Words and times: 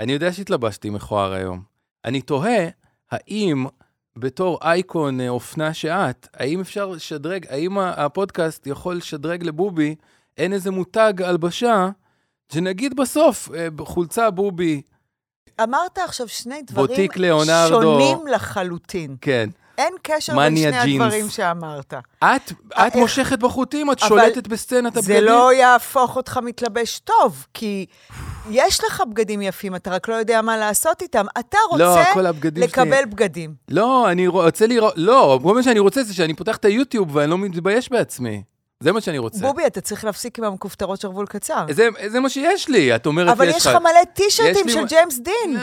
אני 0.00 0.12
יודע 0.12 0.32
שהתלבשתי 0.32 0.90
מכוער 0.90 1.32
היום. 1.32 1.62
אני 2.04 2.20
תוהה, 2.20 2.68
האם 3.10 3.66
בתור 4.16 4.58
אייקון 4.62 5.20
אה, 5.20 5.28
אופנה 5.28 5.74
שאת, 5.74 6.28
האם 6.34 6.60
אפשר 6.60 6.86
לשדרג, 6.86 7.46
האם 7.48 7.78
הפודקאסט 7.78 8.66
יכול 8.66 8.96
לשדרג 8.96 9.44
לבובי, 9.44 9.94
אין 10.36 10.52
איזה 10.52 10.70
מותג 10.70 11.22
הלבשה, 11.22 11.88
שנגיד 12.52 12.96
בסוף, 12.96 13.48
אה, 13.54 13.68
חולצה 13.80 14.30
בובי, 14.30 14.82
אמרת 15.62 15.98
עכשיו 15.98 16.28
שני 16.28 16.62
דברים. 16.62 16.86
שונים 17.68 18.26
לחלוטין. 18.26 19.16
כן. 19.20 19.50
אין 19.78 19.92
קשר 20.02 20.36
בין 20.36 20.56
שני 20.56 20.70
ג'ינס. 20.84 21.02
הדברים 21.02 21.28
שאמרת. 21.30 21.94
את, 21.94 22.00
את 22.22 22.52
איך- 22.78 22.96
מושכת 22.96 23.38
בחוטים, 23.38 23.90
את 23.92 23.98
שולטת 23.98 24.46
בסצנת 24.46 24.96
הבגדים. 24.96 25.14
זה 25.16 25.20
לא 25.20 25.52
יהפוך 25.52 26.16
אותך 26.16 26.38
מתלבש 26.42 26.98
טוב, 26.98 27.46
כי 27.54 27.86
יש 28.50 28.84
לך 28.84 29.02
בגדים 29.10 29.42
יפים, 29.42 29.74
אתה 29.74 29.90
רק 29.90 30.08
לא 30.08 30.14
יודע 30.14 30.42
מה 30.42 30.56
לעשות 30.56 31.02
איתם. 31.02 31.24
אתה 31.38 31.58
לא, 31.76 31.88
רוצה 31.94 32.04
שלי- 32.14 32.60
לקבל 32.64 33.04
בגדים. 33.04 33.54
לא, 33.68 34.10
אני 34.10 34.26
רוצה 34.26 34.66
לראות, 34.66 34.92
לא, 34.96 35.38
כל 35.42 35.54
מה 35.54 35.62
שאני 35.62 35.78
רוצה 35.78 36.02
זה 36.02 36.14
שאני 36.14 36.34
פותח 36.34 36.56
את 36.56 36.64
היוטיוב 36.64 37.16
ואני 37.16 37.30
לא 37.30 37.38
מתבייש 37.38 37.90
בעצמי. 37.90 38.42
זה 38.82 38.92
מה 38.92 39.00
שאני 39.00 39.18
רוצה. 39.18 39.38
בובי, 39.38 39.66
אתה 39.66 39.80
צריך 39.80 40.04
להפסיק 40.04 40.38
עם 40.38 40.44
המכופתרות 40.44 41.00
שרוול 41.00 41.26
קצר. 41.26 41.66
זה, 41.70 41.88
זה 42.06 42.20
מה 42.20 42.28
שיש 42.28 42.68
לי, 42.68 42.96
את 42.96 43.06
אומרת, 43.06 43.28
אבל 43.28 43.48
יש 43.48 43.66
לך 43.66 43.74
מלא 43.74 44.04
טישרטים 44.14 44.68
של 44.68 44.80
מ- 44.80 44.86
ג'יימס 44.86 45.18
דין. 45.18 45.56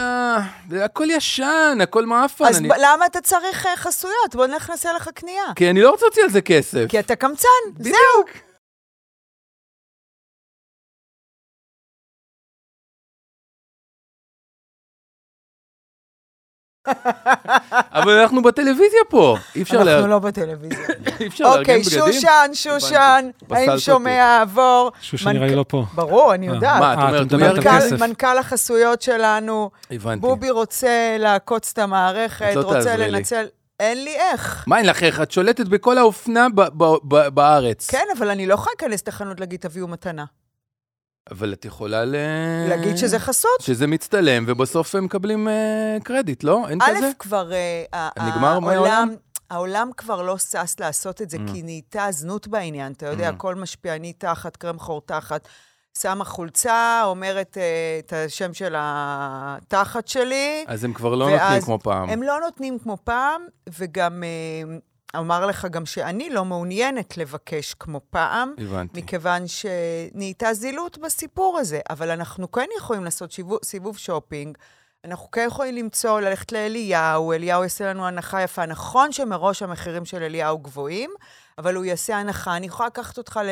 לא, 0.71 0.83
הכל 0.83 1.07
ישן, 1.11 1.77
הכל 1.83 2.05
מעפן. 2.05 2.45
אז 2.45 2.57
אני... 2.57 2.69
למה 2.77 3.05
אתה 3.05 3.21
צריך 3.21 3.65
אה, 3.65 3.75
חסויות? 3.75 4.35
בוא 4.35 4.45
נלך 4.45 4.69
נעשה 4.69 4.93
לך 4.93 5.09
קנייה. 5.15 5.43
כי 5.55 5.69
אני 5.69 5.81
לא 5.81 5.89
רוצה 5.91 6.05
להוציא 6.05 6.23
על 6.23 6.29
זה 6.29 6.41
כסף. 6.41 6.85
כי 6.89 6.99
אתה 6.99 7.15
קמצן, 7.15 7.47
זהו. 7.79 7.95
אבל 17.99 18.11
אנחנו 18.11 18.41
בטלוויזיה 18.41 18.99
פה, 19.09 19.37
אי 19.55 19.61
אפשר 19.61 19.77
אנחנו 19.77 19.91
לה- 19.91 20.07
לא 20.07 20.19
בטלוויזיה. 20.19 20.87
אי 21.19 21.27
אפשר 21.27 21.43
לארגן 21.43 21.59
אוקיי, 21.59 21.81
בגדים. 21.81 21.99
שושן, 22.13 22.49
שושן, 22.53 23.29
פסלת 23.47 23.67
האם. 23.69 23.77
שומע 23.77 24.41
עבור? 24.41 24.91
שושן 25.01 25.29
נראה 25.29 25.47
לי 25.47 25.55
לא 25.55 25.65
פה. 25.67 25.85
ברור, 25.95 26.33
אני 26.33 26.47
יודעת. 26.47 26.79
מה, 26.79 26.93
את 26.93 26.97
אה, 26.97 27.07
אומרת, 27.07 27.21
מדברת 27.25 27.57
על 27.57 27.63
כסף. 27.63 27.91
מנכ"ל, 27.91 28.07
מנכ"ל 28.07 28.37
החסויות 28.37 29.01
שלנו, 29.01 29.69
הבנתי. 29.91 30.21
בובי 30.21 30.49
רוצה 30.49 31.15
לעקוץ 31.19 31.71
את 31.73 31.77
המערכת, 31.79 32.51
לא 32.55 32.61
רוצה. 32.61 32.97
לנצל... 32.97 33.45
אין 33.79 34.03
לי 34.03 34.15
איך. 34.15 34.63
מה 34.67 34.77
אין 34.77 34.85
לך 34.85 35.03
איך? 35.03 35.21
את 35.21 35.31
שולטת 35.31 35.67
בכל 35.67 35.97
האופנה 35.97 36.47
בארץ. 37.33 37.89
כן, 37.89 38.03
אבל 38.17 38.29
אני 38.29 38.45
לא 38.45 38.53
יכולה 38.53 38.73
להיכנס 38.81 39.07
לחנות 39.07 39.39
להגיד, 39.39 39.59
תביאו 39.59 39.87
מתנה. 39.87 40.25
אבל 41.31 41.53
את 41.53 41.65
יכולה 41.65 42.05
ל... 42.05 42.15
להגיד 42.69 42.97
שזה 42.97 43.19
חסות. 43.19 43.61
שזה 43.61 43.87
מצטלם, 43.87 44.43
ובסוף 44.47 44.95
הם 44.95 45.03
מקבלים 45.05 45.47
אה, 45.47 45.53
קרדיט, 46.03 46.43
לא? 46.43 46.65
אין 46.69 46.81
א', 46.81 46.85
כזה? 46.97 47.09
כבר 47.19 47.51
אה, 47.53 47.83
ה- 47.93 48.29
נגמר 48.29 48.59
מהעולם? 48.59 48.85
העולם... 48.91 49.15
העולם 49.49 49.89
כבר 49.97 50.21
לא 50.21 50.37
שש 50.37 50.79
לעשות 50.79 51.21
את 51.21 51.29
זה, 51.29 51.37
Mm. 51.37 51.51
כי 51.53 51.63
נהייתה 51.63 52.07
זנות 52.11 52.47
בעניין. 52.47 52.91
אתה 52.91 53.05
יודע, 53.07 53.29
Mm. 53.29 53.35
כל 53.37 53.55
משפיעני 53.55 54.13
תחת, 54.13 54.55
קרם 54.57 54.79
חור 54.79 55.01
תחת, 55.05 55.47
שמה 55.97 56.25
חולצה, 56.25 57.01
אומרת 57.05 57.57
אה, 57.57 57.63
את 58.05 58.13
השם 58.13 58.53
של 58.53 58.75
התחת 58.77 60.07
שלי. 60.07 60.65
אז 60.67 60.83
הם 60.83 60.93
כבר 60.93 61.15
לא 61.15 61.25
ואז 61.25 61.41
נותנים 61.41 61.61
כמו 61.61 61.79
פעם. 61.79 62.09
הם 62.09 62.23
לא 62.23 62.39
נותנים 62.39 62.79
כמו 62.79 62.97
פעם, 63.03 63.41
וגם 63.79 64.23
אה, 64.23 64.77
אומר 65.15 65.45
לך 65.45 65.67
גם 65.71 65.85
שאני 65.85 66.29
לא 66.29 66.45
מעוניינת 66.45 67.17
לבקש 67.17 67.73
כמו 67.73 68.01
פעם, 68.09 68.53
הבנתי. 68.57 69.01
מכיוון 69.01 69.43
שנהייתה 69.47 70.53
זילות 70.53 70.97
בסיפור 70.97 71.57
הזה. 71.59 71.79
אבל 71.89 72.11
אנחנו 72.11 72.51
כן 72.51 72.65
יכולים 72.77 73.03
לעשות 73.03 73.31
שיבוב, 73.31 73.59
סיבוב 73.63 73.97
שופינג, 73.97 74.57
אנחנו 75.05 75.31
כן 75.31 75.45
יכולים 75.47 75.75
למצוא, 75.75 76.19
ללכת 76.21 76.51
לאליהו, 76.51 77.33
אליהו 77.33 77.63
יעשה 77.63 77.89
לנו 77.89 78.07
הנחה 78.07 78.41
יפה. 78.41 78.65
נכון 78.65 79.11
שמראש 79.11 79.61
המחירים 79.61 80.05
של 80.05 80.23
אליהו 80.23 80.57
גבוהים, 80.57 81.09
אבל 81.57 81.75
הוא 81.75 81.85
יעשה 81.85 82.17
הנחה. 82.17 82.57
אני 82.57 82.65
יכולה 82.67 82.87
לקחת 82.87 83.17
אותך 83.17 83.39
ל, 83.43 83.49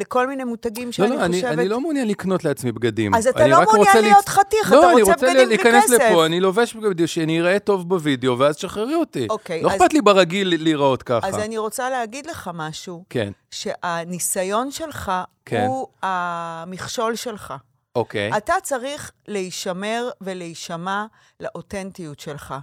לכל 0.00 0.26
מיני 0.28 0.44
מותגים 0.44 0.86
לא, 0.86 0.92
שאני 0.92 1.10
לא, 1.16 1.24
אני, 1.24 1.34
חושבת... 1.36 1.52
אני 1.58 1.68
לא 1.68 1.80
מעוניין 1.80 2.08
לקנות 2.08 2.44
לעצמי 2.44 2.72
בגדים. 2.72 3.14
אז 3.14 3.26
אתה 3.26 3.42
אני 3.42 3.50
לא 3.50 3.60
מעוניין 3.62 3.86
רוצה 3.86 4.00
להיות 4.00 4.24
להצ- 4.28 4.30
חתיך, 4.30 4.72
לא, 4.72 4.78
אתה 4.80 4.92
אני 4.92 5.00
רוצה 5.02 5.12
רוצה 5.12 5.26
בגדים 5.26 5.46
בלי 5.46 5.56
להיכנס 5.56 5.84
כסף. 5.84 5.94
לפה, 6.10 6.26
אני 6.26 6.40
לובש 6.40 6.74
בגדים 6.74 7.06
שאני 7.06 7.40
אראה 7.40 7.58
טוב 7.58 7.88
בווידאו, 7.88 8.38
ואז 8.38 8.56
תשחררי 8.56 8.94
אותי. 8.94 9.26
אוקיי, 9.30 9.62
לא 9.62 9.68
אז- 9.70 9.76
אכפת 9.76 9.92
לי 9.92 10.00
ברגיל 10.00 10.62
להיראות 10.62 11.02
ככה. 11.02 11.28
אז 11.28 11.34
אני 11.38 11.58
רוצה 11.58 11.90
להגיד 11.90 12.26
לך 12.26 12.50
משהו, 12.54 13.04
כן, 13.10 13.32
שהניסיון 13.50 14.70
שלך 14.70 15.12
כן. 15.44 15.64
הוא 15.68 15.86
המכשול 16.02 17.14
שלך. 17.14 17.54
אוקיי. 17.96 18.36
אתה 18.36 18.54
צריך 18.62 19.10
להישמר 19.28 20.08
ולהישמע 20.20 21.04
לאותנטיות 21.40 22.20
שלך. 22.20 22.54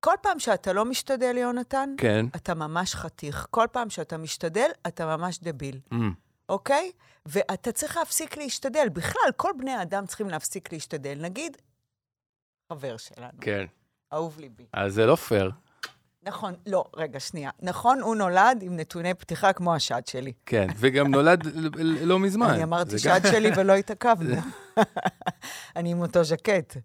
כל 0.00 0.14
פעם 0.22 0.38
שאתה 0.38 0.72
לא 0.72 0.84
משתדל, 0.84 1.36
יונתן, 1.36 1.94
כן. 1.98 2.26
אתה 2.36 2.54
ממש 2.54 2.94
חתיך. 2.94 3.46
כל 3.50 3.66
פעם 3.72 3.90
שאתה 3.90 4.16
משתדל, 4.16 4.70
אתה 4.86 5.16
ממש 5.16 5.38
דביל, 5.42 5.80
Mm. 5.92 5.96
אוקיי? 6.48 6.92
ואתה 7.26 7.72
צריך 7.72 7.96
להפסיק 7.96 8.36
להשתדל. 8.36 8.88
בכלל, 8.92 9.30
כל 9.36 9.50
בני 9.58 9.70
האדם 9.72 10.06
צריכים 10.06 10.28
להפסיק 10.28 10.72
להשתדל. 10.72 11.18
נגיד, 11.20 11.56
חבר 12.72 12.96
שלנו, 12.96 13.38
כן. 13.40 13.64
אהוב 14.12 14.38
ליבי. 14.40 14.66
אז 14.72 14.94
זה 14.94 15.06
לא 15.06 15.16
פייר. 15.16 15.50
נכון, 16.22 16.54
לא, 16.66 16.84
רגע, 16.96 17.20
שנייה. 17.20 17.50
נכון, 17.62 18.00
הוא 18.00 18.16
נולד 18.16 18.58
עם 18.62 18.76
נתוני 18.76 19.14
פתיחה 19.14 19.52
כמו 19.52 19.74
השד 19.74 20.06
שלי. 20.06 20.32
כן, 20.46 20.66
וגם 20.76 21.10
נולד 21.10 21.46
לא 22.02 22.18
מזמן. 22.18 22.50
אני 22.50 22.62
אמרתי 22.62 22.98
שד 22.98 23.20
שלי 23.30 23.50
ולא 23.56 23.72
התעכבנו. 23.72 24.34
אני 25.76 25.90
עם 25.92 26.00
אותו 26.02 26.24
ז'קט. 26.24 26.76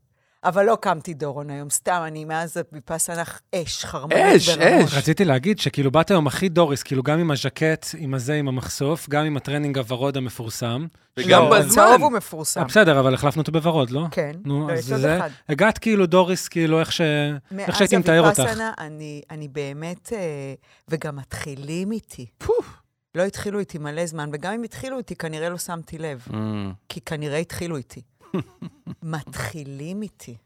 אבל 0.43 0.65
לא 0.65 0.77
קמתי 0.81 1.13
דורון 1.13 1.49
היום, 1.49 1.69
סתם, 1.69 2.01
אני 2.07 2.25
מאז 2.25 2.57
ויפאסנח 2.71 3.41
אש, 3.55 3.85
חרמנית 3.85 4.35
אש, 4.35 4.49
ברמות. 4.49 4.87
אש. 4.87 4.93
רציתי 4.93 5.25
להגיד 5.25 5.59
שכאילו 5.59 5.91
באת 5.91 6.11
היום 6.11 6.27
הכי 6.27 6.49
דוריס, 6.49 6.83
כאילו 6.83 7.03
גם 7.03 7.19
עם 7.19 7.31
הז'קט, 7.31 7.85
עם 7.97 8.13
הזה, 8.13 8.33
עם 8.33 8.47
המחשוף, 8.47 9.09
גם 9.09 9.25
עם 9.25 9.37
הטרנינג 9.37 9.77
הוורוד 9.77 10.17
המפורסם. 10.17 10.85
וגם 11.17 11.41
לא, 11.43 11.59
בזמן. 11.59 11.69
צהוב 11.69 12.01
הוא 12.01 12.11
מפורסם. 12.11 12.59
אה, 12.59 12.65
בסדר, 12.65 12.99
אבל 12.99 13.13
החלפנו 13.13 13.41
אותו 13.41 13.51
בוורוד, 13.51 13.89
לא? 13.89 14.05
כן, 14.11 14.31
נו, 14.45 14.67
לא, 14.67 14.73
אז 14.73 14.79
יש 14.79 14.91
עוד 14.91 15.01
זה... 15.01 15.17
אחד. 15.17 15.29
הגעת 15.49 15.77
כאילו 15.77 16.05
דוריס, 16.05 16.47
כאילו 16.47 16.79
איך 16.79 16.91
ש... 16.91 17.01
איך 17.01 17.69
מאז 17.69 17.77
שהייתי 17.77 17.97
מתאר 17.97 18.21
אותך. 18.27 18.39
הוויפאסנה, 18.39 18.71
אני, 18.79 19.21
אני 19.31 19.47
באמת, 19.47 20.13
אה, 20.13 20.53
וגם 20.89 21.15
מתחילים 21.15 21.91
איתי. 21.91 22.25
פוף. 22.37 22.83
לא 23.15 23.23
התחילו 23.23 23.59
איתי 23.59 23.77
מלא 23.77 24.05
זמן, 24.05 24.29
וגם 24.33 24.53
אם 24.53 24.63
התחילו 24.63 24.97
איתי, 24.97 25.15
כנראה 25.15 25.49
לא 25.49 25.57
שמתי 25.57 25.97
לב. 25.97 26.25
Mm. 26.29 26.33
כי 26.89 27.01
כנראה 27.01 27.37
התחילו 27.37 27.77
איתי. 27.77 28.01
מתחילים 29.03 30.01
איתי. 30.01 30.37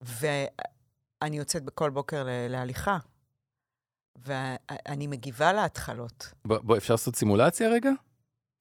ואני 0.00 1.38
יוצאת 1.38 1.62
בכל 1.64 1.90
בוקר 1.90 2.26
להליכה, 2.48 2.98
ואני 4.18 5.06
מגיבה 5.06 5.52
להתחלות. 5.52 6.32
בוא, 6.44 6.76
אפשר 6.76 6.94
לעשות 6.94 7.16
סימולציה 7.16 7.68
רגע? 7.68 7.90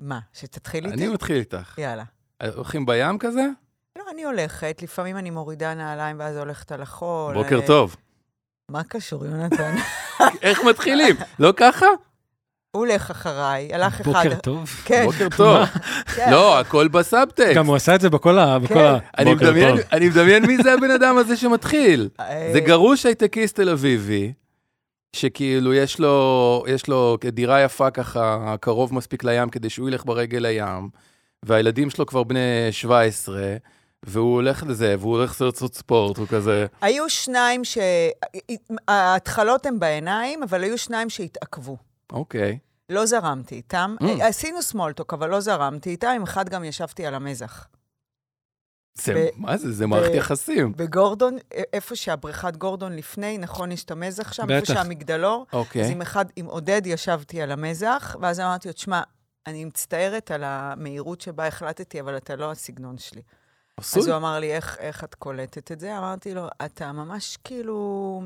מה, 0.02 0.20
שתתחיל 0.34 0.86
איתי? 0.86 0.98
אני 0.98 1.08
מתחיל 1.14 1.38
איתך. 1.38 1.78
יאללה. 1.78 2.04
הולכים 2.56 2.86
בים 2.86 3.18
כזה? 3.18 3.48
לא, 3.98 4.04
אני 4.12 4.24
הולכת, 4.24 4.80
לפעמים 4.82 5.18
אני 5.18 5.30
מורידה 5.30 5.74
נעליים 5.74 6.20
ואז 6.20 6.38
הולכת 6.38 6.72
על 6.72 6.82
החול. 6.82 7.34
בוקר 7.34 7.60
טוב. 7.68 7.96
מה 8.72 8.84
קשור, 8.84 9.26
יונתן? 9.26 9.76
איך 10.42 10.60
מתחילים? 10.70 11.16
לא 11.40 11.54
ככה? 11.58 11.86
הוא 12.78 12.86
הולך 12.86 13.12
אחריי, 13.12 13.74
הלך 13.74 14.02
אחד. 14.02 14.12
בוקר 14.12 14.36
טוב. 14.36 14.70
כן, 14.86 15.06
בוקר 15.06 15.28
טוב. 15.38 15.58
כן. 16.16 16.32
לא, 16.32 16.60
הכל 16.60 16.88
בסאבטקסט. 16.88 17.56
גם 17.56 17.66
הוא 17.68 17.76
עשה 17.76 17.96
את 17.96 18.02
זה 18.02 18.10
בכל 18.10 18.40
ה... 18.40 18.58
אני 19.18 19.34
בוקר 19.36 19.46
מדמיין- 19.52 19.78
טוב. 19.78 19.86
אני 19.92 20.10
מדמיין 20.10 20.46
מי 20.46 20.58
זה 20.64 20.74
הבן 20.74 20.92
אדם 20.92 21.18
הזה 21.18 21.38
שמתחיל. 21.38 22.10
אה, 22.20 22.50
זה 22.54 22.60
גרוש 22.60 23.06
הייטקיסט 23.06 23.56
תל 23.56 23.70
אביבי, 23.70 24.34
שכאילו 25.16 25.74
יש 25.74 26.00
לו, 26.00 26.64
יש 26.68 26.88
לו 26.88 27.18
דירה 27.32 27.62
יפה 27.62 27.92
ככה, 27.92 28.56
קרוב 28.62 28.94
מספיק 28.94 29.24
לים 29.24 29.50
כדי 29.50 29.70
שהוא 29.70 29.90
ילך 29.90 30.06
ברגל 30.06 30.40
לים, 30.40 30.90
והילדים 31.44 31.90
שלו 31.90 32.06
כבר 32.06 32.24
בני 32.24 32.40
17, 32.72 33.42
והוא 34.06 34.34
הולך 34.36 34.64
לזה, 34.68 34.96
והוא 35.00 35.18
הולך 35.18 35.42
לעשות 35.42 35.76
ספורט, 35.76 36.18
הוא 36.18 36.28
כזה... 36.28 36.66
היו 36.82 37.10
שניים 37.10 37.64
ש... 37.64 37.78
ההתחלות 38.88 39.66
הן 39.66 39.80
בעיניים, 39.80 40.44
אבל 40.44 40.64
היו 40.64 40.78
שניים 40.78 41.10
שהתעכבו. 41.10 41.78
אוקיי. 42.12 42.58
לא 42.90 43.06
זרמתי 43.06 43.56
איתם. 43.56 43.96
Mm. 44.02 44.24
עשינו 44.24 44.62
סמולטוק, 44.62 45.14
אבל 45.14 45.30
לא 45.30 45.40
זרמתי 45.40 45.90
איתם. 45.90 46.08
עם 46.08 46.24
אחד 46.24 46.50
גם 46.50 46.64
ישבתי 46.64 47.06
על 47.06 47.16
המזח. 47.16 47.68
זה, 48.94 49.14
ב- 49.14 49.28
מה 49.36 49.58
זה? 49.58 49.72
זה 49.72 49.88
מערכת 49.88 50.12
ב- 50.12 50.16
יחסים. 50.16 50.74
בגורדון, 50.76 51.38
איפה 51.74 51.96
שהבריכת 51.96 52.56
גורדון 52.56 52.96
לפני, 52.96 53.38
נכון, 53.38 53.72
יש 53.72 53.84
את 53.84 53.92
המזח 53.92 54.34
שם, 54.34 54.52
איפה 54.52 54.62
בטח. 54.62 54.74
שהמגדלור. 54.74 55.46
אז 55.52 55.58
אוקיי. 55.60 55.92
עם 55.92 56.02
אחד, 56.02 56.26
עם 56.36 56.46
עודד 56.46 56.82
ישבתי 56.86 57.42
על 57.42 57.52
המזח, 57.52 58.16
ואז 58.22 58.40
אמרתי 58.40 58.68
לו, 58.68 58.74
תשמע, 58.74 59.02
אני 59.48 59.66
מצטערת 59.66 60.32
על 60.32 60.44
המהירות 60.44 61.22
שבה 61.22 61.48
החלטתי, 61.48 62.00
אבל 62.02 62.18
אתה 62.18 62.36
לא 62.36 62.52
הסגנון 62.52 62.98
שלי. 62.98 63.22
עשוי. 63.78 64.02
אז 64.02 64.08
הוא 64.08 64.16
אמר 64.16 64.40
לי, 64.40 64.54
איך, 64.54 64.78
איך 64.80 65.04
את 65.04 65.16
קולטת 65.16 65.72
את 65.72 65.80
זה? 65.80 65.98
אמרתי 65.98 66.34
לו, 66.34 66.48
אתה 66.66 66.92
ממש 66.92 67.38
כאילו... 67.44 68.22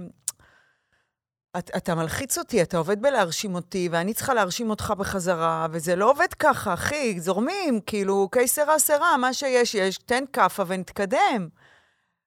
את, 1.57 1.71
אתה 1.77 1.95
מלחיץ 1.95 2.38
אותי, 2.38 2.62
אתה 2.62 2.77
עובד 2.77 3.01
בלהרשים 3.01 3.56
אותי, 3.56 3.89
ואני 3.92 4.13
צריכה 4.13 4.33
להרשים 4.33 4.69
אותך 4.69 4.94
בחזרה, 4.98 5.68
וזה 5.71 5.95
לא 5.95 6.12
עובד 6.12 6.33
ככה, 6.39 6.74
אחי, 6.74 7.19
זורמים, 7.19 7.80
כאילו, 7.86 8.30
קייסרה 8.31 8.80
סרה, 8.80 9.18
מה 9.18 9.33
שיש, 9.33 9.75
יש, 9.75 9.98
תן 9.98 10.24
כאפה 10.33 10.63
ונתקדם. 10.68 11.48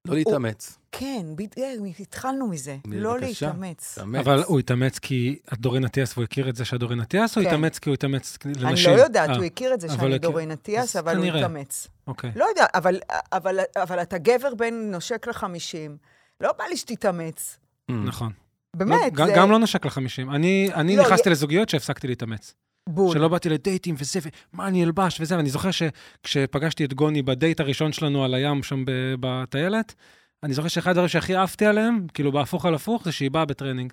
לא 0.04 0.14
להתאמץ. 0.14 0.78
כן, 0.92 1.26
בדיוק, 1.36 2.00
התחלנו 2.00 2.48
מזה, 2.48 2.76
לא. 2.86 3.18
להתאמץ. 3.18 3.98
תאמץ. 3.98 4.18
אבל 4.18 4.42
הוא 4.46 4.58
התאמץ 4.58 4.98
כי 4.98 5.38
את 5.52 5.58
דורין 5.58 5.84
אטיאס 5.84 6.12
והוא 6.12 6.24
הכיר 6.24 6.48
את 6.48 6.56
זה 6.56 6.64
שאת 6.64 6.80
דורין 6.80 7.00
אטיאס, 7.00 7.36
או 7.36 7.42
כן. 7.42 7.48
התאמץ 7.48 7.78
כי 7.78 7.88
הוא 7.88 7.94
התאמץ 7.94 8.38
אני 8.44 8.54
לנשים? 8.58 8.96
לא 8.96 9.02
יודעת, 9.02 9.30
אה, 9.30 9.36
הוא 9.36 9.44
הכיר 9.44 9.74
את 9.74 9.80
זה 9.80 9.88
שאני 9.88 10.18
דורין 10.18 10.50
אטיאס, 10.50 10.96
אבל 10.96 11.16
הוא 11.16 11.24
כנראה. 11.24 11.38
התאמץ. 11.38 11.88
אוקיי. 12.06 12.32
לא 12.36 12.44
יודע, 12.44 12.66
אבל, 12.74 13.00
אבל, 13.32 13.58
אבל 13.76 14.02
אתה 14.02 14.18
גבר 14.18 14.54
בן 14.54 14.74
נושק 14.74 15.26
לחמישים, 15.26 15.96
לא 16.40 16.52
בא 16.58 16.64
לי 16.64 16.76
שתתאמץ. 16.76 17.58
Mm. 17.90 17.94
נכון. 17.94 18.32
באמת, 18.74 19.12
לא, 19.18 19.26
זה 19.26 19.32
גם 19.36 19.50
לא 19.50 19.58
נשק 19.58 19.86
לחמישים. 19.86 20.30
אני 20.30 20.70
אני 20.74 20.96
לא, 20.96 21.02
נכנסתי 21.02 21.28
י- 21.28 21.32
לזוגיות 21.32 21.68
שהפסקתי 21.68 22.06
להתאמץ. 22.08 22.54
בול. 22.88 23.14
שלא 23.16 23.28
באתי 23.28 23.48
לדייטים 23.48 23.94
וזה, 23.98 24.20
ומה 24.54 24.66
אני 24.68 24.84
אלבש 24.84 25.20
וזה, 25.20 25.36
ואני 25.36 25.50
זוכר 25.50 25.70
שכשפגשתי 25.70 26.84
את 26.84 26.94
גוני 26.94 27.22
בדייט 27.22 27.60
הראשון 27.60 27.92
שלנו 27.92 28.24
על 28.24 28.34
הים 28.34 28.62
שם 28.62 28.84
בטיילת, 29.20 29.94
אני 30.42 30.54
זוכר 30.54 30.68
שאחד 30.68 30.90
הדברים 30.90 31.08
שהכי 31.08 31.36
אהבתי 31.36 31.66
עליהם, 31.66 32.06
כאילו 32.14 32.32
בהפוך 32.32 32.66
על 32.66 32.74
הפוך, 32.74 33.04
זה 33.04 33.12
שהיא 33.12 33.30
באה 33.30 33.44
בטרנינג. 33.44 33.92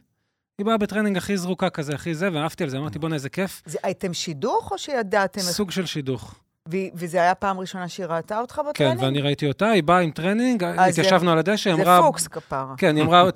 היא 0.60 0.66
באה 0.66 0.78
בטרנינג 0.78 1.18
הכי 1.18 1.38
זרוקה 1.38 1.70
כזה, 1.70 1.96
הכי 1.96 2.16
זה, 2.16 2.30
ואהבתי 2.34 2.64
על 2.64 2.70
זה, 2.70 2.78
אמרתי, 2.78 3.00
בוא'נה, 3.00 3.16
איזה 3.16 3.30
כיף. 3.30 3.62
זה, 3.66 3.78
הייתם 3.84 4.14
שידוך 4.14 4.72
או 4.72 4.78
שידעתם? 4.78 5.42
סוג 5.42 5.72
של 5.72 5.86
שידוך. 5.86 6.36
וזה 6.70 7.18
היה 7.22 7.36
פעם 7.36 7.60
ראשונה 7.60 7.88
שהיא 7.88 8.06
ראתה 8.06 8.40
אותך 8.40 8.56
כן, 8.56 8.64
בטרנינג? 8.70 9.02
ואני 9.04 9.22
ראיתי 9.22 9.48
אותה, 9.48 9.70
היא 9.70 9.84
באה 9.84 10.00
עם 10.00 10.12
טרנינג, 10.12 10.64
זה- 10.76 10.86
התיישבנו 10.86 11.32
על 11.32 11.38
הדשא, 11.38 11.70
היא 11.70 11.76
זה 11.78 11.82
אמרה... 11.84 12.02
פוקס 12.02 12.28
כפרה. 12.28 12.74
כן, 12.78 12.96
היא 12.96 13.04
אמרה, 13.04 13.30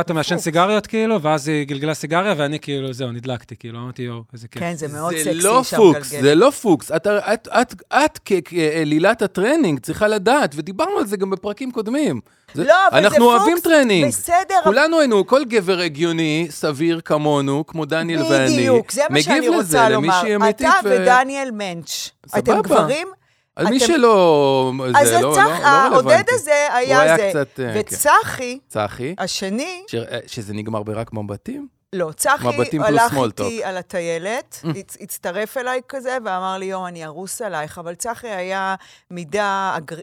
"אתה 0.00 0.14
מעשן 0.14 0.34
פוקס. 0.34 0.44
סיגריות, 0.44 0.86
כאילו, 0.86 1.22
ואז 1.22 1.48
היא 1.48 1.66
גלגלה 1.66 1.94
סיגריה, 1.94 2.34
ואני 2.36 2.58
כאילו, 2.60 2.92
זהו, 2.92 3.12
נדלקתי, 3.12 3.56
כאילו, 3.56 3.78
אמרתי, 3.78 4.02
יואו, 4.02 4.22
איזה 4.32 4.48
כיף. 4.48 4.62
כן, 4.62 4.74
זה 4.74 4.88
מאוד 4.88 5.12
זה 5.16 5.24
סקסי 5.24 5.34
לא 5.34 5.64
שם 5.64 5.76
פוקס, 5.76 6.10
גלגל. 6.12 6.22
זה 6.22 6.34
לא 6.34 6.50
פוקס. 6.50 6.90
את, 6.92 7.06
את, 7.06 7.48
את, 7.48 7.74
את 7.94 8.18
כלילת 8.48 9.22
הטרנינג 9.22 9.80
צריכה 9.80 10.08
לדעת, 10.08 10.54
ודיברנו 10.56 10.98
על 10.98 11.06
זה 11.06 11.16
גם 11.16 11.30
בפרקים 11.30 11.70
קודמים. 11.72 12.20
זה, 12.56 12.64
לא, 12.64 12.74
אבל 12.88 13.00
זה 13.00 13.06
אנחנו 13.06 13.24
פוקס, 13.24 13.38
אוהבים 13.40 13.58
טרנינג. 13.62 14.08
בסדר, 14.08 14.54
כולנו 14.64 14.98
היינו, 14.98 15.26
כל 15.26 15.44
גבר 15.44 15.78
הגיוני, 15.80 16.46
סביר 16.50 17.00
כמונו, 17.04 17.66
כמו 17.66 17.84
דניאל 17.84 18.22
ואני, 18.22 18.52
בדיוק, 18.56 18.92
זה 18.92 19.02
מה 19.10 19.22
שאני 19.22 19.38
מגיב 19.38 19.52
רוצה 19.54 19.64
לזה, 19.66 19.94
למי 19.94 20.06
לומר. 20.06 20.20
שהיא 20.20 20.36
אמיתית. 20.36 20.66
אתה 20.80 20.88
ודניאל 20.90 21.50
מענץ', 21.50 22.10
סבבה. 22.26 22.38
אתם 22.52 22.62
גברים? 22.62 23.08
על 23.56 23.66
מי 23.66 23.80
שלא, 23.80 24.72
אז 24.96 25.08
זה 25.08 25.14
לא, 25.14 25.20
לא, 25.20 25.36
לא 25.36 25.40
העודד 25.40 25.94
רלוונטי. 25.96 26.32
הזה 26.34 26.66
הוא 26.70 26.76
היה 26.76 27.16
זה. 27.16 27.32
אה, 27.38 27.44
כן. 27.56 27.72
וצחי, 27.74 28.58
צחי, 28.68 29.14
השני, 29.18 29.82
ש- 29.88 29.96
שזה 30.26 30.52
נגמר 30.54 30.82
ברק 30.82 31.12
מבטים? 31.12 31.68
לא, 31.92 32.10
צחי 32.16 32.48
הלך 32.80 33.16
איתי 33.24 33.64
על 33.64 33.76
הטיילת, 33.76 34.60
הצ- 34.64 34.96
הצטרף 35.00 35.56
אליי 35.56 35.80
כזה, 35.88 36.16
ואמר 36.24 36.56
לי, 36.58 36.64
יום, 36.64 36.86
אני 36.86 37.04
ארוס 37.04 37.42
עלייך, 37.42 37.78
אבל 37.78 37.94
צחי 37.94 38.28
היה 38.28 38.74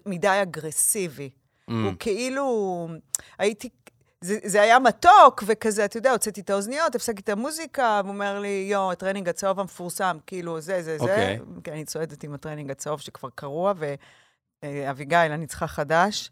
מדי 0.05 0.27
אגרסיבי. 0.41 1.29
Mm. 1.69 1.73
הוא 1.73 1.93
כאילו, 1.99 2.87
הייתי, 3.39 3.69
זה, 4.21 4.37
זה 4.43 4.61
היה 4.61 4.79
מתוק 4.79 5.43
וכזה, 5.47 5.85
אתה 5.85 5.97
יודע, 5.97 6.11
הוצאתי 6.11 6.41
את 6.41 6.49
האוזניות, 6.49 6.95
הפסקתי 6.95 7.21
את 7.21 7.29
המוזיקה, 7.29 8.01
והוא 8.03 8.13
אומר 8.13 8.39
לי, 8.39 8.67
יו, 8.71 8.91
הטרנינג 8.91 9.29
הצהוב 9.29 9.59
המפורסם, 9.59 10.17
כאילו, 10.27 10.61
זה, 10.61 10.81
זה, 10.83 10.97
זה. 10.97 11.03
אוקיי. 11.03 11.39
כן, 11.63 11.71
אני 11.71 11.85
צועדת 11.85 12.23
עם 12.23 12.33
הטרנינג 12.33 12.71
הצהוב 12.71 12.99
שכבר 13.01 13.29
קרוע, 13.35 13.73
ואביגיל, 14.63 15.17
אני 15.31 15.47
צריכה 15.47 15.67
חדש, 15.67 16.31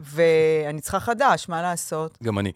ואני 0.00 0.80
צריכה 0.80 1.00
חדש, 1.00 1.48
מה 1.48 1.62
לעשות? 1.62 2.18
גם 2.22 2.38
אני. 2.38 2.52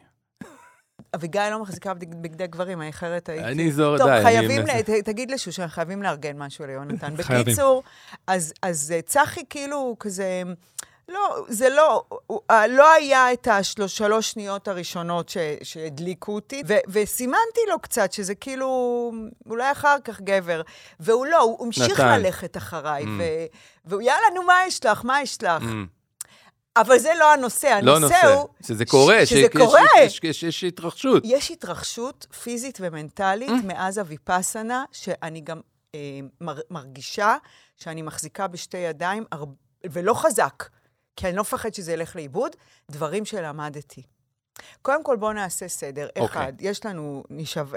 אביגיל 1.15 1.49
לא 1.51 1.59
מחזיקה 1.63 1.95
בגד- 1.95 2.23
בגדי 2.23 2.47
גברים, 2.47 2.81
אני 2.81 2.91
אחרת 2.91 3.29
הייתי... 3.29 3.45
אני 3.45 3.73
זור, 3.73 3.99
טוב, 3.99 4.07
די. 4.07 4.13
אני 4.15 4.23
חייבים, 4.23 4.61
מנסה. 4.63 4.79
ל... 4.79 4.83
ת- 4.83 5.05
תגיד 5.05 5.31
לשושן, 5.31 5.67
חייבים 5.69 6.03
לארגן 6.03 6.39
משהו 6.39 6.67
ליונתן. 6.67 7.15
בקיצור, 7.17 7.83
אז, 8.27 8.53
אז 8.63 8.93
אה, 8.97 9.03
צחי 9.03 9.41
כאילו 9.51 9.97
כזה, 10.01 10.43
לא, 11.09 11.45
זה 11.49 11.69
לא, 11.69 12.05
אה, 12.51 12.67
לא 12.67 12.93
היה 12.93 13.33
את 13.33 13.49
השלוש 13.49 14.03
שניות 14.31 14.69
הראשונות 14.69 15.29
ש, 15.29 15.37
שהדליקו 15.63 16.35
אותי, 16.35 16.63
ו, 16.69 16.75
וסימנתי 16.89 17.61
לו 17.69 17.79
קצת 17.81 18.13
שזה 18.13 18.35
כאילו, 18.35 19.13
אולי 19.51 19.73
אחר 19.73 19.97
כך 20.05 20.21
גבר. 20.21 20.63
והוא 21.01 21.27
לא, 21.27 21.41
הוא 21.41 21.67
המשיך 21.67 22.01
נתן. 22.01 22.21
ללכת 22.21 22.57
אחריי, 22.57 23.05
Mm. 23.05 23.09
והוא, 23.85 24.03
יאללה, 24.03 24.27
נו, 24.35 24.43
מה 24.43 24.55
יש 24.67 24.85
לך? 24.87 25.05
מה 25.05 25.23
יש 25.23 25.43
לך? 25.43 25.63
Mm. 25.63 25.67
אבל 26.77 26.99
זה 26.99 27.13
לא 27.19 27.33
הנושא, 27.33 27.69
הנושא 27.69 27.91
לא 27.93 27.99
נושא, 27.99 28.27
הוא... 28.27 28.49
שזה 28.67 28.85
קורה, 28.85 29.19
שזה 29.27 29.29
שיש- 29.41 29.57
קורה. 29.57 29.81
יש- 30.01 30.21
יש- 30.23 30.43
יש 30.43 30.65
התרחשות. 30.65 31.23
יש 31.27 31.51
התרחשות 31.51 32.27
פיזית 32.43 32.79
ומנטלית 32.81 33.49
Mm. 33.49 33.67
מאז 33.67 33.99
הוויפאסנה, 33.99 34.85
שאני 34.93 35.41
גם 35.41 35.61
אה, 35.95 36.01
מר, 36.41 36.59
מרגישה 36.71 37.37
שאני 37.77 38.03
מחזיקה 38.03 38.47
בשתי 38.47 38.77
ידיים, 38.79 39.25
הר... 39.33 39.45
ולא 39.91 40.15
חזק, 40.15 40.65
כי 41.17 41.27
אני 41.29 41.37
לא 41.37 41.43
מפחד 41.43 41.75
שזה 41.75 41.93
ילך 41.93 42.17
לאיבוד, 42.17 42.57
דברים 42.91 43.25
שלמדתי. 43.25 44.03
קודם 44.83 45.05
כל, 45.05 45.17
בואו 45.17 45.33
נעשה 45.33 45.69
סדר. 45.69 46.07
אוקיי. 46.09 46.25
אחד, 46.25 46.53
יש 46.61 46.87
לנו. 46.87 47.25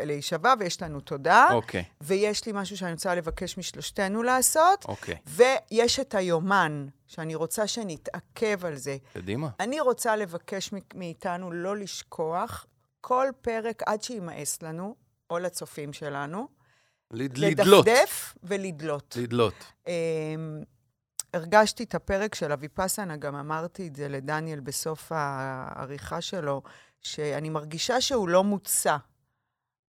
להישבע 0.03 0.53
ויש 0.59 0.81
לנו 0.81 0.99
תודה, 0.99 1.47
אוקיי, 1.53 1.83
ויש 2.01 2.45
לי 2.45 2.51
משהו 2.55 2.77
שאני 2.77 2.91
רוצה 2.93 3.15
לבקש 3.15 3.57
משלושתנו 3.57 4.23
לעשות, 4.23 4.85
אוקיי. 4.87 5.15
ויש 5.27 5.99
את 5.99 6.15
היומן, 6.15 6.87
שאני 7.07 7.35
רוצה 7.35 7.67
שנתעכב 7.67 8.65
על 8.65 8.75
זה. 8.75 8.97
קדימה. 9.13 9.49
אני 9.59 9.79
רוצה 9.79 10.15
לבקש 10.15 10.69
מאיתנו 10.95 11.51
לא 11.51 11.77
לשכוח 11.77 12.65
כל 13.01 13.27
פרק 13.41 13.83
עד 13.85 14.03
שימאס 14.03 14.61
לנו, 14.61 14.95
או 15.29 15.39
לצופים 15.39 15.93
שלנו, 15.93 16.47
לד- 17.11 17.37
לדלות. 17.37 17.85
לדפדף 17.87 18.35
ולדלות. 18.43 19.17
לדלות. 19.19 19.53
הרגשתי 21.33 21.83
את 21.83 21.95
הפרק 21.95 22.35
של 22.35 22.51
אביפסנה, 22.51 23.17
גם 23.17 23.35
אמרתי 23.35 23.87
את 23.87 23.95
זה 23.95 24.07
לדניאל 24.07 24.59
בסוף 24.59 25.11
העריכה 25.15 26.21
שלו, 26.21 26.61
שאני 27.01 27.49
מרגישה 27.49 28.01
שהוא 28.01 28.29
לא 28.29 28.43
מוצע. 28.43 28.97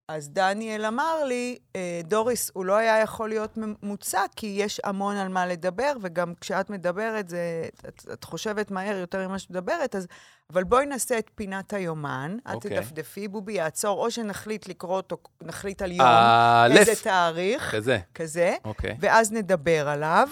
אז 0.09 0.29
דניאל 0.31 0.85
אמר 0.87 1.25
לי, 1.25 1.59
"אה, 1.77 2.01
דוריס, 2.05 2.51
הוא 2.55 2.65
לא 2.65 2.77
היה 2.77 2.99
יכול 2.99 3.29
להיות 3.29 3.59
מ- 3.59 3.75
מוצע, 3.83 4.23
כי 4.37 4.47
יש 4.47 4.81
המון 4.85 5.17
על 5.17 5.29
מה 5.29 5.47
לדבר, 5.47 5.93
וגם 6.03 6.33
כשאת 6.41 6.71
מדברת, 6.71 7.29
זה, 7.29 7.69
את, 7.89 8.07
את 8.13 8.25
חושבת 8.25 8.71
מהר 8.71 8.97
יותר 8.97 9.29
ממה 9.29 9.39
שאת 9.39 9.51
מדברת, 9.51 9.95
אז... 9.97 10.07
אבל 10.53 10.65
בואי 10.65 10.87
נעשה 10.87 11.19
את 11.19 11.31
פינת 11.35 11.73
היומן, 11.73 12.37
את 12.51 12.55
אוקיי. 12.55 12.71
תדפדפי, 12.77 13.29
בובי 13.29 13.53
יעצור, 13.53 14.05
או 14.05 14.11
שנחליט 14.11 14.69
לקרוא 14.69 14.97
אותו, 14.97 15.17
נחליט 15.43 15.83
על 15.83 15.93
יום, 15.93 16.01
האלף. 16.07 16.89
איזה 16.89 17.03
תאריך, 17.03 17.75
כזה, 17.75 17.99
כזה, 18.15 18.57
אוקיי. 18.65 18.97
ואז 19.01 19.33
נדבר 19.33 19.89
עליו. 19.89 20.29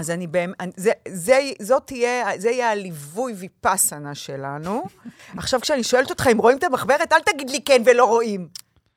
אז 0.00 0.10
אני 0.10 0.26
באמת, 0.26 0.56
זה, 0.76 0.90
זה, 1.08 1.38
זאת 1.62 1.82
תהיה, 1.86 2.24
זה 2.38 2.50
יהיה 2.50 2.70
הליווי 2.70 3.32
ויפאסנה 3.32 4.14
שלנו. 4.14 4.82
עכשיו, 5.38 5.60
כשאני 5.60 5.84
שואלת 5.84 6.10
אותך 6.10 6.26
אם 6.32 6.38
רואים 6.38 6.58
את 6.58 6.64
המחברת, 6.64 7.12
אל 7.12 7.20
תגיד 7.20 7.50
לי 7.50 7.60
כן 7.64 7.82
ולא 7.86 8.04
רואים. 8.04 8.48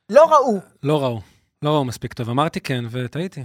לא 0.09 0.25
ראו. 0.25 0.59
לא 0.83 1.03
ראו. 1.03 1.21
לא 1.61 1.69
ראו 1.69 1.85
מספיק 1.85 2.13
טוב. 2.13 2.29
אמרתי 2.29 2.59
כן, 2.59 2.85
וטעיתי. 2.91 3.43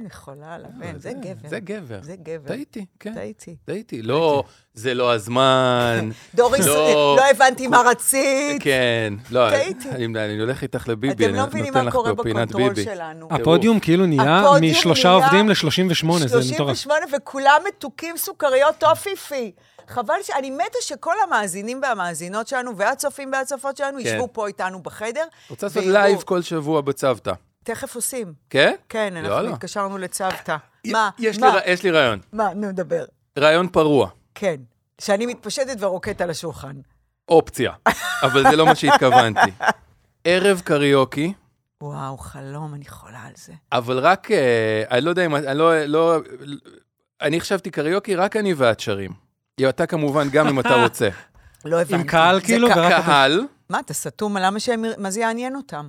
אני 0.00 0.10
חולה 0.10 0.54
על 0.54 0.64
הבן, 0.64 0.98
זה 0.98 1.12
גבר. 1.12 1.48
זה 1.48 1.60
גבר. 1.60 1.98
זה 2.02 2.16
גבר. 2.22 2.48
טעיתי, 2.48 2.86
כן. 3.00 3.14
טעיתי. 3.14 3.56
טעיתי. 3.64 4.02
לא, 4.02 4.44
זה 4.74 4.94
לא 4.94 5.12
הזמן. 5.12 6.10
דוריס, 6.34 6.66
לא. 6.66 7.16
לא 7.18 7.22
הבנתי 7.30 7.66
מה 7.66 7.82
רצית. 7.86 8.62
כן. 8.62 9.14
לא, 9.30 9.50
טעיתי. 9.50 9.88
אני 9.94 10.40
הולך 10.40 10.62
איתך 10.62 10.88
לביבי, 10.88 11.14
אתם 11.14 11.24
אני 11.24 11.38
לא 11.38 11.46
מבינים 11.46 11.66
נותן 11.66 11.78
מה 11.78 11.88
לך 11.88 11.94
קורה 11.94 12.14
פה 12.16 12.22
פינת 12.22 12.48
בקונטרול 12.48 12.68
ביבי. 12.68 12.84
שלנו. 12.84 13.28
טירוף. 13.28 13.40
הפודיום 13.40 13.80
כאילו 13.80 14.06
נהיה 14.06 14.40
הפודיום 14.40 14.72
משלושה 14.72 15.08
נהיה 15.08 15.24
עובדים 15.24 15.48
ל-38, 15.48 15.54
זה 16.26 16.54
מטורף. 16.54 16.76
38, 16.76 17.06
וכולם 17.16 17.60
מתוקים 17.68 18.16
סוכריות 18.16 18.74
טופיפי. 18.78 19.52
חבל 19.88 20.22
ש... 20.22 20.30
אני 20.30 20.50
מתה 20.50 20.78
שכל 20.80 21.14
המאזינים 21.26 21.80
והמאזינות 21.82 22.48
שלנו, 22.48 22.76
והצופים 22.76 23.30
והצופות 23.32 23.76
שלנו, 23.76 23.98
כן. 23.98 24.06
ישבו 24.06 24.28
פה 24.32 24.46
איתנו 24.46 24.82
בחדר. 24.82 25.24
רוצה 25.50 25.66
לעשות. 25.66 25.84
לייב 25.84 26.22
כל 26.22 26.42
שבוע 26.42 26.80
בצוותא. 26.80 27.32
תכף 27.66 27.94
עושים. 27.94 28.32
כן? 28.50 28.74
כן, 28.88 29.16
אנחנו 29.16 29.30
יאללה. 29.36 29.50
התקשרנו 29.52 29.98
לצוותא. 29.98 30.56
מה? 30.86 31.10
יש 31.18 31.36
לי 31.36 31.42
מה? 31.42 31.54
ר- 31.56 31.60
יש 31.66 31.82
לי 31.82 31.90
רעיון. 31.90 32.18
מה? 32.32 32.54
נו, 32.54 32.72
דבר. 32.72 33.04
רעיון 33.38 33.68
פרוע. 33.68 34.08
כן. 34.34 34.56
שאני 35.00 35.26
מתפשטת 35.26 35.76
ורוקדת 35.78 36.20
על 36.20 36.30
השולחן. 36.30 36.76
אופציה. 37.28 37.72
אבל 38.22 38.42
זה 38.50 38.56
לא 38.56 38.66
מה 38.66 38.74
שהתכוונתי. 38.74 39.50
ערב 40.24 40.60
קריוקי, 40.64 41.32
וואו, 41.80 42.16
חלום, 42.18 42.74
אני 42.74 42.84
חולה 42.88 43.18
על 43.26 43.32
זה. 43.36 43.52
אבל 43.72 43.98
רק, 43.98 44.30
אה, 44.30 44.82
אני 44.90 45.00
לא 45.00 45.10
יודע 45.10 45.26
אם, 45.26 45.36
אני 45.36 45.58
לא, 45.58 45.84
לא, 45.84 46.16
אני 47.22 47.40
חשבתי 47.40 47.70
קריוקי, 47.70 48.16
רק 48.16 48.36
אני 48.36 48.54
ואת 48.54 48.80
שרים. 48.80 49.10
אתה 49.68 49.86
כמובן 49.86 50.28
גם 50.30 50.48
אם 50.48 50.60
אתה 50.60 50.74
רוצה. 50.84 51.08
לא 51.64 51.76
הבנתי. 51.80 51.94
עם 51.94 52.02
קהל 52.04 52.40
זה 52.40 52.46
כאילו. 52.46 52.68
קהל, 52.68 53.46
מה, 53.70 53.80
אתה 53.80 53.94
סתום? 53.94 54.36
למה 54.36 54.60
שהם... 54.60 54.84
מה 54.98 55.10
זה 55.10 55.20
יעניין 55.20 55.56
אותם? 55.56 55.88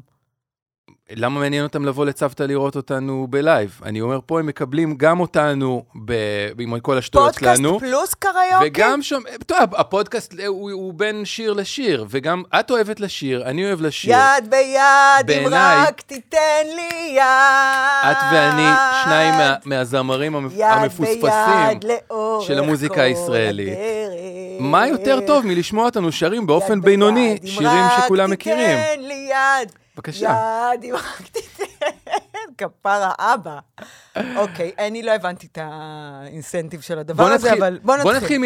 למה 1.15 1.39
מעניין 1.39 1.63
אותם 1.63 1.85
לבוא 1.85 2.05
לצוותא 2.05 2.43
לראות 2.43 2.75
אותנו 2.75 3.27
ב 3.29 3.38
live? 3.38 3.79
אני 3.85 4.01
אומר, 4.01 4.19
פה 4.25 4.39
הם 4.39 4.45
מקבלים 4.45 4.95
גם 4.97 5.19
אותנו 5.19 5.83
ב... 6.05 6.13
עם 6.59 6.79
כל 6.79 6.97
השטויות 6.97 7.33
פודקאסט 7.33 7.57
שלנו. 7.61 7.79
פלוס 7.79 8.13
קריוקי? 8.13 8.65
וגם 8.65 9.01
שם, 9.01 9.19
טוב, 9.45 9.75
הפודקאסט 9.75 10.33
הוא, 10.47 10.71
הוא 10.71 10.93
בין 10.93 11.25
שיר 11.25 11.53
לשיר, 11.53 12.05
וגם 12.09 12.43
את 12.59 12.71
אוהבת 12.71 12.99
לשיר, 12.99 13.43
אני 13.45 13.65
אוהב 13.65 13.81
לשיר. 13.81 14.11
יד 14.13 14.49
ביד, 14.49 14.79
אם 15.21 15.25
בעיניי- 15.25 15.87
רק 15.87 16.01
תיתן 16.01 16.37
לי 16.75 17.13
יד. 17.15 17.21
את 18.11 18.17
ואני, 18.33 18.67
שניים 19.03 19.33
מה, 19.33 19.55
מהזמרים 19.65 20.35
המפ... 20.35 20.51
יד 20.55 20.61
המפוספסים. 20.61 21.21
ביד 21.81 21.85
של 22.41 22.59
המוזיקה 22.59 23.01
הישראלית. 23.01 23.67
הדרך. 23.67 24.17
מה 24.59 24.87
יותר 24.87 25.19
טוב 25.27 25.45
מלשמוע 25.45 25.85
אותנו 25.85 26.11
שרים 26.11 26.47
באופן 26.47 26.77
יד 26.77 26.83
בינוני, 26.85 27.29
ביד, 27.29 27.39
אם 27.43 27.47
שירים 27.49 27.69
רק 27.85 28.03
שכולם 28.05 28.31
מכירים? 28.31 28.77
תיתן 28.77 29.01
לי 29.07 29.29
יד. 29.31 29.71
בבקשה. 29.97 30.69
רק 30.93 31.27
תיתן. 31.31 31.63
כפרה 32.57 33.13
אבא. 33.19 33.59
אוקיי, 34.35 34.71
אני 34.79 35.03
לא 35.03 35.11
הבנתי 35.11 35.47
את 35.51 35.57
ה 35.61 35.73
incentive 35.73 36.81
של 36.81 36.99
הדבר 36.99 37.23
בוא 37.23 37.33
הזה, 37.33 37.47
נתחיל, 37.47 37.63
אבל 37.63 37.79
בוא 37.83 37.95
נתחיל. 37.95 38.11
בוא 38.11 38.19
נתחיל 38.19 38.41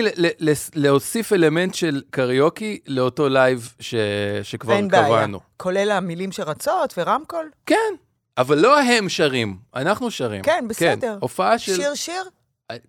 מלהוסיף 0.76 1.34
אלמנט 1.34 1.74
של 1.74 2.02
קריוקי 2.10 2.80
לאותו 2.88 3.30
live 3.30 3.74
ש... 3.80 3.96
שכבר 4.44 4.74
אין 4.74 4.88
בעיה. 4.88 5.06
קבענו. 5.06 5.40
כולל 5.58 5.92
המילים 5.92 6.32
שרצות 6.32 6.94
ורמקול? 6.98 7.50
כן, 7.66 7.94
אבל 8.38 8.58
לא 8.58 8.82
הם 8.82 9.10
שרים, 9.10 9.58
אנחנו 9.76 10.12
שרים. 10.12 10.44
כן, 10.44 10.66
בסדר. 10.70 11.18
הופעה 11.20 11.60
של... 11.60 11.76
שיר 11.76 11.96
שיר? 11.96 12.24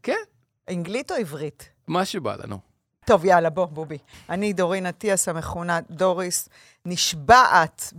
כן, 0.02 0.22
אנגלית 0.70 1.10
או 1.10 1.16
עברית? 1.16 1.68
מה 1.88 2.04
שבא 2.04 2.36
לנו. 2.44 2.58
טוב, 3.04 3.24
יאללה, 3.24 3.50
בוא, 3.50 3.66
בובי. 3.66 3.98
אני 4.30 4.52
דורין 4.52 4.86
אטיאס, 4.86 5.28
המכונה 5.28 5.80
דוריס, 5.90 6.48
נשבעת 6.86 7.92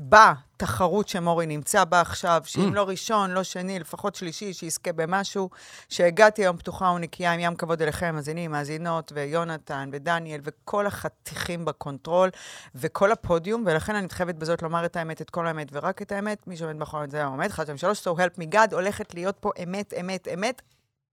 בתחרות 0.64 1.08
שמורי 1.08 1.46
נמצא 1.46 1.84
בה 1.84 2.02
עכשיו, 2.02 2.42
שאם 2.46 2.70
Mm. 2.70 2.76
לא 2.76 2.84
ראשון, 2.84 3.32
לא 3.32 3.44
שני, 3.44 3.80
לפחות 3.80 4.16
שלישי, 4.16 4.54
שיזכה 4.54 4.94
במשהו, 4.94 5.50
שהגעתי 5.90 6.42
היום 6.42 6.58
פתוחה 6.58 6.86
ונקייה 6.96 7.34
עם 7.34 7.40
ים 7.40 7.56
כבוד 7.56 7.82
אליכם, 7.82 8.16
מאזינים, 8.16 8.52
מאזינות, 8.52 9.12
ויונתן, 9.16 9.90
ודניאל, 9.94 10.42
וכל 10.44 10.88
החתיכים 10.88 11.66
בקונטרול, 11.66 12.30
וכל 12.76 13.12
הפודיום, 13.12 13.64
ולכן 13.66 13.96
אני 13.96 14.06
מתחייבת 14.06 14.36
בזאת 14.36 14.62
לומר 14.62 14.86
את 14.86 14.96
האמת, 14.96 15.22
את 15.22 15.30
כל 15.30 15.48
האמת, 15.48 15.68
ורק 15.72 16.02
את 16.02 16.12
האמת, 16.12 16.48
מי 16.48 16.58
שעומד 16.58 16.76
מאחורי 16.76 17.06
זה 17.10 17.24
העומד, 17.24 17.50
1, 17.50 17.64
2, 17.64 17.78
3, 17.78 18.08
so 18.08 18.12
help 18.12 18.40
me 18.40 18.54
God, 18.56 18.74
הולכת 18.74 19.14
להיות 19.14 19.38
פה 19.40 19.52
אמת, 19.64 19.94
אמת, 20.00 20.28
אמת, 20.34 20.62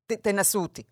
ת, 0.06 0.12
תנסו 0.12 0.62
אותי. 0.62 0.82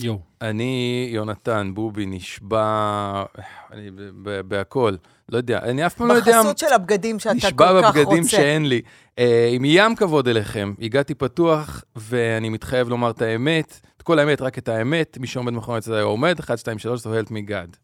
יואו. 0.00 0.18
אני, 0.40 1.08
יונתן, 1.12 1.70
בובי, 1.74 2.06
נשבע, 2.06 3.24
אני 3.72 3.90
ב- 3.90 4.10
ב- 4.22 4.40
בהכל. 4.40 4.94
לא 5.28 5.36
יודע, 5.36 5.58
אני 5.58 5.86
אף 5.86 5.94
פעם 5.94 6.08
לא 6.08 6.12
יודע... 6.12 6.38
בחסות 6.38 6.58
של 6.58 6.72
הבגדים 6.74 7.18
שאתה 7.18 7.30
כל 7.30 7.36
נשבע 7.36 7.82
כך 7.82 7.86
רוצה. 7.86 8.04
בבגדים 8.04 8.24
שאין 8.24 8.68
לי. 8.68 8.80
אה, 9.18 9.48
עם 9.52 9.62
ים 9.64 9.96
כבוד 9.96 10.28
אליכם, 10.28 10.74
הגעתי 10.80 11.14
פתוח, 11.14 11.84
ואני 11.96 12.48
מתחייב 12.48 12.88
לומר 12.88 13.10
את 13.10 13.22
האמת, 13.22 13.80
את 13.96 14.02
כל 14.02 14.18
האמת, 14.18 14.40
רק 14.42 14.58
את 14.58 14.68
האמת, 14.68 15.18
מי 15.20 15.26
שעומד 15.26 15.52
מאחורי 15.52 15.78
הצד 15.78 15.92
עומד, 16.00 16.38
1, 16.40 16.58
2, 16.58 16.78
3, 16.78 17.00
so 17.00 17.04
help 17.04 17.30
me 17.30 17.50
God. 17.50 17.76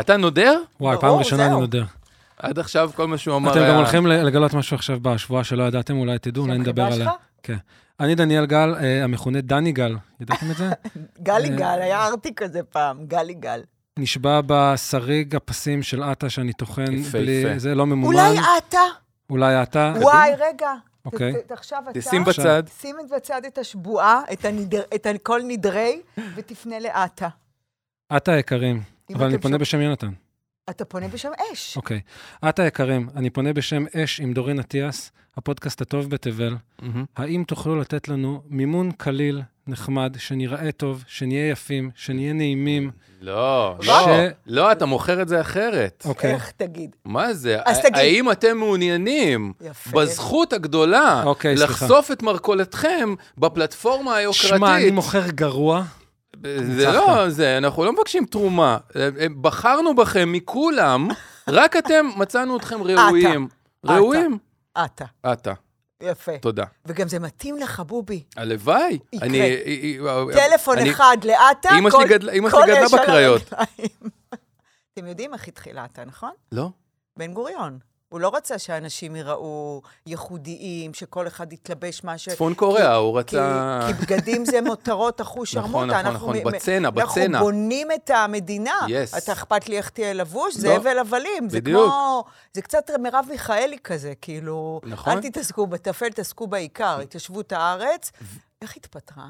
אתה 0.00 0.16
נודר? 0.16 0.60
וואי, 0.80 0.96
ברור, 0.96 1.00
פעם 1.00 1.18
ראשונה 1.18 1.46
אני. 1.46 1.60
נודר. 1.60 1.84
עד 2.38 2.58
עכשיו 2.58 2.90
כל 2.94 3.06
מה 3.06 3.18
שהוא 3.18 3.36
אמר 3.36 3.50
אתם 3.52 3.60
היה... 3.60 3.70
גם 3.70 3.76
הולכים 3.76 4.06
לגלות 4.06 4.54
משהו 4.54 4.74
עכשיו 4.74 5.00
בשבועה 5.00 5.44
שלא 5.44 5.62
ידעתם, 5.62 5.96
אולי 5.96 6.18
תדעו, 6.18 6.44
אולי 6.44 6.58
נדבר 6.58 6.82
עליה. 6.82 7.10
שלך? 7.46 7.58
אני 8.00 8.14
דניאל 8.14 8.46
גל, 8.46 8.74
אה, 8.74 9.04
המכונה 9.04 9.40
דני 9.40 9.72
גל, 9.72 9.96
ידעתם 10.20 10.50
את 10.50 10.56
זה? 10.56 10.70
גלי 11.28 11.48
גל, 11.48 11.78
היה 11.82 12.06
ארטי 12.06 12.34
כזה 12.34 12.62
פעם, 12.62 13.06
גלי 13.06 13.34
גל. 13.34 13.62
נשבע 13.98 14.40
בשריג 14.46 15.36
הפסים 15.36 15.82
של 15.82 16.02
עטה 16.02 16.30
שאני 16.30 16.52
טוחן 16.52 16.92
יפה, 16.92 17.18
בלי... 17.18 17.30
יפה. 17.32 17.58
זה 17.58 17.74
לא 17.74 17.86
ממומן. 17.86 18.06
אולי 18.18 18.38
אתה? 18.58 18.78
אולי 19.30 19.62
אתה. 19.62 19.92
וואי, 20.00 20.30
רגע. 20.38 20.72
אוקיי. 21.04 21.32
עכשיו 21.50 21.82
אתה... 21.90 22.00
תשים 22.00 22.24
בצד. 22.24 22.62
שים 22.80 22.96
בצד 23.16 23.42
את 23.46 23.58
השבועה, 23.58 24.22
את 24.32 24.44
הנדר- 24.44 24.84
את 24.94 25.06
כל 25.22 25.40
נדרי, 25.48 26.00
ותפנה 26.34 26.78
לאתה. 26.78 27.28
עטה 28.08 28.32
היקרים, 28.32 28.82
אבל 29.14 29.26
אני 29.26 29.38
פונה 29.38 29.58
בשם 29.58 29.80
יונתן. 29.80 30.10
אתה 30.70 30.84
פונה 30.84 31.08
בשם 31.08 31.28
אש. 31.52 31.76
אוקיי. 31.76 32.00
עטה 32.42 32.62
היקרים, 32.62 33.08
אני 33.16 33.30
פונה 33.30 33.52
בשם 33.52 33.84
אש 33.96 34.20
עם 34.20 34.32
דורין 34.32 34.60
אטיאס, 34.60 35.12
הפודקאסט 35.36 35.80
הטוב 35.80 36.10
בתבל. 36.10 36.56
מהמם. 36.82 37.04
האם 37.16 37.44
תוכלו 37.46 37.76
לתת 37.80 38.08
לנו 38.08 38.42
מימון 38.48 38.90
קליל, 38.92 39.42
נחמד, 39.66 40.16
שנראה 40.18 40.72
טוב, 40.72 41.04
שנהיה 41.06 41.50
יפים, 41.50 41.90
שנהיה 41.94 42.32
נעימים? 42.32 42.90
לא, 43.20 43.76
ש- 43.82 43.86
לא, 43.86 44.06
לא, 44.46 44.72
אתה 44.72 44.86
מוכר 44.86 45.22
את 45.22 45.28
זה 45.28 45.40
אחרת. 45.40 46.02
אוקיי. 46.08 46.34
איך 46.34 46.50
תגיד? 46.56 46.90
מה 47.04 47.34
זה? 47.34 47.56
אז 47.64 47.78
תגיד. 47.80 47.94
האם 47.96 48.30
אתם 48.30 48.56
מעוניינים 48.58 49.52
יפה. 49.60 49.90
בזכות 50.00 50.52
הגדולה 50.52 51.22
אוקיי, 51.24 51.56
סליחה. 51.56 51.72
לחשוף 51.72 52.10
את 52.10 52.22
מרכולתכם 52.22 53.14
בפלטפורמה 53.38 54.16
היוקרתית? 54.16 54.48
שמע, 54.48 54.76
אני 54.76 54.90
מוכר 54.90 55.30
גרוע. 55.30 55.84
זה. 56.76 56.92
לא, 56.92 57.28
זה, 57.28 57.58
אנחנו 57.58 57.84
לא 57.84 57.92
מבקשים 57.92 58.24
תרומה. 58.26 58.78
אה, 58.96 59.08
אה, 59.20 59.26
בחרנו 59.40 59.94
בכם 59.94 60.32
מכולם, 60.32 61.08
רק 61.48 61.76
אתם, 61.76 62.06
מצאנו 62.16 62.56
אתכם 62.56 62.82
ראויים. 62.82 63.48
ראויים? 63.84 64.38
אתה. 64.84 65.04
אתה, 65.32 65.52
יפה. 66.02 66.38
תודה. 66.38 66.64
וגם 66.86 67.08
זה 67.08 67.18
מתאים 67.18 67.56
לך, 67.58 67.80
בובי. 67.80 68.22
הלוואי. 68.36 68.98
יקרה. 69.12 69.28
אני... 69.28 69.40
אה, 70.06 70.24
טלפון 70.34 70.78
אני- 70.78 70.90
אחד 70.90 71.16
שלי 71.22 71.32
גדלה- 72.08 72.32
אמא 72.32 72.50
שלי 72.50 72.58
כל 72.60 72.66
גדלה 72.66 72.88
בקריות. 73.02 73.52
אתם 74.94 75.06
יודעים 75.06 75.34
איך 75.34 75.48
התחילה 75.48 75.84
אתה, 75.84 76.04
נכון? 76.04 76.30
לא? 76.52 76.68
בן 77.16 77.32
גוריון. 77.32 77.78
הוא 78.14 78.20
לא 78.20 78.32
רצה 78.34 78.58
שאנשים 78.58 79.16
ייראו 79.16 79.82
ייחודיים, 80.06 80.94
שכל 80.94 81.26
אחד 81.26 81.52
יתלבש 81.52 82.04
מה 82.04 82.18
ש... 82.18 82.28
צפון 82.28 82.54
קוריאה, 82.54 82.94
הוא 82.94 83.22
כי, 83.22 83.36
רצה... 83.36 83.80
כי 83.86 83.92
בגדים 83.92 84.44
זה 84.44 84.60
מותרות 84.60 85.20
אחוש 85.20 85.56
נכון, 85.56 85.70
שרמוטה. 85.70 85.86
נכון, 85.86 86.06
אנחנו 86.06 86.32
נכון, 86.32 86.36
מ- 86.36 86.44
בצנע, 86.52 86.76
אנחנו 86.88 87.00
בצנע. 87.10 87.38
בונים 87.40 87.88
את 87.92 88.10
המדינה. 88.14 88.74
Yes. 88.86 89.18
אתה 89.18 89.32
אכפת 89.32 89.68
לי 89.68 89.76
איך 89.76 89.88
תהיה 89.90 90.12
לבוש? 90.12 90.54
לא. 90.54 90.60
זה 90.60 90.76
הבל 90.76 90.98
הבלים. 90.98 91.48
זה. 91.48 91.60
כמו... 91.60 92.24
זה 92.52 92.62
קצת 92.62 92.90
מרב 93.02 93.26
מיכאלי 93.30 93.78
כזה, 93.84 94.12
כאילו... 94.20 94.80
נכון. 94.84 95.12
אל 95.12 95.20
תתעסקו 95.22 95.66
בטפל, 95.66 96.08
תעסקו 96.08 96.46
בעיקר. 96.46 96.98
התיישבות 97.02 97.52
הארץ. 97.52 98.12
איך 98.62 98.76
התפטרה? 98.76 99.26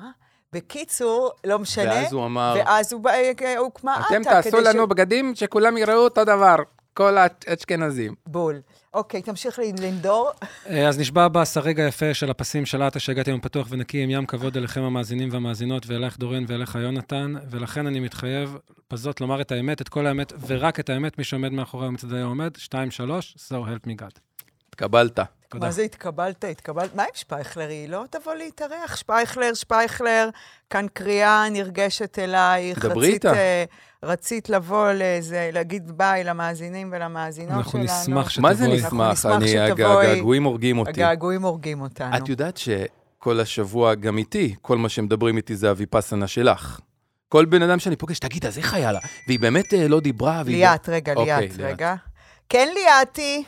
בקיצור, 0.52 1.30
לא 1.46 1.58
משנה. 1.58 1.90
ואז 1.94 2.12
הוא 2.12 2.26
אמר, 2.26 2.54
ואז 2.58 2.92
הוא 2.92 3.00
בא- 3.00 3.10
אה, 3.44 3.58
הוקמה 3.58 3.94
עטה. 3.94 4.06
אתם 4.08 4.22
תעשו 4.24 4.50
כדי 4.50 4.64
ש- 4.64 4.66
לנו 4.66 4.86
בגדים 4.88 5.34
שכולם 5.34 5.76
יראו 5.76 5.94
אותו 5.94 6.24
דבר, 6.24 6.56
כל 6.94 7.16
האשכנזים. 7.18 8.14
בול. 8.26 8.60
אוקיי, 8.94 9.22
תמשיך 9.22 9.58
לנדור. 9.80 10.30
אה, 10.70 10.88
אז 10.88 10.98
נשבע 10.98 11.28
בשריג 11.28 11.80
היפה 11.80 12.14
של 12.14 12.30
הפסים 12.30 12.66
של 12.66 12.82
עטה 12.82 13.00
שהגעתי 13.00 13.30
היום 13.30 13.40
פתוח 13.40 13.66
ונקי 13.70 14.02
עם 14.02 14.10
ים 14.10 14.26
כבוד 14.26 14.56
אליכם 14.56 14.82
המאזינים 14.82 15.28
והמאזינות, 15.32 15.86
ואליך 15.86 16.18
דורין 16.18 16.44
ואליך 16.48 16.74
יונתן, 16.74 17.34
ולכן 17.50 17.86
אני 17.86 18.00
מתחייב 18.00 18.58
בזאת 18.92 19.20
לומר 19.20 19.40
את 19.40 19.52
האמת, 19.52 19.80
את 19.80 19.88
כל 19.88 20.06
האמת, 20.06 20.32
ורק 20.46 20.80
את 20.80 20.90
האמת, 20.90 21.18
מי 21.18 21.24
שעומד 21.24 21.52
מאחורי 21.52 21.90
מצדדי 21.90 22.20
העומד, 22.20 22.56
2, 22.56 22.90
3, 22.90 23.36
so 23.48 23.52
help 23.52 23.86
me 23.86 24.02
God. 24.02 24.18
התקבלת. 24.68 25.20
תודה. 25.48 25.66
מה 25.66 25.72
זה 25.72 25.82
התקבלת? 25.82 26.44
התקבלת? 26.44 26.94
מה 26.94 27.02
עם 27.02 27.08
שפייכלר? 27.14 27.68
היא 27.68 27.88
לא 27.88 28.04
תבוא 28.10 28.34
להתארח. 28.34 28.96
שפייכלר, 28.96 29.54
שפייכלר, 29.54 30.28
כאן 30.70 30.86
קריאה 30.92 31.48
נרגשת 31.50 32.18
אלייך. 32.18 32.84
דברי 32.84 33.12
איתה. 33.12 33.32
רצית 34.04 34.48
לבוא 34.48 34.92
לאיזה, 34.92 35.50
להגיד 35.52 35.92
ביי 35.98 36.24
למאזינים 36.24 36.90
ולמאזינות 36.92 37.52
אנחנו 37.52 37.70
שלנו. 37.70 37.84
נשמח 37.84 38.30
שתבואי. 38.30 38.50
מה 38.50 38.54
זה 38.54 38.64
אנחנו 38.64 38.76
נשמח? 38.76 39.12
נשמח 39.12 39.36
אני, 39.36 39.48
שתבואי. 39.48 40.06
הגעגועים 40.06 40.44
הורגים 40.44 40.78
אותי. 40.78 40.90
הגעגועים 40.90 41.42
הורגים 41.42 41.80
אותנו. 41.80 42.16
את 42.16 42.28
יודעת 42.28 42.56
שכל 42.56 43.40
השבוע, 43.40 43.94
גם 43.94 44.18
איתי, 44.18 44.54
כל 44.62 44.78
מה 44.78 44.88
שמדברים 44.88 45.36
איתי 45.36 45.56
זה 45.56 45.68
הוויפאסנה 45.70 46.26
שלך. 46.26 46.80
כל 47.28 47.44
בן 47.44 47.62
אדם 47.62 47.78
שאני 47.78 47.96
פוגש, 47.96 48.18
תגיד, 48.18 48.46
אז 48.46 48.58
איך 48.58 48.74
היה 48.74 48.92
לה? 48.92 49.00
והיא 49.26 49.40
באמת 49.40 49.74
אה, 49.74 49.88
לא 49.88 50.00
דיברה, 50.00 50.42
והיא... 50.44 50.56
ליאת, 50.56 50.88
רגע, 50.88 51.12
אוקיי, 51.16 51.48
ליאת. 51.48 51.60
רגע. 51.60 51.94
כן, 52.48 52.68
ליאתי. 52.74 53.44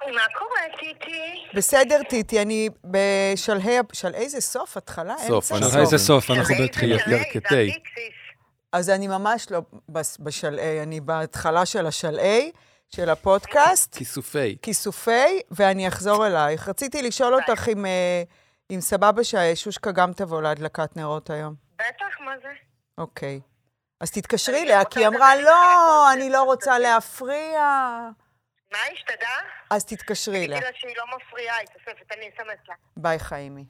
מה 0.00 0.20
קורה, 0.38 0.60
טיטי? 0.80 1.20
בסדר, 1.54 2.00
טיטי, 2.08 2.42
אני 2.42 2.68
בשלהי, 2.84 3.76
שלהי 3.92 4.28
זה 4.28 4.40
סוף, 4.40 4.76
התחלה, 4.76 5.14
סוף, 5.26 5.48
שלהי 5.48 5.86
זה 5.86 5.98
סוף, 5.98 6.30
אנחנו 6.30 6.54
שלהי, 6.54 6.90
ירכתי. 7.06 7.70
אז 8.72 8.90
אני 8.90 9.08
ממש 9.08 9.50
לא 9.50 9.60
בשלהי, 10.18 10.82
אני 10.82 11.00
בהתחלה 11.00 11.66
של 11.66 11.86
השלהי, 11.86 12.52
של 12.88 13.10
הפודקאסט. 13.10 13.94
כיסופי. 13.94 14.56
כיסופי, 14.62 15.40
ואני 15.50 15.88
אחזור 15.88 16.26
אלייך. 16.26 16.68
רציתי 16.68 17.02
לשאול 17.02 17.34
אותך 17.34 17.68
אם, 17.68 17.86
אה, 17.86 18.22
אם 18.70 18.80
סבבה 18.80 19.24
ששושקה 19.24 19.92
גם 19.92 20.12
תבוא 20.12 20.42
להדלקת 20.42 20.96
נרות 20.96 21.30
היום. 21.30 21.54
בטח, 21.74 22.20
מה 22.20 22.32
זה? 22.42 22.48
אוקיי. 22.98 23.40
אז 24.00 24.10
תתקשרי 24.10 24.56
אני 24.58 24.64
אליה, 24.64 24.84
כי 24.84 25.00
היא 25.00 25.08
אמרה, 25.08 25.36
לא, 25.36 26.12
אני 26.12 26.30
לא 26.30 26.42
רוצה 26.42 26.72
זה." 26.72 26.78
להפריע. 26.78 27.60
מה 28.72 28.78
השתדע? 28.92 29.28
אז 29.70 29.84
תתקשרי 29.84 30.44
אליה. 30.44 30.60
תגידי 30.60 30.72
לה 30.72 30.78
שהיא 30.78 30.96
לא 30.96 31.04
מפריעה, 31.16 31.56
היא 31.56 31.66
תוספת, 31.66 32.12
אני 32.12 32.28
אסמס 32.28 32.68
לה. 32.68 32.74
ביי, 32.96 33.18
חיים 33.18 33.38
שלי. 33.38 33.64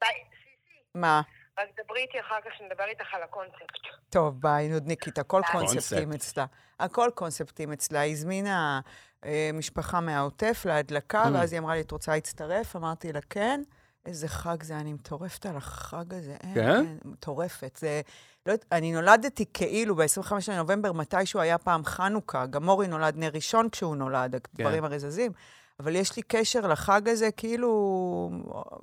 ביי, 0.00 0.10
סיסי, 0.30 0.80
מה? 0.94 1.22
רק 1.58 1.68
דברי 1.84 2.00
איתי 2.00 2.20
אחר 2.20 2.34
כך, 2.44 2.50
שנדבר 2.58 2.84
איתך 2.84 3.14
על 3.14 3.22
הקונספט. 3.22 3.78
טוב, 4.10 4.40
ביי, 4.40 4.68
נודניקית, 4.68 5.18
הכל. 5.18 5.42
קונספטים 5.52 6.08
קונספט. 6.08 6.14
אצלה. 6.30 6.46
הכל 6.80 7.10
קונספטים 7.14 7.72
אצלה. 7.72 8.00
היא 8.00 8.12
הזמינה 8.12 8.80
אה, 9.24 9.50
משפחה 9.54 10.00
מהעוטף 10.00 10.62
להדלקה, 10.68 11.24
Mm. 11.24 11.28
ואז 11.34 11.52
היא 11.52 11.60
אמרה 11.60 11.74
לי, 11.74 11.80
את 11.80 11.90
רוצה 11.90 12.12
להצטרף? 12.14 12.76
אמרתי 12.76 13.12
לה, 13.12 13.20
כן. 13.30 13.62
איזה 14.06 14.28
חג 14.28 14.62
זה, 14.62 14.76
אני 14.76 14.92
מטורפת 14.92 15.46
על 15.46 15.56
החג 15.56 16.14
הזה. 16.14 16.36
כן? 16.54 16.84
מטורפת. 17.04 17.76
זה... 17.80 18.00
לא, 18.46 18.52
יודעת, 18.52 18.66
אני 18.72 18.92
נולדתי 18.92 19.44
כאילו 19.54 19.96
ב-25 19.96 20.32
לנובמבר, 20.48 20.92
מתישהו 20.92 21.40
היה 21.40 21.58
פעם 21.58 21.84
חנוכה. 21.84 22.46
גם 22.46 22.64
מורי 22.64 22.88
נולד 22.88 23.16
נר 23.16 23.30
ראשון 23.34 23.70
כשהוא 23.70 23.96
נולד, 23.96 24.34
הדברים 24.34 24.84
הרי 24.84 24.98
זזים. 24.98 25.32
אבל 25.80 25.96
יש 25.96 26.16
לי 26.16 26.22
קשר 26.22 26.60
לחג 26.60 27.08
הזה, 27.08 27.30
כאילו, 27.30 28.30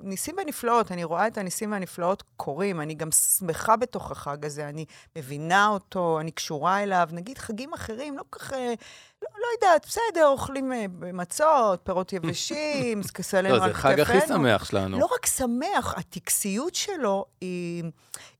ניסים 0.00 0.34
ונפלאות, 0.42 0.92
אני 0.92 1.04
רואה 1.04 1.26
את 1.26 1.38
הניסים 1.38 1.72
והנפלאות 1.72 2.22
קורים, 2.36 2.80
אני 2.80 2.94
גם 2.94 3.10
שמחה 3.12 3.76
בתוך 3.76 4.10
החג 4.10 4.46
הזה, 4.46 4.68
אני 4.68 4.84
מבינה 5.18 5.68
אותו, 5.68 6.20
אני 6.20 6.30
קשורה 6.30 6.82
אליו. 6.82 7.08
נגיד 7.12 7.38
חגים 7.38 7.74
אחרים, 7.74 8.16
לא 8.16 8.22
כל 8.30 8.38
כך, 8.38 8.52
לא, 8.52 9.28
לא 9.40 9.46
יודעת, 9.54 9.86
בסדר, 9.86 10.26
אוכלים 10.26 10.72
אה, 10.72 10.86
מצות, 11.12 11.80
פירות 11.84 12.12
יבשים, 12.16 13.02
סלנו 13.20 13.56
לא, 13.56 13.64
על 13.64 13.68
זה 13.68 13.74
חג 13.74 14.00
הכי 14.00 14.20
כתפינו. 14.20 14.38
שמח 14.38 14.64
שלנו. 14.64 14.98
לא 14.98 15.08
רק 15.14 15.26
שמח, 15.26 15.94
הטקסיות 15.96 16.74
שלו 16.74 17.24
היא, 17.40 17.84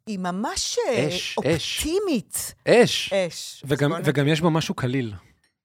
היא 0.06 0.18
ממש 0.18 0.78
אה, 0.88 1.08
אש, 1.08 1.14
אש. 1.14 1.38
אופטימית. 1.38 2.54
אש. 2.68 3.12
אש. 3.12 3.62
וגם, 3.66 3.92
אז 3.92 4.02
בוא 4.02 4.10
וגם 4.10 4.28
יש 4.28 4.40
בו 4.40 4.50
משהו 4.50 4.74
קליל. 4.74 5.14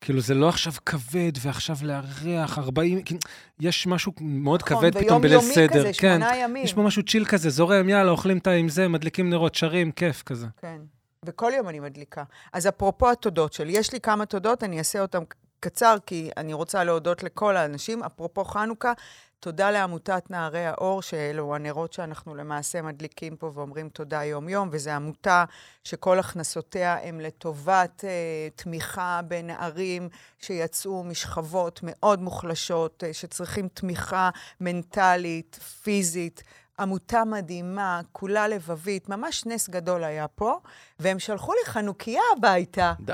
כאילו, 0.02 0.22
זה 0.22 0.34
לא 0.34 0.50
עכשיו 0.50 0.74
כבד, 0.86 1.32
ועכשיו 1.42 1.76
לארח 1.82 2.58
40, 2.58 3.02
כאילו, 3.04 3.20
יש 3.60 3.88
משהו 3.88 4.12
מאוד 4.22 4.62
נכון, 4.66 4.78
כבד 4.78 5.04
פתאום 5.04 5.22
בליל 5.22 5.38
ויומיומי 5.38 5.56
סדר. 5.56 5.80
כזה, 5.80 5.92
כן, 6.00 6.20
שמונה 6.20 6.38
ימים. 6.38 6.64
יש 6.64 6.74
בו 6.74 6.84
משהו 6.84 7.04
צ'יל 7.04 7.26
כזה, 7.26 7.50
זורם, 7.50 7.90
יאללה, 7.90 8.12
אוכלים 8.12 8.38
את 8.38 8.48
עם 8.48 8.70
זה, 8.70 8.88
מדליקים 8.88 9.30
נרות, 9.30 9.56
שרים, 9.56 9.92
כיף 9.92 10.24
כזה. 10.24 10.48
כן. 10.58 10.78
וכל 11.26 11.52
יום 11.56 11.70
אני 11.70 11.80
מדליקה. 11.80 12.24
אז 12.54 12.68
אפרופו 12.68 13.12
התודות 13.12 13.54
שלי, 13.54 13.72
יש 13.72 13.94
לי 13.94 14.00
כמה 14.00 14.26
תודות, 14.26 14.64
אני 14.64 14.80
אעשה 14.80 15.02
אותן 15.02 15.20
קצר, 15.60 15.96
כי 16.06 16.30
אני 16.38 16.54
רוצה 16.54 16.84
להודות 16.84 17.24
לכל 17.24 17.58
האנשים. 17.58 18.04
אפרופו 18.04 18.44
חנוכה, 18.44 18.94
תודה 19.40 19.72
לעמותת 19.72 20.24
נערי 20.30 20.66
האור, 20.66 21.02
שאלו 21.02 21.56
הנרות 21.56 21.94
שאנחנו 21.94 22.36
למעשה 22.36 22.82
מדליקים 22.82 23.36
פה 23.36 23.52
ואומרים 23.54 23.90
תודה 23.90 24.24
יום-יום, 24.24 24.70
וזו 24.72 24.92
עמותה 24.92 25.46
שכל 25.84 26.20
הכנסותיה 26.20 26.98
הם 27.04 27.20
לטובת 27.20 28.04
אה, 28.04 28.10
תמיכה 28.56 29.22
בנערים 29.28 30.10
שיצאו 30.40 31.04
משכבות 31.04 31.80
מאוד 31.84 32.22
מוחלשות, 32.22 33.04
אה, 33.04 33.14
שצריכים 33.14 33.68
תמיכה 33.68 34.30
מנטלית, 34.62 35.60
פיזית. 35.84 36.44
עמותה 36.80 37.26
מדהימה, 37.26 38.02
כולה 38.12 38.48
לבבית, 38.48 39.10
ממש 39.10 39.46
נס 39.46 39.70
גדול 39.70 40.04
היה 40.04 40.28
פה, 40.28 40.60
והם 41.00 41.20
שלחו 41.20 41.54
לי 41.54 41.60
חנוכיה 41.66 42.22
הביתה. 42.38 42.94
די. 43.00 43.14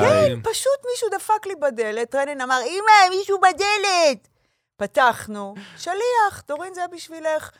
כן, 0.00 0.40
פשוט 0.42 0.80
מישהו 0.92 1.08
דפק 1.18 1.46
לי 1.46 1.54
בדלת, 1.54 2.14
רנן 2.14 2.40
אמר, 2.40 2.60
אמא, 2.66 3.16
מישהו 3.16 3.38
בדלת! 3.38 4.37
פתחנו, 4.78 5.54
שליח, 5.76 6.42
דורין, 6.48 6.74
זה 6.74 6.80
בשבילך. 6.92 7.50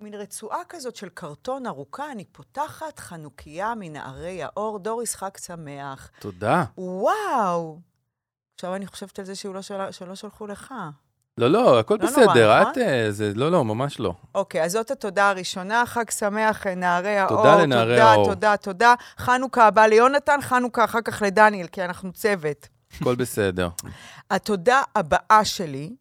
מין 0.00 0.14
רצועה 0.14 0.58
כזאת 0.68 0.96
של 0.96 1.08
קרטון 1.08 1.66
ארוכה, 1.66 2.12
אני 2.12 2.24
פותחת 2.24 2.98
חנוכיה 2.98 3.74
מנערי 3.78 4.42
האור, 4.42 4.78
דוריס 4.78 5.14
חג 5.14 5.36
שמח. 5.36 6.10
תודה. 6.20 6.64
וואו! 6.78 7.78
עכשיו 8.54 8.74
אני 8.74 8.86
חושבת 8.86 9.18
על 9.18 9.24
זה 9.24 9.34
שהוא 9.34 9.54
לא 9.54 9.62
של... 9.62 9.90
שלא 9.90 10.14
שלחו 10.14 10.46
לך. 10.46 10.74
לא, 11.38 11.48
לא, 11.48 11.78
הכל 11.78 11.94
לא 12.00 12.10
נורא, 12.10 12.26
בסדר. 12.26 12.60
נכון? 12.60 12.72
את, 12.72 12.78
אה, 12.78 13.06
זה, 13.10 13.32
לא, 13.34 13.50
לא, 13.50 13.64
ממש 13.64 14.00
לא. 14.00 14.14
אוקיי, 14.34 14.64
אז 14.64 14.72
זאת 14.72 14.90
התודה 14.90 15.30
הראשונה, 15.30 15.86
חג 15.86 16.10
שמח, 16.10 16.66
אה, 16.66 16.74
נערי 16.74 17.16
האור. 17.16 17.36
תודה 17.36 17.62
לנערי 17.62 17.96
תודה, 17.96 18.12
האור. 18.12 18.28
תודה, 18.28 18.56
תודה. 18.56 18.94
חנוכה 19.18 19.66
הבא 19.66 19.86
ליונתן, 19.86 20.38
חנוכה 20.42 20.84
אחר 20.84 21.00
כך 21.04 21.22
לדניאל, 21.26 21.66
כי 21.66 21.84
אנחנו 21.84 22.12
צוות. 22.12 22.68
הכל 23.00 23.14
בסדר. 23.14 23.68
התודה 24.30 24.82
הבאה 24.94 25.44
שלי 25.44 25.96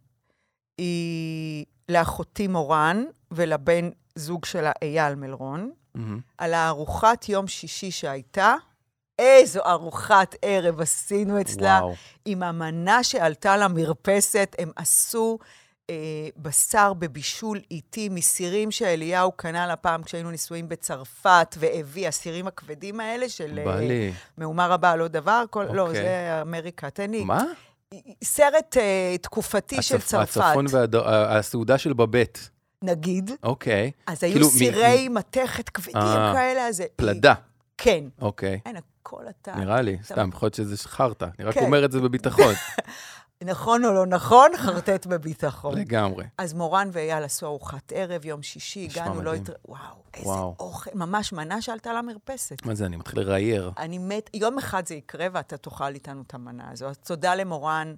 היא 0.78 1.66
לאחותי 1.90 2.48
מורן 2.48 3.04
ולבן 3.32 3.90
זוג 4.16 4.46
שלה 4.46 4.72
אייל 4.82 5.16
מלרון, 5.16 5.72
מהמם. 5.96 6.20
על 6.38 6.54
הארוחת 6.54 7.30
יום 7.30 7.48
שישי 7.48 7.92
שהייתה. 7.92 8.56
איזו 9.20 9.62
ארוחת 9.66 10.36
ערב 10.42 10.82
עשינו 10.82 11.42
אצלה. 11.42 11.80
וואו. 11.82 11.94
עם 12.26 12.44
המנה 12.44 13.04
שעלתה 13.04 13.58
למרפסת, 13.58 14.56
הם 14.60 14.72
עשו 14.76 15.40
אה, 15.90 15.96
בשר 16.38 16.94
בבישול 16.94 17.60
איטי 17.72 18.10
מסירים 18.10 18.72
שאליהו 18.72 19.32
קנה 19.32 19.68
לה 19.68 19.76
פעם 19.76 20.04
כשהיינו 20.04 20.32
נישואים 20.32 20.70
בצרפת, 20.70 21.56
והביא, 21.60 22.08
הסירים 22.08 22.48
הכבדים 22.48 23.00
האלה 23.00 23.30
של 23.30 23.62
בא 23.66 23.74
אה, 23.74 23.80
לי. 23.80 24.14
מהומה 24.38 24.68
רבה 24.68 24.92
על 24.92 25.00
לא 25.00 25.08
דבר, 25.08 25.44
כל, 25.50 25.64
לא, 25.64 25.88
אוקיי. 25.88 26.02
זה 26.04 26.42
אמריקה. 26.42 26.90
תן 26.90 27.12
לי. 27.12 27.24
מה? 27.24 27.44
סרט 28.24 28.78
אה, 28.78 29.16
תקופתי 29.22 29.82
של 29.82 29.96
הצפ- 29.96 30.00
צרפת, 30.06 30.38
הצפון 30.38 30.66
והסעודה 30.92 31.78
של 31.78 31.94
בבט. 31.94 32.40
נגיד. 32.82 33.32
אוקיי. 33.44 33.92
אז 34.08 34.24
היו 34.24 34.32
כאילו, 34.34 34.48
מ- 34.48 34.52
סירי 34.52 35.10
מתכת 35.10 35.70
כבדים 35.70 35.96
אה, 35.98 36.32
כאלה, 36.36 36.68
אז... 36.68 36.76
זה- 36.78 36.86
פלדה. 36.96 37.34
כן. 37.78 38.04
אוקיי. 38.22 38.60
אין, 38.66 38.76
הכל 38.76 39.24
אתה... 39.42 39.56
נראה 39.56 39.82
לי, 39.82 39.94
אתה- 39.96 40.04
סתם, 40.04 40.30
יכול 40.30 40.46
להיות 40.46 40.54
שזה 40.54 40.78
חרטא. 40.78 41.26
אני 41.40 41.48
רק 41.48 41.54
כן. 41.54 41.66
אומר 41.66 41.86
את 41.86 41.92
זה 41.92 42.00
בביטחון. 42.02 42.54
נכון 43.44 43.86
או 43.86 43.94
לא 43.94 44.06
נכון, 44.06 44.52
חרטט 44.58 45.06
בביטחון. 45.06 45.78
לגמרי. 45.78 46.26
אז 46.38 46.54
מורן 46.54 46.90
ואייל 46.92 47.24
עשו 47.24 47.46
ארוחת 47.46 47.92
ערב, 47.96 48.26
יום 48.26 48.44
שישי, 48.44 48.88
הגענו, 48.92 49.22
לא. 49.22 49.34
התר... 49.34 49.54
וואו, 49.66 49.82
איזה 50.14 50.28
וואו. 50.28 50.56
אוכל, 50.60 50.90
ממש 50.94 51.34
מנה 51.34 51.62
שעלתה 51.62 51.94
למרפסת. 51.94 52.66
מה 52.66 52.76
זה, 52.76 52.86
אני 52.86 52.98
מתחיל 52.98 53.20
לראייר. 53.20 53.72
אני 53.78 53.98
מת, 53.98 54.30
יום 54.34 54.58
אחד 54.58 54.88
זה 54.88 54.96
יקרה 54.96 55.28
ואתה 55.32 55.58
תאכל 55.58 55.94
איתנו 55.94 56.22
את 56.28 56.34
המנה 56.34 56.72
הזו. 56.72 56.86
אז 56.86 56.98
תודה 56.98 57.36
למורן 57.36 57.96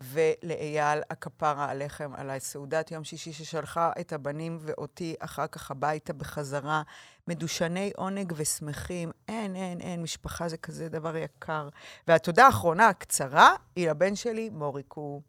ולאייל 0.00 1.02
הכפרה 1.10 1.70
עליכם, 1.70 2.10
על 2.14 2.30
הסעודת 2.30 2.90
יום 2.90 3.04
שישי 3.04 3.32
ששלחה 3.32 3.92
את 4.00 4.12
הבנים 4.12 4.58
ואותי 4.60 5.14
אחר 5.18 5.46
כך 5.46 5.70
הביתה 5.70 6.12
בחזרה. 6.12 6.82
מדושני 7.28 7.92
עונג 7.96 8.32
ושמחים. 8.36 9.10
אין, 9.28 9.56
אין, 9.56 9.80
אין, 9.80 10.02
משפחה 10.02 10.48
זה 10.48 10.56
כזה 10.56 10.88
דבר 10.88 11.16
יקר. 11.16 11.68
והתודה 12.08 12.46
האחרונה 12.46 12.88
הקצרה 12.88 13.54
היא 13.76 13.90
לבן 13.90 14.16
שלי, 14.16 14.50
מוריקו. 14.50 15.22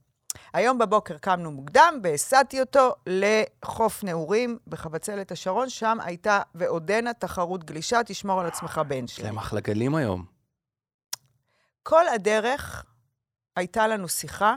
היום 0.53 0.77
בבוקר 0.77 1.17
קמנו 1.17 1.51
מוקדם 1.51 1.99
והסעתי 2.03 2.59
אותו 2.59 2.95
לחוף 3.07 4.03
נעורים 4.03 4.57
בחבצלת 4.67 5.31
השרון, 5.31 5.69
שם 5.69 5.97
הייתה 6.03 6.41
ועודנה 6.55 7.13
תחרות 7.13 7.63
גלישה, 7.63 8.03
תשמור 8.05 8.41
על 8.41 8.47
עצמך 8.47 8.81
בן 8.87 9.07
שלי. 9.07 9.23
להם 9.23 9.37
אחלה 9.37 9.59
גלים 9.59 9.95
היום. 9.95 10.25
כל 11.83 12.07
הדרך 12.07 12.85
הייתה 13.55 13.87
לנו 13.87 14.07
שיחה 14.07 14.55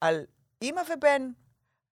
על 0.00 0.24
אימא 0.62 0.80
ובן, 0.92 1.30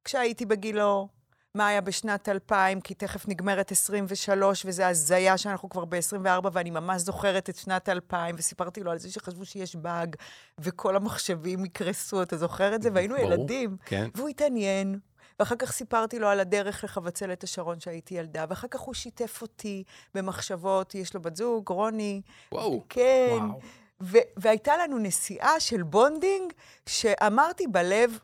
כשהייתי 0.04 0.46
בגילו, 0.46 1.08
מה 1.54 1.66
היה 1.66 1.80
בשנת 1.80 2.28
2000, 2.28 2.80
כי 2.80 2.94
תכף 2.94 3.28
נגמרת 3.28 3.72
23, 3.72 4.66
וזה 4.66 4.88
הזיה 4.88 5.38
שאנחנו 5.38 5.68
כבר 5.68 5.84
ב-24, 5.84 6.48
ואני 6.52 6.70
ממש 6.70 7.02
זוכרת 7.02 7.50
את 7.50 7.56
שנת 7.56 7.88
2000, 7.88 8.34
וסיפרתי 8.38 8.80
לו 8.80 8.90
על 8.90 8.98
זה 8.98 9.12
שחשבו 9.12 9.44
שיש 9.44 9.76
באג, 9.76 10.16
וכל 10.58 10.96
המחשבים 10.96 11.64
יקרסו, 11.64 12.22
אתה 12.22 12.36
זוכר 12.36 12.74
את 12.74 12.82
זה? 12.82 12.88
והיינו 12.92 13.14
ברור. 13.16 13.32
ילדים. 13.32 13.76
כן. 13.84 14.08
והוא 14.14 14.28
התעניין, 14.28 14.98
ואחר 15.38 15.56
כך 15.56 15.72
סיפרתי 15.72 16.18
לו 16.18 16.28
על 16.28 16.40
הדרך 16.40 16.84
לחבצלת 16.84 17.44
השרון 17.44 17.80
שהייתי 17.80 18.14
ילדה, 18.14 18.44
ואחר 18.48 18.68
כך 18.68 18.80
הוא 18.80 18.94
שיתף 18.94 19.42
אותי 19.42 19.84
במחשבות, 20.14 20.94
יש 20.94 21.14
לו 21.14 21.22
בת 21.22 21.36
זוג, 21.36 21.68
רוני. 21.68 22.20
וואו. 22.52 22.84
כן. 22.88 23.38
וואו. 23.40 23.60
ו- 24.02 24.28
והייתה 24.36 24.76
לנו 24.76 24.98
נסיעה 24.98 25.60
של 25.60 25.82
בונדינג, 25.82 26.52
שאמרתי 26.86 27.66
בלב, 27.66 28.18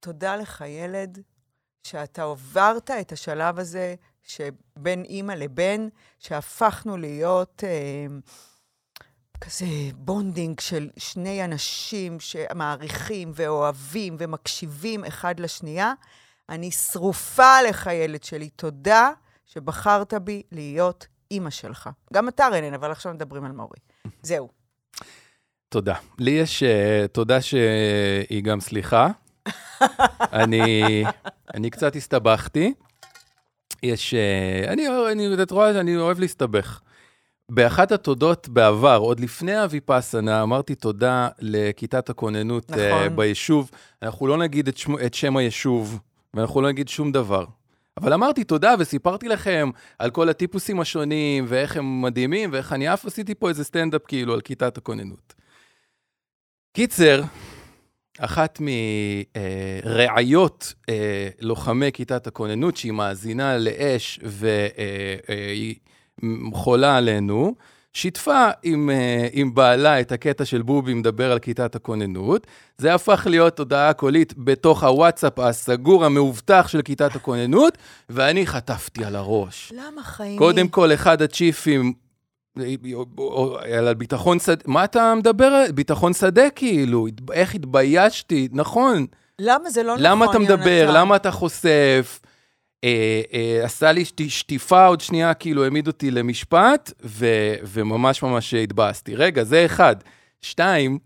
תודה 0.00 0.36
לך, 0.36 0.64
ילד, 0.66 1.22
שאתה 1.82 2.22
עברת 2.22 2.90
את 2.90 3.12
השלב 3.12 3.58
הזה 3.58 3.94
שבין 4.22 5.04
אימא 5.04 5.32
לבן, 5.32 5.88
שהפכנו 6.18 6.96
להיות 6.96 7.64
אה, 7.66 8.06
כזה 9.40 9.66
בונדינג 9.94 10.60
של 10.60 10.90
שני 10.96 11.44
אנשים 11.44 12.20
שמעריכים 12.20 13.32
ואוהבים 13.34 14.16
ומקשיבים 14.18 15.04
אחד 15.04 15.40
לשנייה. 15.40 15.92
אני 16.48 16.70
שרופה 16.70 17.56
עליך, 17.56 17.86
ילד 17.86 18.24
שלי. 18.24 18.50
תודה 18.50 19.10
שבחרת 19.46 20.14
בי 20.14 20.42
להיות 20.52 21.06
אימא 21.30 21.50
שלך. 21.50 21.90
גם 22.12 22.28
אתה, 22.28 22.48
רנן, 22.48 22.74
אבל 22.74 22.90
עכשיו 22.90 23.14
מדברים 23.14 23.44
על 23.44 23.52
מורי. 23.52 23.78
זהו. 24.22 24.55
תודה. 25.68 25.94
לי 26.18 26.30
יש 26.30 26.62
uh, 26.62 27.08
תודה 27.08 27.40
שהיא 27.40 28.42
גם 28.42 28.60
סליחה. 28.60 29.08
אני, 30.32 31.04
אני 31.54 31.70
קצת 31.70 31.96
הסתבכתי. 31.96 32.74
יש... 33.82 34.14
Uh, 34.14 34.68
אני, 34.68 34.86
אני, 35.12 35.42
את 35.42 35.50
רואה 35.50 35.72
שאני 35.72 35.96
אוהב 35.96 36.20
להסתבך. 36.20 36.80
באחת 37.50 37.92
התודות 37.92 38.48
בעבר, 38.48 38.96
עוד 38.96 39.20
לפני 39.20 39.56
הוויפאסנה, 39.56 40.42
אמרתי 40.42 40.74
תודה 40.74 41.28
לכיתת 41.38 42.10
הכוננות 42.10 42.70
נכון. 42.70 43.06
uh, 43.06 43.10
ביישוב. 43.10 43.70
אנחנו 44.02 44.26
לא 44.26 44.36
נגיד 44.36 44.68
את, 44.68 44.76
שמו, 44.76 45.00
את 45.00 45.14
שם 45.14 45.36
היישוב, 45.36 45.98
ואנחנו 46.34 46.60
לא 46.60 46.68
נגיד 46.68 46.88
שום 46.88 47.12
דבר. 47.12 47.44
אבל 48.00 48.12
אמרתי 48.12 48.44
תודה 48.44 48.74
וסיפרתי 48.78 49.28
לכם 49.28 49.70
על 49.98 50.10
כל 50.10 50.28
הטיפוסים 50.28 50.80
השונים, 50.80 51.44
ואיך 51.48 51.76
הם 51.76 52.02
מדהימים, 52.02 52.50
ואיך 52.52 52.72
אני 52.72 52.94
אף 52.94 53.06
עשיתי 53.06 53.34
פה 53.34 53.48
איזה 53.48 53.64
סטנדאפ 53.64 54.02
כאילו 54.06 54.34
על 54.34 54.40
כיתת 54.40 54.78
הכוננות. 54.78 55.34
קיצר, 56.72 57.22
אחת 58.18 58.60
מראיות 59.36 60.74
אה, 60.88 61.28
לוחמי 61.40 61.92
כיתת 61.92 62.26
הכוננות, 62.26 62.76
שהיא 62.76 62.92
מאזינה 62.92 63.58
לאש 63.58 64.20
והיא 64.22 65.74
חולה 66.52 66.96
עלינו, 66.96 67.54
שיתפה 67.96 68.48
עם, 68.62 68.90
אה, 68.90 69.28
עם 69.32 69.54
בעלה 69.54 70.00
את 70.00 70.12
הקטע 70.12 70.44
של 70.44 70.62
בובי 70.62 70.94
מדבר 70.94 71.32
על 71.32 71.38
כיתת 71.38 71.74
הכוננות. 71.74 72.46
זה 72.78 72.94
הפך 72.94 73.26
להיות 73.30 73.58
הודעה 73.58 73.92
קולית 73.92 74.34
בתוך 74.36 74.84
הוואטסאפ 74.84 75.38
הסגור, 75.38 76.04
המאובטח 76.04 76.68
של 76.68 76.82
כיתת 76.82 77.16
הכוננות, 77.16 77.78
ואני 78.10 78.46
חטפתי 78.46 79.04
על 79.04 79.16
הראש. 79.16 79.72
למה 79.76 80.02
חיים? 80.02 80.38
קודם 80.38 80.68
כל, 80.68 80.94
אחד 80.94 81.22
הצ'יפים, 81.22 81.92
על 83.78 83.94
ביטחון 83.94 84.38
שדה, 84.38 84.64
מה 84.66 84.84
אתה 84.84 85.14
מדבר? 85.14 85.64
ביטחון 85.74 86.12
שדה 86.12 86.50
כאילו, 86.50 87.06
איך 87.32 87.54
התביישתי, 87.54 88.48
נכון. 88.52 89.06
למה 89.38 89.70
זה 89.70 89.82
לא 89.82 89.92
נכון, 89.92 90.06
למה 90.06 90.24
אתה 90.30 90.38
מדבר? 90.38 90.68
יונתן? 90.68 90.94
למה 90.94 91.16
אתה 91.16 91.30
חושף? 91.30 92.20
אה, 92.84 92.90
אה, 93.34 93.60
עשה 93.64 93.92
לי 93.92 94.04
שט- 94.04 94.28
שטיפה 94.28 94.86
עוד 94.86 95.00
שנייה, 95.00 95.34
כאילו 95.34 95.64
העמיד 95.64 95.86
אותי 95.86 96.10
למשפט, 96.10 96.92
ו, 97.04 97.26
וממש 97.62 98.22
ממש 98.22 98.54
התבאסתי. 98.54 99.14
רגע, 99.14 99.44
זה 99.44 99.64
אחד. 99.66 99.96
שתיים, 100.42 100.98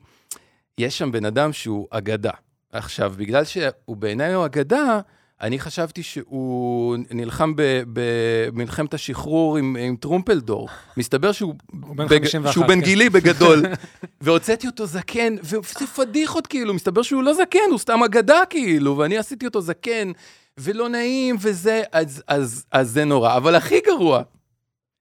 יש 0.78 0.98
שם 0.98 1.12
בן 1.12 1.24
אדם 1.24 1.52
שהוא 1.52 1.86
אגדה. 1.90 2.30
עכשיו, 2.72 3.14
בגלל 3.16 3.44
שהוא 3.44 3.96
בעיניי 3.96 4.32
הוא 4.34 4.44
אגדה, 4.44 5.00
אני 5.40 5.58
חשבתי 5.58 6.02
שהוא 6.02 6.96
נלחם 7.10 7.52
במלחמת 7.92 8.94
השחרור 8.94 9.56
עם, 9.56 9.76
עם 9.80 9.96
טרומפלדור. 9.96 10.68
מסתבר 10.96 11.32
שהוא, 11.32 11.54
בן 11.72 12.06
בג- 12.06 12.08
51, 12.24 12.52
שהוא 12.52 12.66
בן 12.66 12.74
כן. 12.74 12.80
גילי 12.84 13.10
בגדול, 13.10 13.62
והוצאתי 14.20 14.66
אותו 14.66 14.86
זקן, 14.86 15.34
וזה 15.42 15.58
פדיחות 15.96 16.46
כאילו, 16.46 16.74
מסתבר 16.74 17.02
שהוא 17.02 17.22
לא 17.22 17.34
זקן, 17.34 17.58
הוא 17.70 17.78
סתם 17.78 18.02
אגדה 18.02 18.42
כאילו, 18.50 18.96
ואני 18.98 19.18
עשיתי 19.18 19.46
אותו 19.46 19.60
זקן, 19.60 20.12
ולא 20.58 20.88
נעים, 20.88 21.36
וזה, 21.40 21.82
אז, 21.92 22.22
אז, 22.26 22.64
אז 22.72 22.90
זה 22.90 23.04
נורא. 23.04 23.36
אבל 23.36 23.54
הכי 23.54 23.80
גרוע, 23.86 24.22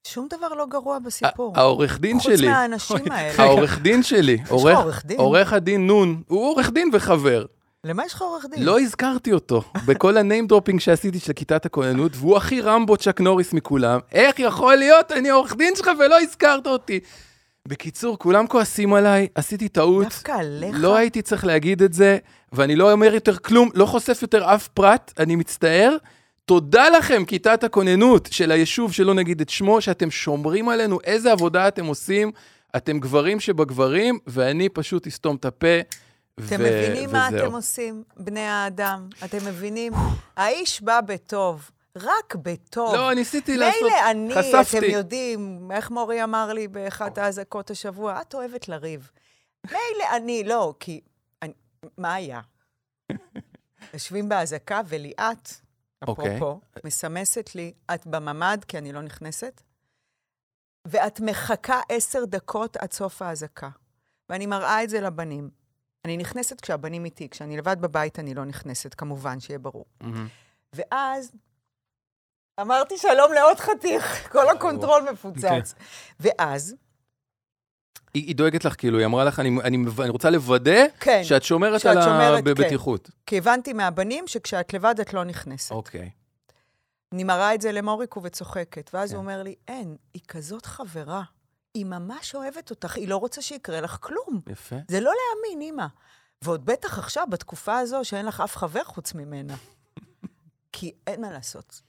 שום 0.07 0.27
דבר 0.38 0.53
לא 0.53 0.65
גרוע 0.65 0.99
בסיפור. 0.99 1.53
העורך 1.55 1.99
דין 1.99 2.19
חוץ 2.19 2.31
שלי, 2.35 2.47
מהאנשים 2.47 2.97
האלה. 3.12 3.43
העורך 3.43 3.79
דין 3.79 4.03
שלי, 4.03 4.31
יש 4.31 4.41
לך 4.41 4.51
עורך, 4.51 5.05
דין? 5.05 5.17
עורך 5.19 5.53
הדין 5.53 5.88
נון, 5.88 6.21
הוא 6.27 6.49
עורך 6.49 6.69
דין 6.69 6.89
וחבר. 6.93 7.45
למה 7.83 8.05
יש 8.05 8.13
לך 8.13 8.21
עורך 8.21 8.45
דין? 8.51 8.63
לא 8.63 8.79
הזכרתי 8.79 9.33
אותו 9.33 9.62
בכל 9.85 10.17
ה 10.17 10.23
name 10.23 10.47
dropping 10.47 10.80
שעשיתי 10.79 11.19
של 11.19 11.33
כיתת 11.33 11.65
הכוננות, 11.65 12.12
והוא 12.15 12.38
הכי 12.38 12.62
רמבו 12.62 12.97
צ'אק 12.97 13.21
נוריס 13.21 13.53
מכולם. 13.53 13.99
איך 14.12 14.39
יכול 14.39 14.75
להיות? 14.75 15.12
אני 15.12 15.29
עורך 15.29 15.55
דין 15.55 15.75
שלך 15.75 15.89
ולא 15.99 16.19
הזכרת 16.21 16.67
אותי. 16.67 16.99
בקיצור, 17.69 18.17
כולם 18.19 18.47
כועסים 18.47 18.93
עליי, 18.93 19.27
עשיתי 19.36 19.69
טעות. 19.69 20.03
דווקא 20.03 20.32
עליך? 20.32 20.75
לא 20.79 20.95
הייתי 20.95 21.21
צריך 21.21 21.45
להגיד 21.45 21.82
את 21.82 21.93
זה, 21.93 22.17
ואני 22.51 22.75
לא 22.75 22.91
אומר 22.91 23.13
יותר 23.13 23.38
כלום, 23.38 23.69
לא 23.73 23.86
חושף 23.86 24.19
יותר 24.21 24.55
אף 24.55 24.67
פרט, 24.67 25.13
אני 25.19 25.36
מצטער. 25.36 25.97
תודה 26.45 26.89
לכם, 26.89 27.25
כיתת 27.25 27.63
הכוננות 27.63 28.29
של 28.32 28.51
היישוב, 28.51 28.93
שלא 28.93 29.13
נגיד 29.13 29.41
את 29.41 29.49
שמו, 29.49 29.82
שאתם 29.82 30.12
שומרים 30.12 30.69
עלינו, 30.69 30.99
איזה 31.03 31.32
עבודה 31.32 31.67
אתם 31.67 31.86
עושים. 31.86 32.32
אתם 32.75 32.99
גברים 32.99 33.39
שבגברים, 33.39 34.19
ואני 34.27 34.69
פשוט 34.69 35.08
אסתום 35.08 35.36
את 35.36 35.45
הפה. 35.45 35.79
אתם 36.45 36.55
ו- 36.60 36.63
מבינים 36.63 37.12
מה. 37.12 37.29
אתם 37.29 37.51
עושים, 37.51 38.03
בני 38.17 38.39
האדם? 38.39 39.08
אתם 39.25 39.38
מבינים? 39.45 39.93
האיש 40.38 40.82
בא 40.82 41.01
בטוב, 41.01 41.69
רק 41.95 42.36
בטוב. 42.36 42.95
לא, 42.95 43.13
ניסיתי 43.13 43.58
לעשות, 43.58 43.82
מילא 43.82 44.12
אני, 44.12 44.34
חשפתי. 44.36 44.78
אתם 44.78 44.89
יודעים, 44.89 45.71
איך 45.71 45.91
מורי 45.91 46.23
אמר 46.23 46.54
לי 46.54 46.67
באחת 46.67 47.17
האזעקות 47.17 47.69
השבוע, 47.69 48.21
את 48.21 48.34
אוהבת 48.34 48.67
לריב. 48.67 49.12
מילא 49.65 50.15
אני, 50.15 50.43
לא, 50.43 50.73
כי... 50.80 51.02
אני, 51.41 51.54
מה 51.97 52.13
היה? 52.13 52.41
יושבים 53.93 54.30
באזעקה 54.30 54.82
וליאת, 54.88 55.49
אוקיי. 56.08 56.38
אפרופו, 56.38 56.62
מסמסת 56.86 57.56
לי, 57.56 57.73
את 57.93 58.08
בממ"ד, 58.08 58.63
כי 58.67 58.78
אני 58.78 58.93
לא 58.93 59.02
נכנסת, 59.02 59.62
ואת 60.88 61.19
מחכה 61.19 61.82
עשר 61.89 62.25
דקות 62.25 62.78
עד 62.78 62.91
סוף 62.91 63.21
האזעקה. 63.21 63.69
ואני 64.30 64.45
מראה 64.45 64.84
את 64.84 64.89
זה 64.89 65.02
לבנים. 65.02 65.49
אני 66.06 66.17
נכנסת 66.17 66.62
כשהבנים 66.62 67.06
איתי, 67.06 67.30
כשאני 67.30 67.58
לבד 67.58 67.82
בבית 67.82 68.19
אני 68.19 68.34
לא 68.34 68.45
נכנסת, 68.45 68.93
כמובן, 68.93 69.39
שיהיה 69.39 69.60
ברור. 69.60 69.86
מהמם. 70.02 70.28
ואז 70.73 71.32
אמרתי 72.62 72.98
שלום 72.98 73.34
לעוד 73.34 73.60
חתיך, 73.60 74.32
כל 74.32 74.50
ה 74.49 74.56
control 74.56 75.02
מפוצץ. 75.12 75.74
ואז, 76.19 76.76
היא, 78.13 78.26
היא 78.28 78.36
דואגת 78.36 78.65
לך, 78.65 78.76
כאילו, 78.78 78.98
היא 78.98 79.06
אמרה 79.06 79.24
לך, 79.24 79.39
אני, 79.39 79.50
אני, 79.63 79.78
אני 80.00 80.10
רוצה 80.10 80.30
לוודא 80.30 80.86
כן, 81.00 81.24
שאת 81.24 81.43
שומרת 81.43 81.82
שאת 81.82 81.95
על 81.95 82.02
שומרת, 82.02 82.43
כן. 82.43 82.52
הבטיחות. 82.52 83.10
כי 83.26 83.38
הבנתי 83.38 83.74
מהבנים 83.74 84.28
שכשאת 84.28 84.74
לבד 84.74 84.95
את 85.02 85.13
לא 85.13 85.24
נכנסת. 85.24 85.72
אוקיי. 85.72 86.10
אני 87.12 87.24
מראה 87.24 87.54
את 87.54 87.62
זה 87.62 87.72
למוריקו 87.72 88.24
וצוחקת, 88.24 88.89
ואז 88.93 89.10
כן. 89.10 89.15
הוא 89.15 89.22
אומר 89.22 89.43
לי, 89.43 89.56
אין, 89.67 89.95
היא 90.13 90.22
כזאת 90.28 90.65
חברה. 90.65 91.24
היא 91.74 91.86
ממש 91.86 92.36
אוהבת 92.36 92.69
אותך, 92.69 92.95
היא 92.95 93.08
לא 93.08 93.17
רוצה 93.17 93.41
שיקרה 93.41 93.82
לך 93.82 93.98
כלום. 94.02 94.41
יפה. 94.48 94.76
זה 94.88 95.00
לא 95.00 95.12
להאמין, 95.12 95.62
אימא. 95.62 95.86
ועוד 96.41 96.65
בטח 96.65 97.00
עכשיו, 97.00 97.28
בתקופה 97.30 97.78
הזו, 97.78 98.00
שאין 98.04 98.26
לך 98.26 98.41
אף 98.41 98.58
חבר 98.58 98.84
חוץ 98.84 99.13
ממנה. 99.13 99.56
כי 100.72 100.93
אין 101.08 101.22
מה 101.22 101.32
לעשות. 101.32 101.88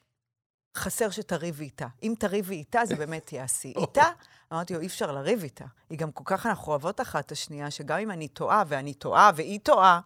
חסר 0.76 1.10
שתריבי 1.10 1.64
איתה. 1.64 1.86
אם 2.02 2.14
תריבי 2.18 2.54
איתה, 2.54 2.80
זה 2.84 2.96
באמת 2.96 3.32
יעשי. 3.32 3.72
איתה, 3.80 4.04
אמרתי 4.52 4.74
לו, 4.74 4.80
אי 4.80 4.86
אפשר 4.86 5.12
לריב 5.12 5.42
איתה. 5.42 5.64
היא 5.90 5.98
גם 5.98 6.12
כל 6.12 6.24
כך, 6.26 6.46
אנחנו 6.46 6.72
אוהבות 6.72 7.00
אחת 7.00 7.26
את 7.26 7.32
השנייה, 7.32 7.70
שגם 7.70 7.98
אם 7.98 8.10
אני 8.10 8.28
טועה, 8.28 8.62
ואני 8.66 8.94
טועה, 8.94 9.30
והיא 9.34 9.60
טועה, 9.62 10.00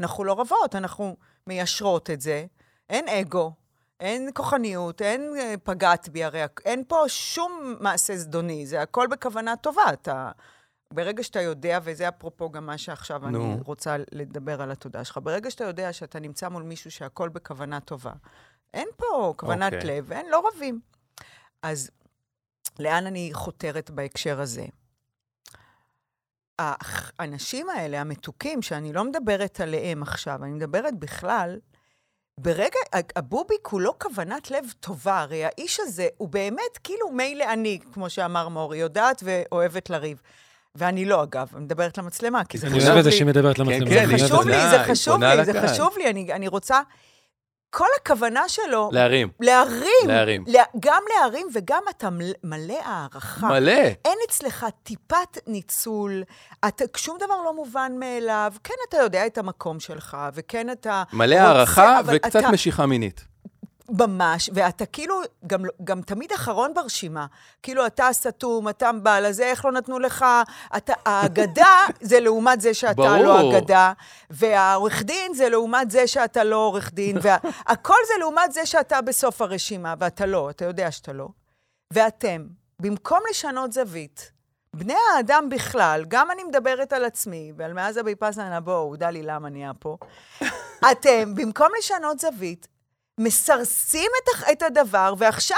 אנחנו 0.00 0.24
לא 0.24 0.40
רבות, 0.40 0.74
אנחנו 0.74 1.16
מיישרות 1.46 2.10
את 2.10 2.20
זה. 2.20 2.46
אין 2.90 3.08
אגו, 3.08 3.52
אין 4.00 4.30
כוחניות, 4.34 5.02
אין 5.02 5.32
אה, 5.38 5.54
פגעת 5.62 6.08
בי, 6.08 6.24
הרי 6.24 6.42
אין 6.64 6.84
פה 6.88 7.04
שום 7.06 7.76
מעשה 7.80 8.16
זדוני, 8.16 8.66
זה 8.66 8.82
הכל 8.82 9.06
בכוונה 9.06 9.56
טובה. 9.56 9.92
אתה... 9.92 10.30
ברגע 10.94 11.22
שאתה 11.22 11.40
יודע, 11.40 11.78
וזה 11.82 12.08
אפרופו 12.08 12.50
גם 12.50 12.66
מה 12.66 12.78
שעכשיו 12.78 13.26
אני 13.26 13.38
נו. 13.38 13.60
רוצה 13.64 13.96
לדבר 14.12 14.62
על 14.62 14.70
התודה 14.70 15.04
שלך, 15.04 15.18
ברגע 15.22 15.50
שאתה 15.50 15.64
יודע 15.64 15.92
שאתה 15.92 16.20
נמצא 16.20 16.48
מול 16.48 16.62
מישהו 16.62 16.90
שהכל 16.90 17.28
בכוונה 17.28 17.80
טובה, 17.80 18.12
אין 18.74 18.88
פה 18.96 19.34
כוונת 19.36 19.72
אוקיי. 19.74 19.96
לב, 19.96 20.12
אין, 20.12 20.26
לא 20.30 20.48
רבים. 20.48 20.80
אז 21.62 21.90
לאן 22.78 23.06
אני 23.06 23.30
חותרת 23.32 23.90
בהקשר 23.90 24.40
הזה? 24.40 24.64
האנשים 27.18 27.70
האלה, 27.70 28.00
המתוקים, 28.00 28.62
שאני 28.62 28.92
לא 28.92 29.04
מדברת 29.04 29.60
עליהם 29.60 30.02
עכשיו, 30.02 30.44
אני 30.44 30.52
מדברת 30.52 30.98
בכלל, 30.98 31.58
ברגע, 32.38 32.78
הבוביק 33.16 33.66
הוא 33.66 33.80
לא 33.80 33.94
כוונת 33.98 34.50
לב 34.50 34.64
טובה, 34.80 35.20
הרי 35.20 35.44
האיש 35.44 35.80
הזה 35.80 36.08
הוא 36.16 36.28
באמת 36.28 36.78
כאילו 36.84 37.10
מילא 37.10 37.44
אני, 37.52 37.78
כמו 37.92 38.10
שאמר 38.10 38.48
מורי, 38.48 38.78
יודעת 38.78 39.22
ואוהבת 39.24 39.90
לריב. 39.90 40.22
ואני 40.74 41.04
לא, 41.04 41.22
אגב, 41.22 41.48
אני 41.54 41.64
מדברת 41.64 41.98
למצלמה, 41.98 42.44
כי 42.44 42.58
זה 42.58 42.66
אני 42.66 42.76
חשוב 42.76 42.88
אוהב 42.88 42.98
את 42.98 43.04
זה 43.04 43.10
לי. 43.10 43.16
שהיא 43.16 43.26
מדברת 43.26 43.58
למצלמה. 43.58 43.90
כן, 43.90 44.08
אני 44.08 44.18
זה 44.18 44.24
חשוב. 44.24 44.48
לי, 44.48 44.70
זה 44.70 44.84
חשוב 44.84 45.22
לי, 45.22 45.44
זה. 45.44 45.68
חשוב 45.68 45.94
לי, 45.98 46.10
אני, 46.10 46.32
אני 46.32 46.48
רוצה... 46.48 46.80
כל 47.70 47.86
הכוונה 48.00 48.48
שלו, 48.48 48.90
להרים. 48.92 49.28
להרים. 49.40 49.86
להרים. 50.06 50.44
לה- 50.46 50.62
גם 50.80 51.02
להרים 51.16 51.46
וגם 51.54 51.82
אתה 51.90 52.10
מל- 52.10 52.32
מלא 52.44 52.78
הערכה. 52.84 53.48
מלא. 53.48 53.72
אין 54.04 54.18
אצלך 54.28 54.66
טיפת 54.82 55.38
ניצול, 55.46 56.22
אתה, 56.68 56.84
שום 56.96 57.16
דבר 57.20 57.34
לא 57.44 57.54
מובן 57.54 57.92
מאליו. 57.98 58.52
כן, 58.64 58.74
אתה 58.88 58.96
יודע 58.96 59.26
את 59.26 59.38
המקום 59.38 59.80
שלך, 59.80 60.16
וכן 60.34 60.70
אתה... 60.70 61.02
מלא 61.12 61.34
רוצה, 61.34 61.46
הערכה 61.48 62.00
וקצת 62.06 62.36
אתה- 62.40 62.50
משיכה 62.50 62.86
מינית. 62.86 63.24
ממש, 63.98 64.50
ואתה 64.54 64.86
כאילו 64.86 65.20
גם, 65.46 65.62
גם 65.84 66.02
תמיד 66.02 66.32
אחרון 66.32 66.74
ברשימה. 66.74 67.26
כאילו, 67.62 67.86
אתה 67.86 68.08
סתום, 68.12 68.68
אתה 68.68 68.90
בעל 68.92 69.24
הזה, 69.24 69.44
איך 69.44 69.64
לא 69.64 69.72
נתנו 69.72 69.98
לך... 69.98 70.24
אתה, 70.76 70.92
האגדה 71.04 71.76
זה 72.00 72.20
לעומת 72.20 72.60
זה 72.60 72.74
שאתה 72.74 72.92
ברור. 72.92 73.16
לא 73.16 73.58
אגדה, 73.58 73.92
והעורך 74.30 75.02
דין 75.02 75.34
זה 75.34 75.48
לעומת 75.48 75.90
זה 75.90 76.06
שאתה 76.06 76.44
לא 76.44 76.56
עורך 76.56 76.92
דין, 76.92 77.18
והכל 77.22 77.98
זה 78.06 78.14
לעומת 78.18 78.52
זה 78.52 78.66
שאתה 78.66 79.00
בסוף 79.00 79.42
הרשימה, 79.42 79.94
ואתה 79.98 80.26
לא, 80.26 80.50
אתה 80.50 80.64
יודע 80.64 80.90
שאתה 80.90 81.12
לא. 81.12 81.28
ואתם, 81.92 82.46
במקום 82.80 83.20
לשנות 83.30 83.72
זווית, 83.72 84.32
בני 84.74 84.96
האדם 85.16 85.48
בכלל, 85.50 86.04
גם 86.08 86.30
אני 86.30 86.44
מדברת 86.44 86.92
על 86.92 87.04
עצמי, 87.04 87.52
ועל 87.56 87.72
מאז 87.72 87.96
הביפסנה, 87.96 88.60
בואו, 88.60 88.96
דלי 88.96 89.22
למה 89.22 89.48
נהיה 89.48 89.72
פה, 89.78 89.96
אתם, 90.92 91.34
במקום 91.34 91.68
לשנות 91.78 92.18
זווית, 92.18 92.68
מסרסים 93.24 94.10
את, 94.18 94.50
את 94.52 94.62
הדבר, 94.62 95.14
ועכשיו 95.18 95.56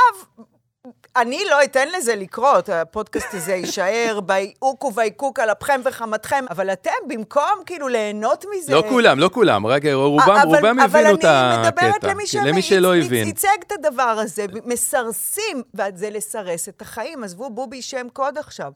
אני 1.17 1.43
לא 1.51 1.65
אתן 1.65 1.89
לזה 1.89 2.15
לקרות, 2.17 2.69
הפודקאסט 2.69 3.35
הזה 3.35 3.55
יישאר 3.55 4.21
בעיקוק 4.21 4.85
ובעיקוק 4.85 5.39
על 5.39 5.53
אפכם 5.53 5.81
וחמתכם, 5.85 6.45
אבל 6.51 6.73
אתם, 6.73 6.91
במקום 7.09 7.63
כאילו 7.67 7.89
ליהנות 7.89 8.45
מזה... 8.57 8.73
לא 8.75 8.85
כולם, 8.89 9.19
לא 9.19 9.31
כולם, 9.35 9.67
רגע, 9.67 9.95
רובם, 9.95 10.21
אבל- 10.31 10.43
רובם 10.57 10.81
הבינו 10.81 11.15
את 11.15 11.25
אבל 11.25 11.35
אני 11.55 11.69
מדברת 11.69 11.95
הקטע. 11.95 12.09
למי, 12.09 12.25
כי 12.31 12.39
למי 12.39 12.63
שלא 12.63 12.95
הצ- 12.97 13.05
הבין. 13.07 13.27
ייצג 13.27 13.49
את 13.67 13.73
הדבר 13.73 14.03
הזה, 14.03 14.45
מסרסים, 14.65 15.63
וזה 15.75 16.11
לסרס 16.11 16.69
את 16.69 16.83
החיים. 16.83 17.25
עזבו, 17.25 17.51
בובי 17.51 17.83
שם 17.83 18.07
קוד 18.13 18.39
עכשיו. 18.39 18.73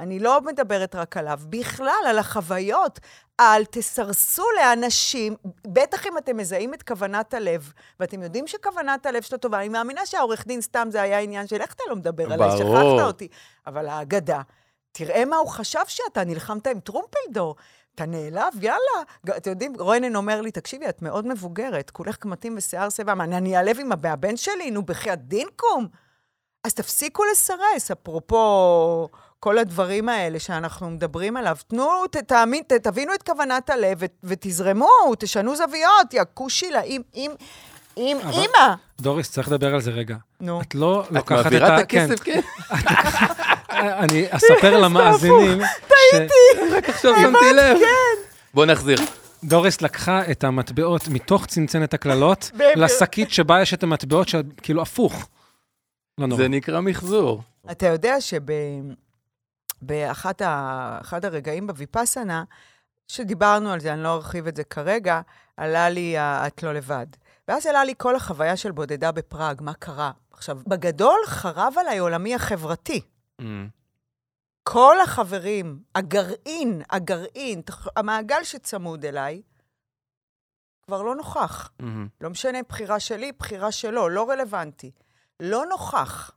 אני 0.00 0.18
לא 0.18 0.40
מדברת 0.40 0.94
רק 0.94 1.16
עליו, 1.16 1.40
בכלל, 1.48 2.04
על 2.08 2.18
החוויות. 2.18 3.00
אל 3.40 3.64
תסרסו 3.64 4.44
לאנשים, 4.56 5.36
בטח 5.66 6.06
אם 6.06 6.18
אתם 6.18 6.36
מזהים 6.36 6.74
את 6.74 6.82
כוונת 6.82 7.34
הלב, 7.34 7.72
ואתם 8.00 8.22
יודעים 8.22 8.46
שכוונת 8.46 9.06
הלב 9.06 9.22
שלו 9.22 9.38
טובה. 9.38 9.60
אני 9.60 9.68
מאמינה 9.68 10.06
שהעורך 10.06 10.46
דין 10.46 10.60
סתם 10.60 10.88
זה 10.90 11.02
היה 11.02 11.18
עניין 11.18 11.46
של 11.46 11.60
איך 11.60 11.74
אתה 11.74 11.82
לא 11.88 11.96
מדבר 11.96 12.32
עליי. 12.32 12.50
שכחת 12.58 13.06
אותי. 13.06 13.28
אבל 13.66 13.86
האגדה, 13.86 14.40
תראה 14.92 15.24
מה 15.24 15.36
הוא 15.36 15.48
חשב 15.48 15.82
שאתה, 15.86 16.24
נלחמת 16.24 16.66
עם 16.66 16.80
טרומפלדור. 16.80 17.56
אתה 17.94 18.06
נעלב, 18.06 18.64
יאללה. 18.64 19.36
אתם 19.36 19.50
יודעים, 19.50 19.74
רוינן 19.78 20.16
אומר 20.16 20.40
לי, 20.40 20.50
תקשיבי, 20.50 20.88
את 20.88 21.02
מאוד 21.02 21.26
מבוגרת, 21.26 21.90
כולך 21.90 22.16
קמטים 22.16 22.54
ושיער 22.56 22.90
שיבה, 22.90 23.14
מה, 23.14 23.24
אני 23.24 23.56
אעלב 23.56 23.78
עם 23.80 23.92
הבן 23.92 24.36
שלי? 24.36 24.70
נו, 24.70 24.82
בחייאת 24.82 25.28
דינקום. 25.28 25.86
אז 26.64 26.74
תפסיקו 26.74 27.22
לסרס, 27.24 27.90
אפרופו 27.90 29.08
כל 29.40 29.58
הדברים 29.58 30.08
האלה 30.08 30.38
שאנחנו 30.38 30.90
מדברים 30.90 31.36
עליו. 31.36 31.56
תנו, 31.68 31.90
תאמין, 32.26 32.62
תבינו 32.82 33.14
את 33.14 33.22
כוונת 33.22 33.70
הלב 33.70 33.98
ו, 34.00 34.04
ותזרמו, 34.24 34.88
תשנו 35.18 35.56
זוויות, 35.56 36.14
יא 36.14 36.22
כושילה, 36.34 36.80
עם, 36.84 37.02
עם, 37.14 37.32
עם 37.96 38.16
אבל- 38.18 38.30
אימא. 38.32 38.74
דוריס, 39.00 39.30
צריך 39.30 39.48
לדבר 39.48 39.74
על 39.74 39.80
זה 39.80 39.90
רגע. 39.90 40.16
נו. 40.40 40.60
את 40.60 40.74
לא 40.74 41.04
את 41.06 41.12
לוקחת 41.12 41.40
את 41.40 41.40
ה... 41.40 41.42
מעבירה 41.44 41.80
את 41.80 41.86
כן. 41.88 42.06
הכסף, 42.10 42.22
כן? 42.24 42.40
אני 44.04 44.26
אספר 44.30 44.78
למאזינים, 44.80 45.60
רק 46.72 46.88
עכשיו 46.88 47.14
שמתי 47.22 47.52
לב. 47.54 47.78
בוא 48.54 48.66
נחזיר. 48.66 48.98
שדוריס 49.44 49.82
לקחה 49.82 50.30
את 50.30 50.44
המטבעות 50.44 51.08
מתוך 51.08 51.46
צנצנת 51.46 51.94
הקללות. 51.94 52.50
לשקית 52.76 53.30
שבה 53.30 53.62
יש 53.62 53.74
את 53.74 53.82
המטבעות 53.82 54.28
שכאילו 54.28 54.82
הפוך. 54.82 55.28
לא 56.18 56.26
נורא. 56.26 56.42
זה 56.42 56.48
נקרא 56.48 56.80
מחזור. 56.80 57.42
אתה 57.70 57.86
יודע 57.86 58.20
שבאחד 59.80 61.24
הרגעים 61.24 61.66
בוויפאסנה, 61.66 62.44
שדיברנו 63.08 63.72
על 63.72 63.80
זה, 63.80 63.92
אני 63.92 64.02
לא 64.02 64.14
ארחיב 64.14 64.46
את 64.46 64.56
זה 64.56 64.64
כרגע, 64.64 65.20
עלה 65.56 65.88
לי 65.88 66.18
ה- 66.18 66.46
את 66.46 66.62
לא 66.62 66.72
לבד. 66.74 67.06
ואז 67.48 67.66
עלה 67.66 67.84
לי 67.84 67.94
כל 67.98 68.16
החוויה 68.16 68.56
של 68.56 68.70
בודדה 68.72 69.12
בפראג, 69.12 69.62
מה 69.62 69.74
קרה. 69.74 70.10
עכשיו, 70.32 70.58
בגדול 70.66 71.20
חרב 71.26 71.74
עליי 71.80 71.98
עולמי 71.98 72.34
החברתי. 72.34 73.00
Mm. 73.40 73.44
כל 74.62 75.00
החברים, 75.00 75.82
הגרעין, 75.94 76.82
הגרעין, 76.90 77.62
המעגל 77.96 78.44
שצמוד 78.44 79.04
אליי, 79.04 79.42
כבר 80.82 81.02
לא 81.02 81.14
נוכח. 81.14 81.70
Mhm. 81.82 81.84
לא 82.20 82.30
משנה, 82.30 82.58
בחירה 82.68 83.00
שלי, 83.00 83.32
בחירה 83.32 83.72
שלו, 83.72 84.08
לא 84.08 84.30
רלוונטי. 84.30 84.90
לא 85.40 85.66
נוכח. 85.66 86.30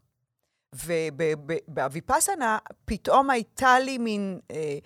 ובוויפאסנה 0.74 2.58
פתאום 2.86 3.30
הייתה 3.30 3.80
לי 3.80 3.98
מין... 3.98 4.40
אה, 4.52 4.78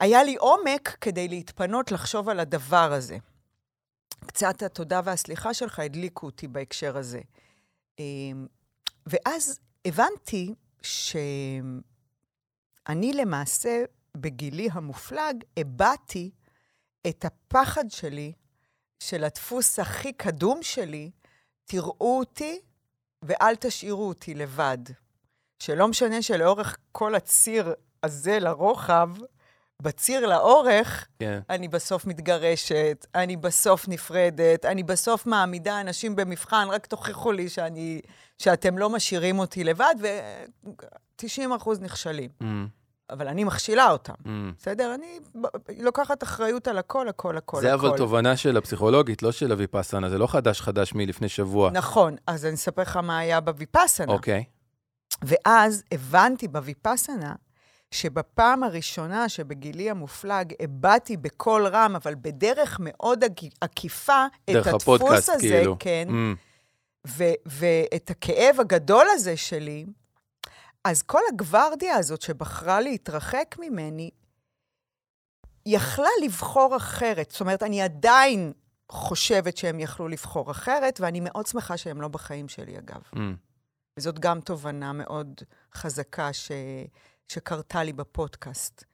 היה 0.00 0.22
לי 0.22 0.36
עומק 0.36 0.96
כדי 1.00 1.28
להתפנות 1.28 1.92
לחשוב 1.92 2.28
על 2.28 2.40
הדבר 2.40 2.92
הזה. 2.92 3.16
קצת 4.26 4.62
התודה 4.62 5.00
והסליחה 5.04 5.54
שלך 5.54 5.78
הדליקו 5.78 6.26
אותי 6.26 6.48
בהקשר 6.48 6.96
הזה. 6.96 7.20
אה, 8.00 8.04
ואז 9.06 9.58
הבנתי 9.84 10.54
שאני 10.82 11.82
למעשה, 13.12 13.84
בגילי 14.16 14.68
המופלג, 14.72 15.44
הבעתי 15.56 16.30
את 17.06 17.24
הפחד 17.24 17.90
שלי, 17.90 18.32
של 18.98 19.24
הדפוס 19.24 19.78
הכי 19.78 20.12
קדום 20.12 20.62
שלי, 20.62 21.10
תראו 21.64 22.18
אותי 22.18 22.60
ואל 23.22 23.56
תשאירו 23.56 24.08
אותי 24.08 24.34
לבד. 24.34 24.78
שלא 25.62 25.88
משנה 25.88 26.22
שלאורך 26.22 26.76
כל 26.92 27.14
הציר 27.14 27.74
הזה 28.02 28.38
לרוחב, 28.38 29.10
בציר 29.82 30.26
לאורך, 30.26 31.06
כן. 31.18 31.40
אני 31.50 31.68
בסוף 31.68 32.06
מתגרשת, 32.06 33.06
אני 33.14 33.36
בסוף 33.36 33.88
נפרדת, 33.88 34.64
אני 34.64 34.82
בסוף 34.82 35.26
מעמידה 35.26 35.80
אנשים 35.80 36.16
במבחן, 36.16 36.66
רק 36.70 36.86
תוכיחו 36.86 37.32
לי 37.32 37.48
שאני, 37.48 38.00
שאתם 38.38 38.78
לא 38.78 38.90
משאירים 38.90 39.38
אותי 39.38 39.64
לבד, 39.64 39.94
ו-90 40.00 41.56
אחוז 41.56 41.80
נכשלים. 41.80 42.30
Mm. 42.42 42.44
אבל 43.10 43.28
אני 43.28 43.44
מכשילה 43.44 43.90
אותם, 43.90 44.14
Mm. 44.24 44.28
בסדר? 44.58 44.94
אני 44.94 45.18
לוקחת 45.78 46.22
אחריות 46.22 46.68
על 46.68 46.78
הכל, 46.78 47.08
הכל, 47.08 47.36
הכל, 47.36 47.60
זה 47.60 47.74
הכל. 47.74 47.86
אבל 47.86 47.96
תובנה 47.96 48.36
של 48.36 48.56
הפסיכולוגית, 48.56 49.22
לא 49.22 49.32
של 49.32 49.52
הוויפאסנה, 49.52 50.10
זה 50.10 50.18
לא 50.18 50.26
חדש 50.26 50.60
חדש 50.60 50.94
מלפני 50.94 51.28
שבוע. 51.28 51.70
נכון, 51.70 52.16
אז 52.26 52.46
אני 52.46 52.54
אספר 52.54 52.82
לך 52.82 52.96
מה 52.96 53.18
היה 53.18 53.40
בוויפאסנה. 53.40 54.12
אוקיי. 54.12 54.44
ואז 55.22 55.82
הבנתי 55.92 56.48
בוויפאסנה 56.48 57.34
שבפעם 57.90 58.62
הראשונה 58.62 59.28
שבגילי 59.28 59.90
המופלג 59.90 60.52
הבעתי 60.60 61.16
בקול 61.16 61.66
רם, 61.66 61.96
אבל 61.96 62.14
בדרך 62.14 62.76
מאוד 62.80 63.24
עק- 63.24 63.30
עקיפה, 63.60 64.26
את 64.50 64.56
הפודקאסט, 64.66 64.88
הדפוס 65.12 65.28
הזה, 65.28 65.40
כאילו. 65.48 65.76
כן, 65.78 66.08
Mm. 66.08 66.36
ו- 67.08 67.24
ואת 67.46 68.10
הכאב 68.10 68.56
הגדול 68.60 69.06
הזה 69.10 69.36
שלי, 69.36 69.86
אז 70.84 71.02
כל 71.02 71.20
הגוורדיה 71.32 71.96
הזאת 71.96 72.22
שבחרה 72.22 72.80
להתרחק 72.80 73.56
ממני, 73.60 74.10
יכלה 75.66 76.08
לבחור 76.24 76.76
אחרת. 76.76 77.30
זאת 77.30 77.40
אומרת, 77.40 77.62
אני 77.62 77.82
עדיין 77.82 78.52
חושבת 78.92 79.56
שהם 79.56 79.80
יכלו 79.80 80.08
לבחור 80.08 80.50
אחרת, 80.50 81.00
ואני 81.00 81.20
מאוד 81.20 81.46
שמחה 81.46 81.76
שהם 81.76 82.00
לא 82.00 82.08
בחיים 82.08 82.48
שלי, 82.48 82.78
אגב. 82.78 83.00
Mm. 83.14 83.18
וזאת 83.96 84.18
גם 84.18 84.40
תובנה 84.40 84.92
מאוד 84.92 85.34
חזקה 85.74 86.32
ש... 86.32 86.50
שקרתה 87.28 87.82
לי 87.84 87.92
בפודקאסט. 87.92 88.84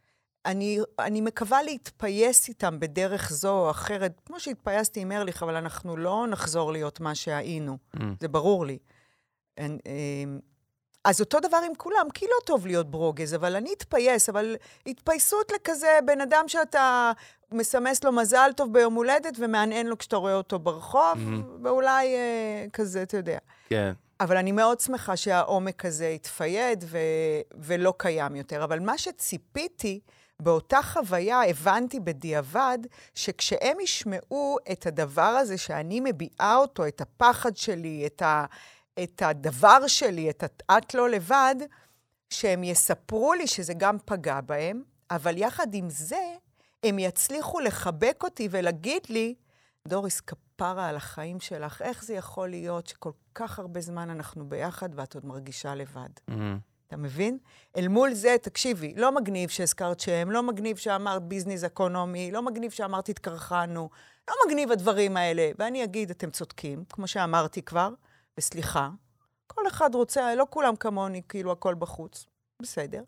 אני, 0.47 0.79
אני 0.99 1.21
מקווה 1.21 1.63
להתפייס 1.63 2.49
איתם 2.49 2.81
בדרך 2.81 3.31
זו 3.33 3.51
או 3.59 3.71
אחרת, 3.71 4.21
כמו 4.27 4.41
שהתפייסתי 4.41 5.01
עם 5.01 5.13
ארליך, 5.13 5.43
אבל 5.43 5.57
אנחנו 5.57 5.97
לא 5.97 6.27
נחזור 6.31 6.73
להיות 6.73 7.01
מה 7.01 7.15
שהיינו, 7.15 7.79
Mm. 7.97 8.01
זה 8.21 8.29
ברור 8.29 8.67
לי. 8.67 8.79
אין, 9.57 9.79
אמ, 9.87 10.39
אז 11.05 11.21
אותו 11.21 11.41
דבר 11.41 11.57
עם 11.67 11.75
כולם, 11.75 12.07
כי 12.15 12.27
לא 12.27 12.45
טוב 12.47 12.67
להיות 12.67 12.91
ברוגז, 12.91 13.35
אבל 13.35 13.57
אני 13.57 13.73
אתפייס, 13.73 14.29
אבל 14.29 14.57
התפייסות 14.87 15.53
לכזה 15.55 15.99
בן 16.07 16.21
אדם 16.21 16.45
שאתה 16.49 17.13
מסמס 17.53 18.05
לו 18.05 18.13
מזל 18.13 18.51
טוב 18.57 18.73
ביום 18.73 18.95
הולדת 18.95 19.35
ומהנהן 19.39 19.87
לו 19.87 19.99
כשאתה 19.99 20.17
רואה 20.17 20.35
אותו 20.35 20.59
ברחוב, 20.59 21.15
Mhm. 21.17 21.65
ואולי 21.65 22.15
אה, 22.17 22.67
כזה, 22.73 23.03
אתה 23.03 23.17
יודע. 23.17 23.39
כן. 23.69 23.93
אבל 24.21 24.37
אני 24.37 24.53
מאוד 24.53 24.81
שמחה 24.81 25.17
שהעומק 25.17 25.85
הזה 25.85 26.09
התפייד 26.09 26.85
ו- 26.87 26.99
ולא 27.55 27.95
קיים 27.97 28.37
יותר. 28.37 28.65
אבל 28.65 28.81
מה 28.81 28.99
שציפיתי, 28.99 30.01
באותה 30.43 30.83
חוויה 30.83 31.41
הבנתי 31.49 32.01
בדיעבד, 32.01 32.79
שכשהם 33.15 33.81
ישמעו 33.81 34.57
את 34.73 34.87
הדבר 34.87 35.23
הזה 35.23 35.59
שאני 35.59 36.01
מביעה 36.05 36.57
אותו, 36.57 36.87
את 36.87 37.01
הפחד 37.01 37.57
שלי, 37.57 38.07
את, 38.07 38.23
ה- 38.23 38.45
את 39.03 39.23
הדבר 39.23 39.87
שלי, 39.87 40.31
את 40.31 40.45
את 40.79 40.95
לא 40.95 41.09
לבד, 41.11 41.57
שהם 42.31 42.65
יספרו 42.65 43.35
לי 43.35 43.47
שזה 43.47 43.75
גם 43.75 43.97
פגע 44.05 44.41
בהם, 44.41 44.83
אבל 45.11 45.39
יחד 45.39 45.75
עם 45.75 45.91
זה, 45.91 46.23
הם 46.85 46.99
יצליחו 46.99 47.61
לחבק 47.61 48.21
אותי 48.23 48.49
ולהגיד 48.51 49.03
לי, 49.09 49.35
דוריס, 49.89 50.21
כפרה 50.21 50.89
על 50.89 50.97
החיים 50.97 51.41
שלך, 51.41 51.83
איך 51.83 52.05
זה 52.05 52.15
יכול 52.15 52.49
להיות 52.49 52.87
שכל 52.87 53.11
כך 53.35 53.59
הרבה 53.59 53.81
זמן 53.81 54.11
אנחנו 54.11 54.49
ביחד 54.49 54.89
ואת 54.95 55.15
עוד 55.15 55.27
מרגישה 55.27 55.75
לבד? 55.75 56.09
Mm. 56.31 56.33
אתה 56.87 56.97
מבין? 56.97 57.39
אל 57.77 57.89
מול 57.89 58.15
זה, 58.15 58.37
תקשיבי, 58.43 58.95
לא 58.97 59.13
מגניב 59.13 59.49
שהזכרת 59.49 60.01
שם, 60.01 60.31
לא 60.31 60.43
מגניב 60.43 60.77
שאמרת 60.77 61.23
ביזנס 61.23 61.65
אקונומי, 61.65 62.31
לא 62.31 62.43
מגניב 62.43 62.71
שאמרת 62.71 63.09
התקרחנו, 63.09 63.91
לא 64.29 64.35
מגניב 64.47 64.73
הדברים 64.73 65.17
האלה. 65.17 65.51
ואני 65.59 65.85
אגיד, 65.85 66.11
אתם 66.11 66.31
צודקים, 66.31 66.85
כמו 66.89 67.07
שאמרתי 67.07 67.63
כבר, 67.63 67.91
וסליחה, 68.39 68.91
כל 69.47 69.69
אחד 69.69 69.95
רוצה, 69.95 70.35
לא 70.35 70.47
כולם 70.51 70.77
כמוני, 70.77 71.23
כאילו 71.29 71.53
הכל 71.53 71.75
בחוץ, 71.75 72.27
בסדר. 72.63 73.03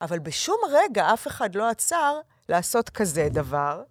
אבל 0.00 0.18
בשום 0.18 0.58
רגע 0.70 1.12
אף 1.14 1.26
אחד 1.26 1.54
לא 1.54 1.68
עצר 1.68 2.20
לעשות 2.48 2.90
כזה 2.90 3.28
דבר. 3.30 3.82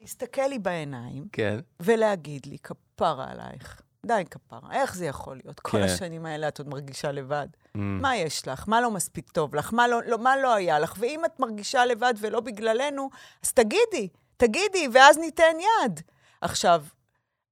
להסתכל 0.00 0.46
לי 0.48 0.58
בעיניים 0.58 1.28
כן. 1.32 1.58
ולהגיד 1.82 2.46
לי, 2.46 2.58
כפרה 2.58 3.30
עלייך. 3.30 3.82
די, 4.06 4.24
כפרה, 4.30 4.72
איך 4.72 4.94
זה 4.94 5.06
יכול 5.06 5.36
להיות? 5.44 5.60
כל 5.60 5.78
כן. 5.78 5.82
השנים 5.82 6.26
האלה 6.26 6.48
את 6.48 6.58
עוד 6.58 6.68
מרגישה 6.68 7.12
לבד. 7.12 7.46
Mm. 7.52 7.80
מה 7.80 8.16
יש 8.16 8.48
לך? 8.48 8.64
מה 8.68 8.80
לא 8.80 8.90
מספיק 8.90 9.30
טוב 9.30 9.54
לך? 9.54 9.72
מה 9.72 9.88
לא, 9.88 10.02
לא, 10.06 10.18
מה 10.18 10.36
לא 10.36 10.54
היה 10.54 10.78
לך? 10.78 10.94
ואם 10.98 11.24
את 11.24 11.40
מרגישה 11.40 11.84
לבד 11.84 12.14
ולא 12.20 12.40
בגללנו, 12.40 13.10
אז 13.44 13.52
תגידי, 13.52 14.08
תגידי, 14.36 14.88
ואז 14.92 15.18
ניתן 15.18 15.56
יד. 15.60 16.00
עכשיו, 16.40 16.84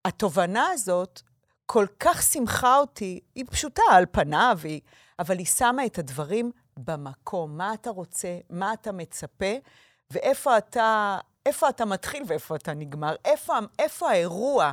התובנה 0.04 0.68
הזאת 0.72 1.22
כל 1.66 1.86
כך 2.00 2.22
שימחה 2.22 2.76
אותי, 2.76 3.20
היא 3.34 3.44
פשוטה 3.50 3.82
על 3.92 4.04
פניו, 4.10 4.58
היא, 4.62 4.80
אבל 5.18 5.38
היא 5.38 5.46
שמה 5.46 5.86
את 5.86 5.98
הדברים 5.98 6.50
במקום. 6.76 7.56
מה 7.56 7.74
אתה 7.74 7.90
רוצה, 7.90 8.38
מה 8.50 8.72
אתה 8.72 8.92
מצפה, 8.92 9.54
ואיפה 10.10 10.58
אתה, 10.58 11.18
איפה 11.46 11.68
אתה 11.68 11.84
מתחיל 11.84 12.22
ואיפה 12.26 12.56
אתה 12.56 12.74
נגמר. 12.74 13.14
איפה, 13.24 13.58
איפה 13.78 14.10
האירוע 14.10 14.72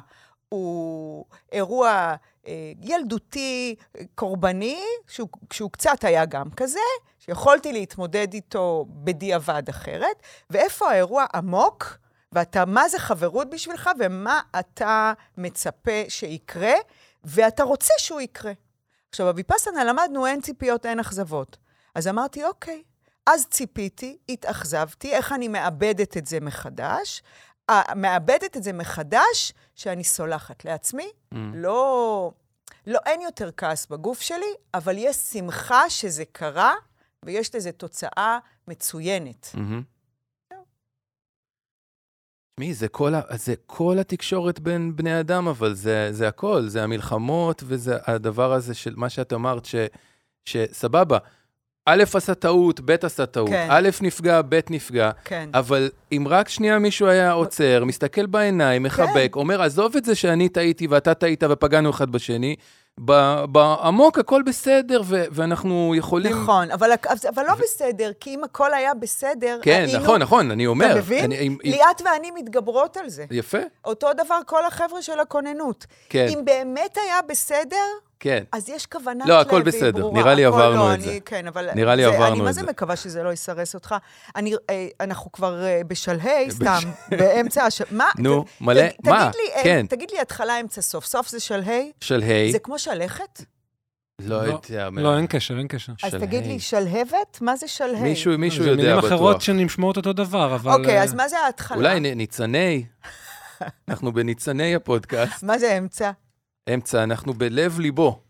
הוא 0.50 1.26
אירוע 1.52 2.16
אה, 2.48 2.72
ילדותי, 2.82 3.76
קורבני, 4.16 4.84
שהוא, 5.08 5.30
שהוא 5.54 5.72
קצת 5.72 6.04
היה 6.04 6.26
גם 6.26 6.52
כזה, 6.52 6.80
שיכולתי 7.20 7.74
להתמודד 7.74 8.34
איתו 8.34 8.86
בדיעבד 8.90 9.70
אחרת, 9.70 10.24
ואיפה 10.50 10.92
האירוע 10.92 11.26
עמוק, 11.36 11.98
ואתה, 12.32 12.66
מה 12.66 12.90
זה 12.90 13.00
חברות 13.00 13.50
בשבילך, 13.50 13.90
ומה 14.00 14.42
אתה 14.60 15.14
מצפה 15.38 16.04
שיקרה, 16.10 16.74
ואתה 17.24 17.64
רוצה 17.64 17.94
שהוא 17.98 18.22
יקרה. 18.22 18.52
עכשיו, 19.10 19.26
בוויפאסנה 19.26 19.84
למדנו 19.84 20.28
אין 20.28 20.42
ציפיות, 20.42 20.86
אין 20.86 21.00
אכזבות. 21.00 21.58
אז 21.96 22.08
אמרתי, 22.08 22.44
אוקיי, 22.44 22.84
אז 23.26 23.46
ציפיתי, 23.50 24.18
התאכזבתי, 24.30 25.14
איך 25.14 25.32
אני 25.32 25.48
מאבדת 25.48 26.18
את 26.18 26.26
זה 26.26 26.40
מחדש? 26.40 27.24
מאבדת 27.96 28.58
את 28.58 28.64
זה 28.64 28.74
מחדש, 28.74 29.54
שאני 29.76 30.04
סולחת 30.04 30.66
לעצמי. 30.66 31.10
Mm. 31.34 31.38
לא, 31.54 32.32
לא, 32.88 33.00
אין 33.06 33.22
יותר 33.22 33.50
כעס 33.58 33.88
בגוף 33.88 34.22
שלי, 34.22 34.54
אבל 34.74 34.96
יש 34.98 35.16
שמחה 35.16 35.90
שזה 35.90 36.24
קרה, 36.32 36.74
ויש 37.26 37.56
לזה 37.56 37.72
תוצאה 37.72 38.40
מצוינת. 38.68 39.56
Mm-hmm. 39.56 39.92
תשמעי, 42.56 42.74
זה, 42.74 42.88
זה 43.36 43.54
כל 43.66 44.00
התקשורת 44.00 44.60
בין 44.60 44.96
בני 44.96 45.20
אדם, 45.20 45.48
אבל 45.48 45.74
זה, 45.74 46.10
זה 46.12 46.28
הכל, 46.28 46.68
זה 46.68 46.84
המלחמות, 46.84 47.64
וזה 47.66 47.98
הדבר 48.06 48.54
הזה 48.54 48.74
של 48.74 48.94
מה 48.96 49.10
שאת 49.10 49.34
אמרת, 49.34 49.66
ש, 49.66 49.76
שסבבה, 50.46 51.18
א' 51.92 52.04
עשה 52.14 52.34
טעות, 52.36 52.80
ב' 52.80 52.96
עשה 53.04 53.26
טעות, 53.26 53.50
כן. 53.50 53.68
א' 53.70 53.90
נפגע, 54.02 54.42
ב' 54.50 54.60
נפגע, 54.70 55.12
כן. 55.26 55.50
אבל 55.54 55.90
אם 56.12 56.26
רק 56.30 56.50
שנייה 56.50 56.80
מישהו 56.80 57.08
היה 57.08 57.32
עוצר, 57.32 57.84
מסתכל 57.86 58.26
בעיניים, 58.26 58.84
מחבק, 58.84 59.30
כן. 59.34 59.40
אומר, 59.40 59.62
עזוב 59.62 59.96
את 59.96 60.06
זה 60.06 60.16
שאני 60.16 60.50
טעיתי 60.50 60.88
ואתה 60.88 61.14
טעית 61.14 61.44
ופגענו 61.50 61.90
אחד 61.90 62.10
בשני, 62.10 62.56
בעמוק 62.98 64.20
הכל 64.20 64.42
בסדר, 64.46 65.02
ו- 65.06 65.24
ואנחנו 65.32 65.94
יכולים... 65.98 66.32
נכון, 66.32 66.72
אבל, 66.72 66.92
אבל 67.36 67.44
לא 67.48 67.52
ו... 67.52 67.56
בסדר, 67.62 68.12
כי 68.20 68.36
אם 68.36 68.44
הכל 68.44 68.74
היה 68.74 68.94
בסדר, 68.94 69.60
כן, 69.62 69.86
היינו... 69.88 70.04
נכון, 70.04 70.22
נכון, 70.22 70.52
אני 70.52 70.68
אומר. 70.68 70.92
אתה 70.92 70.96
מבין? 70.96 71.26
אני, 71.26 71.58
ליאת 71.64 72.02
ואני 72.06 72.32
מתגברות 72.32 72.98
על 72.98 73.10
זה. 73.10 73.26
יפה. 73.32 73.58
אותו 73.86 74.08
דבר 74.14 74.40
כל 74.46 74.66
החבר'ה 74.66 75.02
של 75.02 75.20
הכוננות. 75.20 75.86
כן. 76.10 76.28
אם 76.30 76.46
באמת 76.46 76.98
היה 77.06 77.20
בסדר, 77.30 77.86
כן. 78.22 78.44
אז 78.52 78.70
יש 78.70 78.86
כוונה 78.86 79.26
לא, 79.28 79.42
הכל 79.42 79.62
בסדר, 79.62 80.02
ברורה. 80.02 80.22
נראה 80.22 80.34
לי 80.34 80.46
עברנו 80.46 80.76
לא, 80.76 80.94
את 80.94 81.02
זה. 81.02 81.12
אני, 81.12 81.22
כן, 81.26 81.48
אבל... 81.48 81.70
נראה 81.76 81.96
לי 81.96 82.04
זה, 82.04 82.08
עברנו 82.08 82.26
את 82.26 82.30
זה. 82.30 82.34
אני 82.34 82.42
מה 82.42 82.52
זה 82.52 82.64
מקווה 82.64 82.96
שזה 82.96 83.24
לא 83.24 83.34
יסרס 83.34 83.76
אותך. 83.76 83.96
אני, 84.36 84.54
אה, 84.70 84.88
אנחנו 85.00 85.32
כבר 85.32 85.64
אה, 85.64 85.82
בשלהי, 85.88 86.52
סתם, 86.58 86.80
באמצע 87.10 87.64
הש... 87.64 87.82
מה? 87.92 88.10
נו, 88.18 88.46
מלא, 88.62 88.88
ת, 88.88 89.08
מה? 89.08 89.32
תגיד 89.32 89.42
לי, 89.42 89.56
אה, 89.56 89.64
כן. 89.64 89.86
תגיד 89.90 90.12
לי 90.12 90.20
התחלה, 90.20 90.60
אמצע, 90.60 90.82
סוף. 90.82 91.06
סוף 91.06 91.30
זה 91.30 91.40
שלהי? 91.40 91.92
שלהי. 92.02 92.52
זה 92.52 92.60
כמו 92.60 92.80
שלכת? 92.80 93.42
לא 94.20 94.36
יודע. 94.36 94.90
לא, 94.92 95.18
אין 95.18 95.28
קשר, 95.28 95.58
אין 95.58 95.68
קשר. 95.68 95.94
אז 96.04 96.16
תגיד 96.16 96.46
לי, 96.46 96.60
שלהבת? 96.60 97.38
מה 97.42 97.56
זה 97.56 97.68
שלהי? 97.68 98.02
מישהו, 98.02 98.38
מישהו 98.38 98.64
יודע 98.64 98.74
בטוח. 98.74 99.02
זה 99.02 99.10
מילים 99.10 99.14
אחרות 99.14 99.42
שנשמעות 99.42 99.98
אותו 99.98 100.14
דבר, 100.14 100.56
אבל... 100.56 100.72
אוקיי, 100.72 101.02
אז 101.04 101.14
מה 101.14 101.28
זה 101.28 101.40
ההתחלה? 101.40 101.78
אולי 101.78 102.00
ניצני. 102.00 102.86
אנחנו 103.90 104.14
בניצני 104.14 104.76
הפודקאסט. 104.76 105.44
מה 105.44 105.58
זה 105.58 105.78
אמצע? 105.78 106.12
אמצע, 106.70 107.04
אנחנו 107.04 107.34
בלב 107.34 107.80
ליבו. 107.80 108.22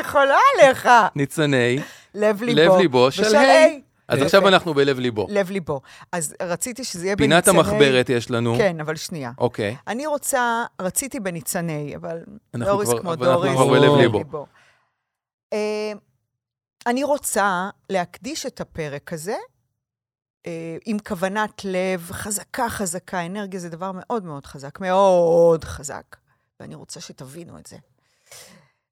יכולה 0.00 0.38
עליך. 0.54 0.88
ניצני. 1.16 1.78
לב 2.14 2.42
ליבו. 2.42 2.60
לב 2.60 2.72
ליבו 2.80 3.10
של 3.10 3.36
ה'. 3.36 3.42
אז 4.08 4.22
עכשיו 4.22 4.48
אנחנו 4.48 4.74
בלב 4.74 4.98
ליבו. 4.98 5.26
לב 5.30 5.50
ליבו. 5.50 5.80
אז 6.12 6.34
רציתי 6.42 6.84
שזה 6.84 7.06
יהיה 7.06 7.16
בניצני... 7.16 7.42
פינת 7.42 7.48
המחברת 7.48 8.10
יש 8.10 8.30
לנו. 8.30 8.54
כן, 8.58 8.80
אבל 8.80 8.96
שנייה. 8.96 9.32
אוקיי. 9.38 9.76
אני 9.86 10.06
רוצה, 10.06 10.64
רציתי 10.80 11.20
בניצני, 11.20 11.96
אבל 11.96 12.18
דוריס 12.56 12.88
כמו 13.00 13.16
דוריס. 13.16 13.50
אנחנו 13.50 13.66
כבר 13.66 13.80
בלב 13.80 13.94
ליבו. 13.94 14.46
אה, 15.52 15.92
אני 16.86 17.04
רוצה 17.04 17.68
להקדיש 17.90 18.46
את 18.46 18.60
הפרק 18.60 19.12
הזה 19.12 19.36
אה, 20.46 20.76
עם 20.84 20.98
כוונת 20.98 21.64
לב 21.64 22.08
חזקה, 22.10 22.68
חזקה. 22.68 23.26
אנרגיה 23.26 23.60
זה 23.60 23.68
דבר 23.68 23.90
מאוד 23.94 24.24
מאוד 24.24 24.46
חזק, 24.46 24.80
מאוד 24.80 25.64
חזק. 25.64 26.16
ואני 26.62 26.74
רוצה 26.74 27.00
שתבינו 27.00 27.58
את 27.58 27.66
זה. 27.66 27.76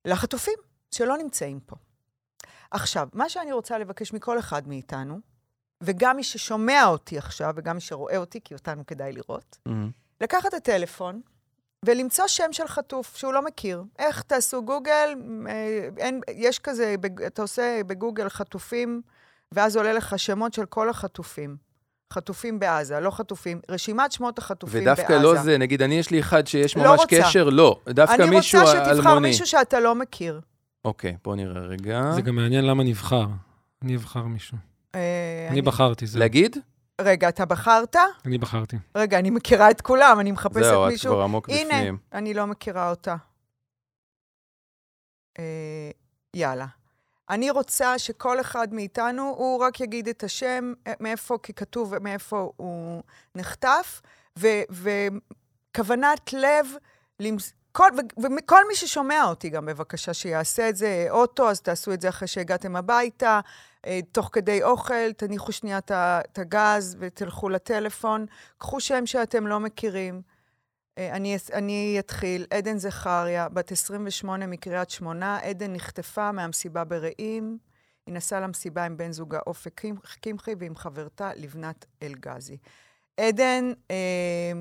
לחטופים 0.05 0.59
שלא 0.91 1.19
נמצאים 1.19 1.61
פה. 1.61 1.77
עכשיו, 2.71 3.09
מה 3.13 3.29
שאני 3.29 3.53
רוצה 3.53 3.79
לבקש 3.79 4.13
מכל 4.13 4.39
אחד 4.39 4.69
מאיתנו, 4.69 5.21
וגם 5.81 6.17
מי 6.17 6.25
ששומע 6.25 6.87
אותי 6.87 7.19
עכשיו, 7.19 7.55
וגם 7.57 7.75
מי 7.75 7.81
שרואה 7.81 8.17
אותי, 8.17 8.41
כי 8.45 8.55
אותנו 8.55 8.87
כדאי 8.87 9.13
לראות, 9.13 9.59
mm-hmm. 9.69 9.73
לקחת 10.21 10.47
את 10.49 10.55
הטלפון 10.55 11.21
ולמצוא 11.85 12.27
שם 12.27 12.53
של 12.53 12.67
חטוף 12.67 13.17
שהוא 13.17 13.33
לא 13.33 13.43
מכיר. 13.45 13.85
איך 13.99 14.23
תעשו 14.23 14.63
גוגל, 14.63 15.15
אה, 15.49 15.89
אין, 15.97 16.21
יש 16.31 16.59
כזה, 16.59 16.95
אתה 17.27 17.43
עושה 17.43 17.81
בגוגל 17.87 18.29
חטופים, 18.29 19.03
ואז 19.53 19.77
עולה 19.77 19.93
לך 19.93 20.19
שמות 20.19 20.53
של 20.55 20.67
כל 20.67 20.89
החטופים. 20.89 21.57
חטופים 22.13 22.59
בעזה, 22.59 23.01
לא 23.01 23.11
חטופים, 23.11 23.61
רשימת 23.69 24.13
שמות 24.13 24.39
החטופים 24.39 24.83
ודווקא 24.83 25.03
בעזה. 25.03 25.15
ודווקא 25.15 25.37
לא 25.37 25.43
זה, 25.43 25.59
נגיד, 25.59 25.83
אני 25.83 25.95
יש 25.95 26.11
לי 26.11 26.21
אחד 26.21 26.47
שיש 26.47 26.77
לא 26.77 26.83
ממש 26.83 27.01
רוצה. 27.01 27.17
קשר, 27.23 27.49
לא. 27.49 27.81
דווקא 27.89 28.23
מישהו 28.23 28.59
אלמוני. 28.61 28.79
אני 28.79 28.89
רוצה 28.89 28.95
שתבחר 28.95 29.19
מישהו 29.19 29.47
שאתה 29.47 29.81
לא 29.81 29.95
מכיר. 29.95 30.41
אוקיי, 30.85 31.17
בוא 31.25 31.37
נראה 31.37 31.61
רגע. 31.61 32.13
זה 32.15 32.23
גם 32.23 32.37
מעניין 32.37 32.65
למה 32.65 32.85
נבחר. 32.85 33.27
אני 33.83 33.97
אבחר 33.97 34.23
מישהו. 34.23 34.57
אה, 34.95 35.01
אני, 35.49 35.51
אני 35.51 35.63
בחרתי, 35.63 36.07
זה. 36.07 36.19
להגיד? 36.19 36.57
רגע, 37.01 37.29
אתה 37.29 37.45
בחרת? 37.45 37.97
אני 38.25 38.39
בחרתי. 38.39 38.77
רגע, 38.97 39.19
אני 39.19 39.31
מכירה 39.31 39.71
את 39.71 39.81
כולם, 39.81 40.21
אני 40.21 40.33
מחפשת 40.33 40.63
זהו, 40.65 40.87
מישהו. 40.87 41.03
זהו, 41.03 41.13
את 41.13 41.17
כבר 41.17 41.25
עמוק 41.25 41.49
הנה, 41.49 41.61
בפנים. 41.65 41.83
הנה, 41.83 41.97
אני 42.13 42.35
לא 42.35 42.47
מכירה 42.47 42.91
אותה. 42.91 43.17
אה, 45.39 45.91
יאללה. 46.35 46.67
אני 47.31 47.51
רוצה 47.51 47.99
שכל 47.99 48.41
אחד 48.41 48.75
מאיתנו, 48.75 49.35
הוא 49.37 49.61
רק 49.61 49.81
יגיד 49.81 50.09
את 50.09 50.25
השם, 50.25 50.73
אה, 50.87 50.93
מאיפה, 51.01 51.39
כי 51.43 51.53
כתוב 51.53 51.99
מאיפה 51.99 52.53
הוא 52.57 53.03
נחטף, 53.35 54.01
וכוונת 54.37 56.33
לב, 56.33 56.67
למס... 57.21 57.53
כל, 57.73 57.89
וכל 58.39 58.69
מי 58.69 58.75
ששומע 58.75 59.25
אותי 59.25 59.49
גם, 59.49 59.67
בבקשה, 59.67 60.15
שיעשה 60.15 60.69
את 60.69 60.77
זה. 60.77 61.07
אוטו, 61.11 61.51
אז 61.51 61.61
תעשו 61.61 61.93
את 61.93 62.01
זה 62.01 62.09
אחרי 62.09 62.29
שהגעתם 62.29 62.77
הביתה. 62.77 63.41
אה, 63.87 64.01
תוך 64.13 64.31
כדי 64.33 64.63
אוכל, 64.63 65.13
תניחו 65.13 65.53
שנייה 65.53 65.79
את 65.79 66.39
הגז 66.39 66.97
ותלכו 66.99 67.49
לטלפון. 67.49 68.27
קחו 68.59 68.81
שם 68.81 69.07
שאתם 69.07 69.47
לא 69.47 69.61
מכירים. 69.61 70.23
אה, 71.01 71.17
אני, 71.17 71.37
אני 71.53 71.97
אתחיל. 71.99 72.47
עדן 72.51 72.79
זכריה, 72.79 73.49
בת 73.49 73.73
28 73.73 74.47
מקריית 74.47 74.91
שמונה. 74.91 75.39
עדן 75.39 75.73
נחטפה 75.73 76.33
מהמסיבה 76.33 76.85
ברעים. 76.85 77.59
היא 78.07 78.15
נסעה 78.15 78.41
למסיבה 78.41 78.85
עם 78.85 78.97
בן 78.97 79.13
זוגה 79.13 79.39
אופק 79.47 79.81
קמחי 80.21 80.55
ועם 80.59 80.77
חברתה 80.77 81.31
לבנת 81.37 81.87
אלגזי. 82.03 82.57
עדן, 83.21 83.73
אה, 83.91 84.53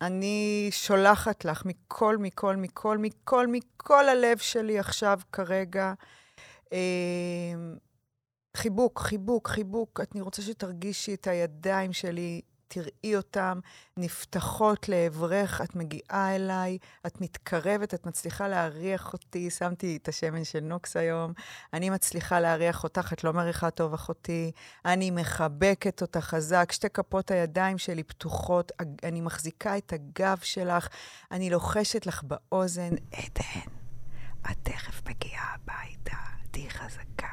אני 0.00 0.68
שולחת 0.70 1.44
לך 1.44 1.64
מכל, 1.64 2.16
מכל, 2.16 2.56
מכל, 2.56 2.98
מכל, 2.98 3.46
מכל 3.46 4.08
הלב 4.08 4.38
שלי 4.38 4.78
עכשיו, 4.78 5.20
כרגע, 5.32 5.92
אה, 6.72 7.54
חיבוק, 8.56 8.98
חיבוק, 8.98 9.48
חיבוק. 9.48 10.00
אני 10.14 10.20
רוצה 10.20 10.42
שתרגישי 10.42 11.14
את 11.14 11.26
הידיים 11.26 11.92
שלי 11.92 12.40
תראי 12.68 13.16
אותם 13.16 13.60
נפתחות 13.96 14.88
לעברך, 14.88 15.60
את 15.60 15.76
מגיעה 15.76 16.36
אליי, 16.36 16.78
את 17.06 17.20
מתקרבת, 17.20 17.94
את 17.94 18.06
מצליחה 18.06 18.48
להריח 18.48 19.12
אותי. 19.12 19.50
שמתי 19.50 19.98
את 20.02 20.08
השמן 20.08 20.44
של 20.44 20.60
נוקס 20.60 20.96
היום. 20.96 21.32
אני 21.72 21.90
מצליחה 21.90 22.40
להריח 22.40 22.84
אותך, 22.84 23.12
את 23.12 23.24
לא 23.24 23.32
מריחה 23.32 23.70
טוב, 23.70 23.94
אחותי. 23.94 24.52
אני 24.84 25.10
מחבקת 25.10 26.02
אותך 26.02 26.20
חזק, 26.20 26.72
שתי 26.72 26.90
כפות 26.90 27.30
הידיים 27.30 27.78
שלי 27.78 28.02
פתוחות, 28.02 28.72
אני 29.04 29.20
מחזיקה 29.20 29.76
את 29.76 29.92
הגב 29.92 30.38
שלך, 30.42 30.88
אני 31.30 31.50
לוחשת 31.50 32.06
לך 32.06 32.22
באוזן, 32.22 32.90
עדן, 33.12 33.70
את 34.50 34.56
תכף 34.62 35.02
מגיעה 35.08 35.54
הביתה, 35.54 36.16
תהיי 36.50 36.70
חזקה. 36.70 37.26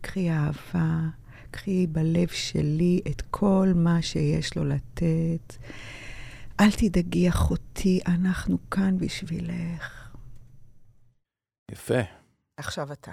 קחי 0.00 0.30
אהבה. 0.30 1.23
קחי 1.54 1.86
בלב 1.86 2.28
שלי 2.28 3.00
את 3.10 3.22
כל 3.30 3.68
מה 3.74 4.02
שיש 4.02 4.56
לו 4.56 4.64
לתת. 4.64 5.56
אל 6.60 6.70
תדאגי, 6.70 7.28
אחותי, 7.28 8.00
אנחנו 8.06 8.58
כאן 8.70 8.98
בשבילך. 8.98 10.08
יפה. 11.70 12.00
עכשיו 12.56 12.92
אתה. 12.92 13.10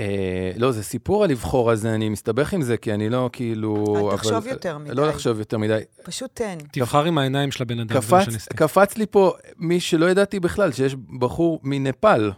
אה, 0.00 0.52
לא, 0.56 0.72
זה 0.72 0.82
סיפור 0.82 1.24
על 1.24 1.30
לבחור, 1.30 1.72
אז 1.72 1.86
אני 1.86 2.08
מסתבך 2.08 2.52
עם 2.52 2.62
זה, 2.62 2.76
כי 2.76 2.94
אני 2.94 3.08
לא 3.10 3.30
כאילו... 3.32 3.96
אל 3.96 4.00
אבל- 4.00 4.16
תחשוב 4.16 4.46
יותר 4.46 4.78
מדי. 4.78 4.94
לא 4.94 5.08
לחשוב 5.08 5.38
יותר 5.38 5.58
מדי. 5.58 5.80
פשוט 6.04 6.30
תן. 6.34 6.58
תבחר 6.72 7.04
עם 7.04 7.18
העיניים 7.18 7.50
של 7.50 7.62
הבן 7.62 7.80
אדם, 7.80 8.00
זה 8.02 8.16
מה 8.16 8.24
קפץ. 8.24 8.48
קפץ 8.48 8.96
לי 8.96 9.06
פה 9.06 9.32
מי 9.56 9.80
שלא 9.80 10.10
ידעתי 10.10 10.40
בכלל, 10.40 10.72
שיש 10.72 10.96
בחור 11.18 11.60
מנפאל, 11.62 12.30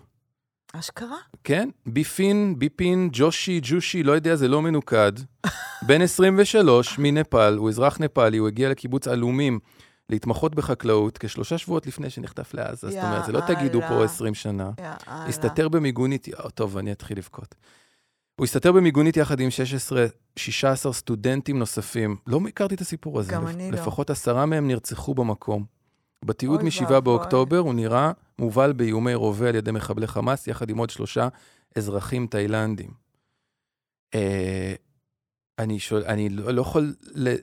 אשכרה? 0.73 1.17
כן? 1.45 1.69
ביפין, 1.87 2.55
ביפין, 2.59 3.09
ג'ושי, 3.13 3.61
ג'ושי, 3.63 4.03
לא 4.03 4.13
יודע, 4.13 4.37
זה 4.37 4.49
לא 4.49 4.63
מנוקד. 4.63 5.13
בן 5.87 6.01
23 6.03 6.99
מנפאל, 6.99 7.57
הוא 7.57 7.69
אזרח 7.69 8.01
נפאלי, 8.01 8.37
הוא 8.37 8.49
הגיע 8.49 8.69
לקיבוץ 8.69 9.09
עלומים 9.09 9.59
להתמחות 10.11 10.55
בחקלאות 10.55 11.19
כשלושה 11.19 11.59
שבועות 11.59 11.87
לפני 11.87 12.11
שנחטף 12.11 12.55
לעזה. 12.55 12.91
זאת 12.91 12.99
אומרת, 13.05 13.25
זה 13.25 13.33
לא 13.33 13.41
תגידו 13.47 13.81
פה 13.81 13.87
יאללה. 13.87 14.05
20 14.05 14.35
שנה. 14.35 14.71
הסתתר 15.07 15.69
במיגונית, 15.69 16.29
אה, 16.29 16.51
טוב, 16.51 16.77
אני 16.77 16.93
אתחיל 16.93 17.19
לבכות. 17.19 17.55
הוא 18.37 18.45
הסתתר 18.45 18.73
במיגונית 18.73 19.17
יחד 19.17 19.41
עם 19.41 19.51
16, 19.51 20.07
16 20.37 20.93
סטודנטים 20.93 21.59
נוספים. 21.59 22.17
לא 22.27 22.41
הכרתי 22.49 22.75
את 22.75 22.81
הסיפור 22.81 23.19
הזה. 23.21 23.33
גם 23.33 23.45
לפ- 23.47 23.55
אני 23.55 23.71
לא. 23.71 23.79
לפחות 23.79 24.11
עשרה 24.11 24.47
מהם 24.47 24.69
נרצחו 24.69 25.15
במקום. 25.15 25.65
בתיעוד 26.25 26.61
אוי 26.61 26.69
מ-7 26.69 26.83
ואבוי. 26.83 27.01
באוקטובר 27.01 27.59
הוא 27.59 27.75
נראה 27.75 28.13
מובל 28.39 28.73
באיומי 28.73 29.15
רובה 29.15 29.49
על 29.49 29.55
ידי 29.55 29.71
מחבלי 29.71 30.07
חמאס, 30.07 30.47
יחד 30.47 30.71
עם 30.71 30.79
עוד 30.79 30.91
שלושה 30.91 31.29
אזרחים 31.77 32.27
תאילנדים. 32.27 32.91
אה, 34.15 34.75
אני, 35.59 35.79
שואל, 35.79 36.05
אני 36.05 36.29
לא, 36.29 36.51
לא 36.51 36.61
יכול 36.61 36.95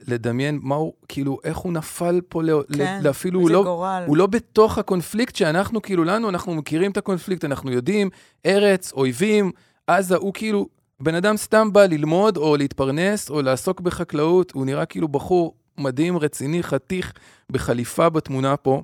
לדמיין 0.06 0.60
מה 0.62 0.74
הוא, 0.74 0.92
כאילו, 1.08 1.38
איך 1.44 1.58
הוא 1.58 1.72
נפל 1.72 2.20
פה, 2.28 2.42
לא, 2.42 2.62
כן, 2.76 3.00
אפילו 3.10 3.40
הוא 3.40 3.50
לא, 3.50 3.64
גורל. 3.64 4.04
הוא 4.06 4.16
לא 4.16 4.26
בתוך 4.26 4.78
הקונפליקט 4.78 5.36
שאנחנו, 5.36 5.82
כאילו, 5.82 6.04
לנו, 6.04 6.28
אנחנו 6.28 6.54
מכירים 6.54 6.90
את 6.90 6.96
הקונפליקט, 6.96 7.44
אנחנו 7.44 7.72
יודעים, 7.72 8.10
ארץ, 8.46 8.92
אויבים, 8.92 9.52
עזה, 9.86 10.16
הוא 10.16 10.34
כאילו, 10.34 10.68
בן 11.00 11.14
אדם 11.14 11.36
סתם 11.36 11.72
בא 11.72 11.86
ללמוד 11.86 12.36
או 12.36 12.56
להתפרנס 12.56 13.30
או 13.30 13.42
לעסוק 13.42 13.80
בחקלאות, 13.80 14.50
הוא 14.50 14.66
נראה 14.66 14.86
כאילו 14.86 15.08
בחור 15.08 15.54
מדהים, 15.78 16.18
רציני, 16.18 16.62
חתיך, 16.62 17.12
בחליפה 17.52 18.08
בתמונה 18.08 18.56
פה. 18.56 18.82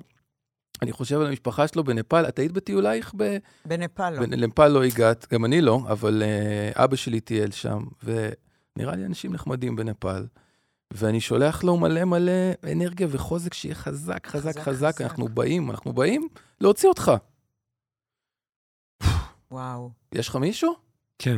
אני 0.81 0.91
חושב 0.91 1.19
על 1.19 1.27
המשפחה 1.27 1.67
שלו 1.67 1.83
בנפאל, 1.83 2.27
את 2.27 2.39
היית 2.39 2.51
בטיולייך 2.51 3.13
ב... 3.17 3.37
בנפאל 3.65 4.13
לא. 4.13 4.25
בנפאל 4.25 4.67
לא 4.67 4.83
הגעת, 4.83 5.27
גם 5.33 5.45
אני 5.45 5.61
לא, 5.61 5.79
אבל 5.87 6.23
uh, 6.23 6.83
אבא 6.83 6.95
שלי 6.95 7.19
טייל 7.19 7.51
שם, 7.51 7.83
ונראה 8.03 8.95
לי 8.95 9.05
אנשים 9.05 9.33
נחמדים 9.33 9.75
בנפאל. 9.75 10.25
ואני 10.93 11.21
שולח 11.21 11.63
לו 11.63 11.77
מלא 11.77 12.03
מלא 12.03 12.31
אנרגיה 12.71 13.07
וחוזק 13.11 13.53
שיהיה 13.53 13.75
חזק, 13.75 14.27
חזק, 14.27 14.49
חזק, 14.49 14.59
חזק. 14.59 14.93
חזק. 14.93 15.01
אנחנו 15.01 15.27
באים, 15.27 15.71
אנחנו 15.71 15.93
באים 15.93 16.27
להוציא 16.61 16.89
אותך. 16.89 17.11
וואו. 19.51 19.91
יש 20.11 20.29
לך 20.29 20.35
מישהו? 20.35 20.73
כן. 21.19 21.37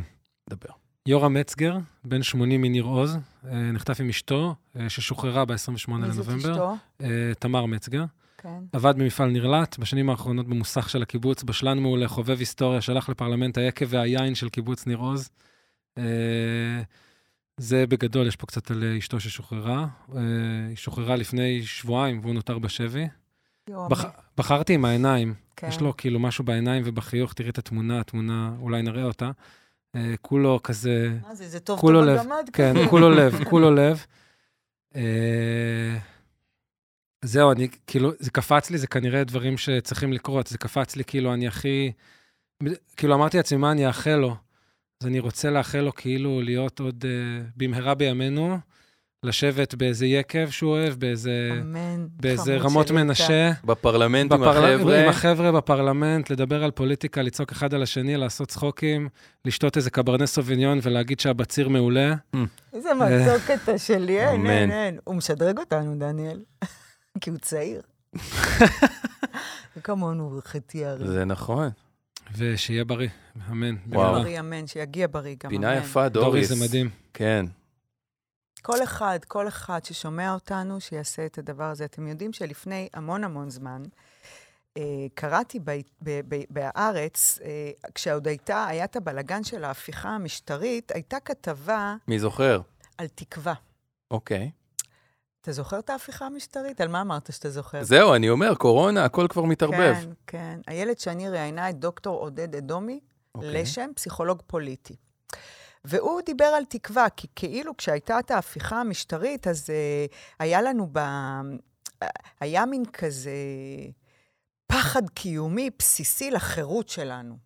דבר. 0.49 0.86
יורם 1.07 1.33
מצגר, 1.33 1.77
בן 2.03 2.23
80 2.23 2.61
מניר 2.61 2.83
עוז, 2.83 3.17
אה, 3.45 3.71
נחטף 3.71 3.99
עם 3.99 4.09
אשתו, 4.09 4.55
אה, 4.79 4.89
ששוחררה 4.89 5.45
ב-28 5.45 5.53
מי 5.55 6.11
זאת 6.11 6.27
לנובמבר. 6.27 6.51
אשתו? 6.51 6.75
אה, 7.01 7.31
תמר 7.39 7.65
מצגר. 7.65 8.05
כן. 8.37 8.59
עבד 8.73 8.93
במפעל 8.97 9.29
נרלט, 9.29 9.77
בשנים 9.79 10.09
האחרונות 10.09 10.47
במוסך 10.47 10.89
של 10.89 11.01
הקיבוץ, 11.01 11.43
בשלן 11.43 11.79
מעולה, 11.79 12.07
חובב 12.07 12.39
היסטוריה, 12.39 12.81
שלח 12.81 13.09
לפרלמנט 13.09 13.57
היקב 13.57 13.85
והיין 13.89 14.35
של 14.35 14.49
קיבוץ 14.49 14.87
ניר 14.87 14.97
עוז. 14.97 15.29
זה 17.57 17.87
בגדול, 17.87 18.27
יש 18.27 18.35
פה 18.35 18.47
קצת 18.47 18.71
על 18.71 18.83
אשתו 18.97 19.19
ששוחררה. 19.19 19.87
היא 20.67 20.75
שוחררה 20.75 21.15
לפני 21.15 21.63
שבועיים 21.63 22.19
והוא 22.19 22.33
נותר 22.33 22.59
בשבי. 22.59 23.07
בח... 23.69 24.05
בחרתי 24.37 24.73
עם 24.73 24.85
העיניים, 24.85 25.33
כן. 25.55 25.67
יש 25.67 25.81
לו 25.81 25.97
כאילו 25.97 26.19
משהו 26.19 26.43
בעיניים 26.43 26.83
ובחיוך, 26.85 27.33
תראי 27.33 27.49
את 27.49 27.57
התמונה, 27.57 27.99
התמונה, 27.99 28.51
אולי 28.59 28.81
נראה 28.81 29.03
אותה. 29.03 29.31
אה, 29.97 30.17
כולו 30.21 30.59
כזה, 30.63 31.09
מה 31.27 31.35
זה, 31.35 31.47
זה 31.47 31.59
טוב 31.59 31.79
כולו 31.79 32.05
לב. 32.05 32.21
כן, 32.53 32.73
כולו 32.89 33.09
לב, 33.09 33.43
כולו 33.49 33.71
לב. 33.71 34.05
אה, 34.95 35.97
זהו, 37.25 37.51
אני, 37.51 37.67
כאילו, 37.87 38.11
זה 38.19 38.31
קפץ 38.31 38.69
לי, 38.69 38.77
זה 38.77 38.87
כנראה 38.87 39.23
דברים 39.23 39.57
שצריכים 39.57 40.13
לקרות, 40.13 40.47
זה 40.47 40.57
קפץ 40.57 40.95
לי, 40.95 41.03
כאילו, 41.03 41.33
אני 41.33 41.47
הכי... 41.47 41.91
כאילו, 42.97 43.15
אמרתי 43.15 43.37
לעצמי, 43.37 43.57
מה 43.57 43.71
אני 43.71 43.87
אאחל 43.87 44.15
לו? 44.15 44.35
אז 45.01 45.07
אני 45.07 45.19
רוצה 45.19 45.49
לאחל 45.49 45.79
לו 45.79 45.95
כאילו 45.95 46.41
להיות 46.41 46.79
עוד 46.79 47.05
אה, 47.07 47.45
במהרה 47.57 47.95
בימינו, 47.95 48.57
לשבת 49.23 49.75
באיזה 49.75 50.05
יקב 50.05 50.49
שהוא 50.49 50.71
אוהב, 50.71 50.93
באיזה, 50.93 51.49
אמן. 51.61 52.07
באיזה 52.09 52.57
רמות. 52.57 52.91
מנשה. 52.91 53.51
בפרלמנט 53.65 54.31
עם 54.31 54.41
בפרל- 54.41 54.73
החבר'ה. 54.73 55.03
עם 55.03 55.09
החבר'ה 55.09 55.51
בפרלמנט, 55.51 56.29
לדבר 56.29 56.63
על 56.63 56.71
פוליטיקה, 56.71 57.21
לצעוק 57.21 57.51
אחד 57.51 57.73
על 57.73 57.83
השני, 57.83 58.17
לעשות 58.17 58.47
צחוקים, 58.47 59.09
לשתות 59.45 59.77
איזה 59.77 59.89
קברנה 59.89 60.25
סוביניון 60.25 60.79
ולהגיד 60.83 61.19
שהבציר 61.19 61.69
מעולה. 61.69 62.15
איזה 62.73 62.89
מתוק 62.93 63.51
אתה 63.63 63.77
שלי, 63.77 64.19
אין, 64.19 64.35
אמן. 64.35 64.49
אין, 64.49 64.71
אין. 64.71 64.97
הוא 65.03 65.15
משדרג 65.15 65.57
אותנו, 65.59 65.95
דניאל. 65.99 66.39
כי 67.21 67.29
הוא 67.29 67.39
צעיר. 67.39 67.81
וכמונו 69.77 70.39
חצי 70.45 70.85
הרי. 70.85 71.07
זה 71.07 71.25
נכון. 71.25 71.69
ושיהיה 72.37 72.85
בריא, 72.85 73.09
אמן. 73.51 73.75
וואו. 73.87 74.13
בריא, 74.21 74.39
אמן, 74.39 74.67
שיגיע 74.67 75.07
בריא 75.11 75.35
גם, 75.43 75.49
אמן. 75.51 75.61
פינה 75.61 75.75
יפה, 75.75 76.09
דורי, 76.09 76.25
דוריס. 76.25 76.47
זה 76.49 76.65
מדהים. 76.65 76.89
כן. 77.13 77.45
כל 78.67 78.83
אחד, 78.83 79.19
כל 79.27 79.47
אחד 79.47 79.85
ששומע 79.85 80.33
אותנו, 80.33 80.81
שיעשה 80.81 81.25
את 81.25 81.37
הדבר 81.37 81.63
הזה. 81.63 81.85
אתם 81.85 82.07
יודעים 82.07 82.33
שלפני 82.33 82.89
המון 82.93 83.23
המון 83.23 83.49
זמן, 83.49 83.83
אה, 84.77 84.83
קראתי 85.13 85.59
ב, 85.59 85.71
ב, 86.03 86.21
ב, 86.27 86.41
בהארץ, 86.49 87.39
אה, 87.43 87.71
כשעוד 87.95 88.27
הייתה, 88.27 88.65
היה 88.65 88.83
את 88.83 88.95
הבלגן 88.95 89.43
של 89.43 89.63
ההפיכה 89.63 90.09
המשטרית, 90.09 90.91
הייתה 90.91 91.19
כתבה 91.19 91.95
מי 92.07 92.19
זוכר? 92.19 92.61
על 92.97 93.07
תקווה. 93.07 93.53
אוקיי. 94.11 94.51
אתה 95.41 95.51
זוכר 95.51 95.79
את 95.79 95.89
ההפיכה 95.89 96.25
המשטרית? 96.25 96.81
על 96.81 96.87
מה 96.87 97.01
אמרת 97.01 97.33
שאתה 97.33 97.49
זוכר? 97.49 97.83
זהו, 97.83 98.15
אני 98.15 98.29
אומר, 98.29 98.55
קורונה, 98.55 99.05
הכל 99.05 99.27
כבר 99.29 99.43
מתערבב. 99.43 99.95
כן, 99.95 100.09
כן. 100.27 100.59
איילת 100.67 100.99
שני 100.99 101.29
ראיינה 101.29 101.69
את 101.69 101.79
דוקטור 101.79 102.19
עודד 102.19 102.55
אדומי, 102.55 102.99
אוקיי. 103.35 103.61
לשם, 103.61 103.89
פסיכולוג 103.95 104.41
פוליטי. 104.47 104.95
והוא 105.87 106.21
דיבר 106.25 106.45
על 106.45 106.65
תקווה, 106.65 107.09
כי 107.09 107.27
כאילו 107.35 107.77
כשהייתה 107.77 108.19
את 108.19 108.31
ההפיכה 108.31 108.79
המשטרית, 108.79 109.47
אז 109.47 109.69
uh, 109.69 110.15
היה 110.39 110.61
לנו 110.61 110.89
ב... 110.91 110.99
היה 112.39 112.65
מין 112.65 112.85
כזה 112.85 113.31
פחד 114.67 115.09
קיומי 115.09 115.69
בסיסי 115.79 116.31
לחירות 116.31 116.89
שלנו. 116.89 117.37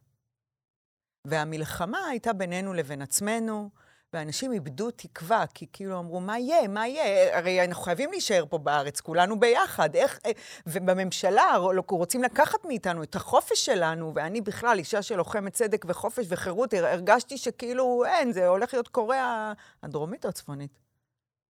והמלחמה 1.28 2.06
הייתה 2.10 2.34
בינינו 2.34 2.74
לבין 2.74 3.02
עצמנו, 3.02 3.70
ואנשים 4.14 4.51
איבדו 4.51 4.91
תקווה, 4.91 5.45
כי 5.53 5.66
כאילו 5.74 5.99
אמרו, 5.99 6.20
מה 6.20 6.39
יהיה, 6.39 6.68
מה 6.68 6.88
יהיה? 6.88 7.38
הרי 7.38 7.66
אנחנו 7.66 7.84
חייבים 7.84 8.12
להישאר 8.12 8.45
פה 8.49 8.57
בארץ, 8.57 9.01
כולנו 9.01 9.39
ביחד. 9.39 9.95
איך... 9.95 10.20
אה, 10.26 10.32
ובממשלה 10.68 11.43
רוצים 11.89 12.24
לקחת 12.24 12.66
מאיתנו 12.66 13.03
את 13.03 13.16
החופש 13.16 13.66
שלנו, 13.66 14.12
ואני 14.16 14.41
בכלל, 14.41 14.78
אישה 14.80 15.01
שלוחמת 15.01 15.53
צדק 15.53 15.86
וחופש 15.88 16.26
וחירות, 16.30 16.74
הרגשתי 16.74 17.38
שכאילו, 17.38 18.03
אין, 18.05 18.32
זה 18.32 18.47
הולך 18.47 18.74
להיות 18.74 18.88
קוריאה 18.88 19.53
הדרומית 19.84 20.26
או 20.26 20.30
הצפונית? 20.30 20.72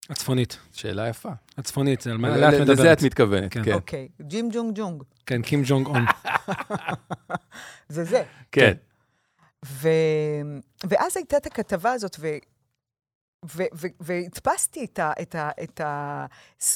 הצפונית. 0.10 0.58
שאלה 0.74 1.10
יפה. 1.10 1.30
הצפונית, 1.58 2.02
זה 2.02 2.12
על 2.12 2.18
מה 2.18 2.28
את 2.30 2.54
לזה 2.54 2.62
מדברת. 2.62 2.98
את 2.98 3.04
מתכוונת, 3.04 3.54
כן. 3.54 3.64
כן. 3.64 3.74
אוקיי, 3.74 4.08
ג'ים 4.22 4.50
ג'ונג 4.54 4.80
ג'ונג. 4.80 5.04
כן, 5.26 5.42
קים 5.42 5.62
ג'ונג 5.66 5.88
און. 5.88 6.06
זה 7.90 8.04
זה. 8.04 8.24
כן. 8.52 8.74
ו... 9.66 9.90
ואז 10.84 11.18
הייתה 11.18 11.38
את 11.38 11.46
הכתבה 11.46 11.92
הזאת, 11.92 12.18
והדפסתי 14.00 14.86
את, 14.86 15.00
ה- 15.00 15.12
את, 15.22 15.36
ה- 15.36 15.50
את, 15.64 15.82
ה- 15.82 16.26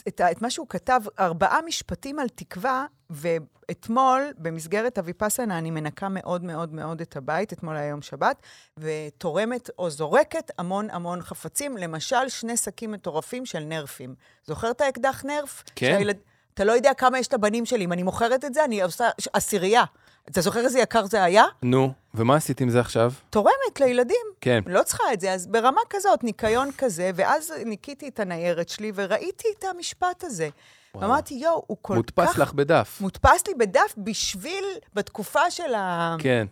את, 0.07 0.21
ה- 0.21 0.31
את 0.31 0.41
מה 0.41 0.49
שהוא 0.49 0.67
כתב, 0.69 1.01
ארבעה 1.19 1.61
משפטים 1.65 2.19
על 2.19 2.29
תקווה, 2.29 2.85
ואתמול, 3.09 4.33
במסגרת 4.37 4.97
הוויפאסנה, 4.97 5.57
אני 5.57 5.71
מנקה 5.71 6.09
מאוד 6.09 6.43
מאוד 6.43 6.73
מאוד 6.73 7.01
את 7.01 7.15
הבית, 7.17 7.53
אתמול 7.53 7.75
היה 7.75 7.87
יום 7.87 8.01
שבת, 8.01 8.41
ותורמת 8.77 9.69
או 9.79 9.89
זורקת 9.89 10.51
המון 10.57 10.89
המון 10.89 11.21
חפצים, 11.21 11.77
למשל 11.77 12.29
שני 12.29 12.57
שקים 12.57 12.91
מטורפים 12.91 13.45
של 13.45 13.59
נרפים. 13.59 14.15
זוכר 14.45 14.71
את 14.71 14.81
האקדח 14.81 15.25
נרף? 15.25 15.63
כן. 15.75 15.93
שהילד... 15.95 16.17
אתה 16.53 16.63
לא 16.63 16.71
יודע 16.71 16.93
כמה 16.93 17.19
יש 17.19 17.33
לבנים 17.33 17.65
שלי. 17.65 17.85
אם 17.85 17.93
אני 17.93 18.03
מוכרת 18.03 18.45
את 18.45 18.53
זה, 18.53 18.65
אני 18.65 18.81
עושה 18.81 19.09
עשירייה. 19.33 19.83
אתה 20.29 20.41
זוכר 20.41 20.59
איזה 20.59 20.79
יקר 20.79 21.05
זה 21.05 21.23
היה? 21.23 21.43
נו, 21.63 21.93
ומה 22.13 22.35
עשית 22.35 22.61
עם 22.61 22.69
זה 22.69 22.79
עכשיו? 22.79 23.11
תורמת 23.29 23.79
לילדים. 23.79 24.25
כן. 24.41 24.59
לא 24.67 24.83
צריכה 24.83 25.03
את 25.13 25.19
זה, 25.21 25.33
אז 25.33 25.47
ברמה 25.47 25.81
כזאת, 25.89 26.23
ניקיון 26.23 26.69
כזה, 26.77 27.11
ואז 27.15 27.53
ניקיתי 27.65 28.07
את 28.07 28.19
הניירת 28.19 28.69
שלי 28.69 28.91
וראיתי 28.95 29.47
את 29.59 29.63
המשפט 29.63 30.23
הזה. 30.23 30.49
וואו. 30.95 31.05
אמרתי, 31.05 31.33
יואו, 31.33 31.63
הוא 31.67 31.77
כל 31.81 31.95
מודפס 31.95 32.29
כך... 32.29 32.39
לך 32.39 32.53
בדף. 32.53 32.97
מודפס 33.01 33.47
לי 33.47 33.53
בדף 33.53 33.93
בשביל, 33.97 34.65
בתקופה 34.93 35.51
של 35.51 35.73
ה... 35.73 36.15
כן, 36.19 36.47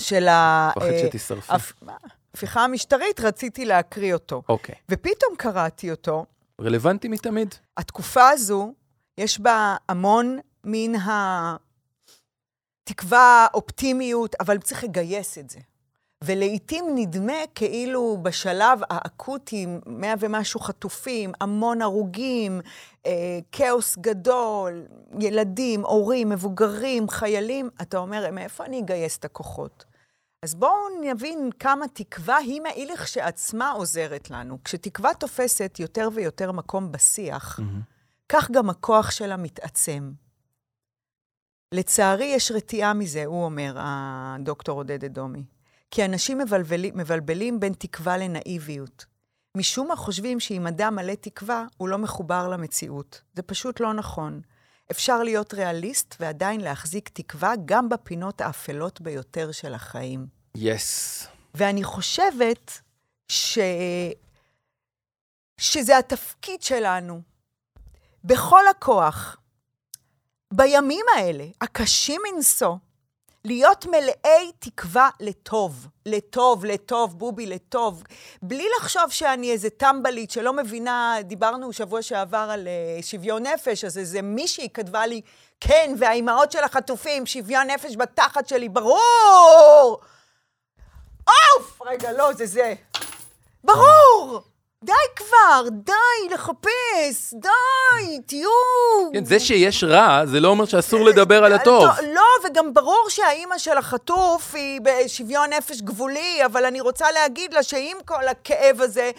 של 0.00 0.28
ה... 0.28 0.70
פחד 0.74 0.86
אה, 0.86 0.98
שתשרפי. 0.98 1.52
הפ- 1.52 1.72
מה? 1.82 1.92
ההפיכה 2.34 2.64
המשטרית, 2.64 3.20
רציתי 3.20 3.64
להקריא 3.64 4.14
אותו. 4.14 4.42
אוקיי. 4.48 4.74
ופתאום 4.88 5.36
קראתי 5.38 5.90
אותו. 5.90 6.26
רלוונטי 6.60 7.08
מתמיד. 7.08 7.54
התקופה 7.76 8.28
הזו, 8.28 8.72
יש 9.18 9.40
בה 9.40 9.76
המון 9.88 10.38
מן 10.64 10.92
התקווה, 12.82 13.46
אופטימיות, 13.54 14.34
אבל 14.40 14.58
צריך 14.58 14.84
לגייס 14.84 15.38
את 15.38 15.50
זה. 15.50 15.58
ולעיתים 16.24 16.84
נדמה 16.94 17.46
כאילו 17.54 18.18
בשלב 18.22 18.80
האקוטי, 18.90 19.66
מאה 19.86 20.14
ומשהו 20.18 20.60
חטופים, 20.60 21.32
המון 21.40 21.82
הרוגים, 21.82 22.60
אה, 23.06 23.38
כאוס 23.52 23.98
גדול, 23.98 24.86
ילדים, 25.20 25.84
הורים, 25.84 26.28
מבוגרים, 26.28 27.08
חיילים, 27.08 27.70
אתה 27.82 27.98
אומר, 27.98 28.30
מאיפה 28.32 28.64
אני 28.64 28.80
אגייס 28.80 29.16
את 29.18 29.24
הכוחות? 29.24 29.84
אז 30.42 30.54
בואו 30.54 31.00
נבין 31.00 31.50
כמה 31.58 31.88
תקווה 31.88 32.36
היא 32.36 32.60
מאי 32.60 32.86
לכשעצמה 32.86 33.70
עוזרת 33.70 34.30
לנו. 34.30 34.58
כשתקווה 34.64 35.14
תופסת 35.14 35.76
יותר 35.80 36.08
ויותר 36.14 36.52
מקום 36.52 36.92
בשיח, 36.92 37.60
כך 38.28 38.50
גם 38.50 38.70
הכוח 38.70 39.10
שלה 39.10 39.36
מתעצם. 39.36 40.12
לצערי, 41.72 42.24
יש 42.24 42.50
רתיעה 42.50 42.94
מזה, 42.94 43.24
הוא 43.24 43.44
אומר, 43.44 43.74
הדוקטור 43.78 44.78
עודד 44.78 45.04
אדומי. 45.04 45.44
כי 45.90 46.04
אנשים 46.04 46.38
מבלבלים, 46.38 46.96
מבלבלים 46.96 47.60
בין 47.60 47.72
תקווה 47.72 48.16
לנאיביות. 48.16 49.04
משום 49.56 49.88
מה 49.88 49.96
חושבים 49.96 50.40
שאם 50.40 50.66
אדם 50.66 50.94
מלא 50.94 51.14
תקווה, 51.14 51.66
הוא 51.76 51.88
לא 51.88 51.98
מחובר 51.98 52.48
למציאות. 52.48 53.22
זה 53.34 53.42
פשוט 53.42 53.80
לא 53.80 53.92
נכון. 53.92 54.40
אפשר 54.90 55.22
להיות 55.22 55.54
ריאליסט 55.54 56.14
ועדיין 56.20 56.60
להחזיק 56.60 57.08
תקווה 57.08 57.52
גם 57.64 57.88
בפינות 57.88 58.40
האפלות 58.40 59.00
ביותר 59.00 59.52
של 59.52 59.74
החיים. 59.74 60.26
יס. 60.56 61.22
Yes. 61.24 61.28
ואני 61.54 61.84
חושבת 61.84 62.80
ש... 63.28 63.58
שזה 65.58 65.98
התפקיד 65.98 66.62
שלנו, 66.62 67.20
בכל 68.24 68.68
הכוח, 68.70 69.36
בימים 70.52 71.06
האלה, 71.16 71.44
הקשים 71.60 72.20
מנשוא, 72.32 72.74
להיות 73.44 73.86
מלאי 73.86 74.52
תקווה 74.58 75.10
לטוב, 75.20 75.86
לטוב, 76.06 76.64
לטוב, 76.64 77.18
בובי, 77.18 77.46
לטוב, 77.46 78.02
בלי 78.42 78.66
לחשוב 78.76 79.10
שאני 79.10 79.52
איזה 79.52 79.70
טמבלית 79.70 80.30
שלא 80.30 80.52
מבינה, 80.52 81.16
דיברנו 81.24 81.72
שבוע 81.72 82.02
שעבר 82.02 82.48
על 82.50 82.68
uh, 82.68 83.04
שוויון 83.06 83.46
נפש, 83.46 83.84
אז 83.84 83.98
איזה 83.98 84.22
מישהי 84.22 84.68
כתבה 84.74 85.06
לי, 85.06 85.20
כן, 85.60 85.94
והאימהות 85.98 86.52
של 86.52 86.64
החטופים, 86.64 87.26
שוויון 87.26 87.66
נפש 87.70 87.96
בתחת 87.96 88.48
שלי, 88.48 88.68
ברור! 88.68 90.00
אוף! 91.28 91.82
רגע, 91.86 92.12
לא, 92.12 92.32
זה 92.32 92.46
זה. 92.46 92.74
ברור! 93.64 94.51
די 94.84 94.92
כבר, 95.16 95.68
די 95.70 96.34
לחפש, 96.34 97.34
די, 97.34 98.20
תהיו... 98.26 98.48
כן, 99.12 99.24
זה 99.24 99.40
שיש 99.40 99.84
רע, 99.84 100.26
זה 100.26 100.40
לא 100.40 100.48
אומר 100.48 100.64
שאסור 100.64 101.04
לדבר 101.04 101.44
על 101.44 101.52
הטוב. 101.52 101.84
לא, 102.14 102.22
וגם 102.44 102.74
ברור 102.74 103.06
שהאימא 103.08 103.58
של 103.58 103.76
החטוף 103.76 104.54
היא 104.54 104.80
בשוויון 104.80 105.52
נפש 105.52 105.80
גבולי, 105.80 106.44
אבל 106.44 106.64
אני 106.64 106.80
רוצה 106.80 107.12
להגיד 107.12 107.54
לה 107.54 107.62
שעם 107.62 107.96
כל 108.04 108.28
הכאב 108.28 108.80
הזה, 108.80 109.10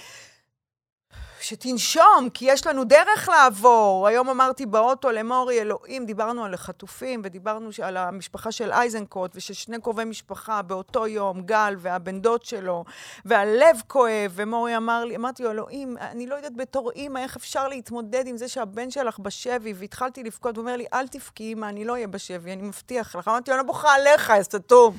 שתנשום, 1.43 2.29
כי 2.33 2.45
יש 2.45 2.67
לנו 2.67 2.83
דרך 2.83 3.29
לעבור. 3.29 4.07
היום 4.07 4.29
אמרתי 4.29 4.65
באוטו 4.65 5.11
למורי, 5.11 5.61
אלוהים, 5.61 6.05
דיברנו 6.05 6.45
על 6.45 6.53
החטופים, 6.53 7.21
ודיברנו 7.23 7.69
על 7.81 7.97
המשפחה 7.97 8.51
של 8.51 8.71
אייזנקוט, 8.71 9.31
ושל 9.35 9.53
שני 9.53 9.81
קרובי 9.81 10.05
משפחה 10.05 10.61
באותו 10.61 11.07
יום, 11.07 11.41
גל 11.41 11.75
והבן 11.79 12.21
דוד 12.21 12.45
שלו, 12.45 12.85
והלב 13.25 13.81
כואב, 13.87 14.31
ומורי 14.35 14.77
אמר 14.77 15.05
לי, 15.05 15.15
אמרתי 15.15 15.43
לו, 15.43 15.51
אלוהים, 15.51 15.97
אני 15.97 16.27
לא 16.27 16.35
יודעת 16.35 16.55
בתור 16.55 16.91
אימא 16.91 17.19
איך 17.19 17.35
אפשר 17.35 17.67
להתמודד 17.67 18.27
עם 18.27 18.37
זה 18.37 18.47
שהבן 18.47 18.91
שלך 18.91 19.19
בשבי, 19.19 19.73
והתחלתי 19.73 20.23
לבכות, 20.23 20.57
הוא 20.57 20.61
אומר 20.61 20.77
לי, 20.77 20.85
אל 20.93 21.07
תבכי, 21.07 21.43
אימא, 21.43 21.65
אני 21.65 21.85
לא 21.85 21.93
אהיה 21.93 22.07
בשבי, 22.07 22.53
אני 22.53 22.61
מבטיח 22.61 23.15
לך. 23.15 23.27
אמרתי 23.27 23.51
אני 23.51 23.57
לא 23.57 23.63
בוכה 23.63 23.93
עליך, 23.93 24.29
אז 24.29 24.47
תתום. 24.47 24.97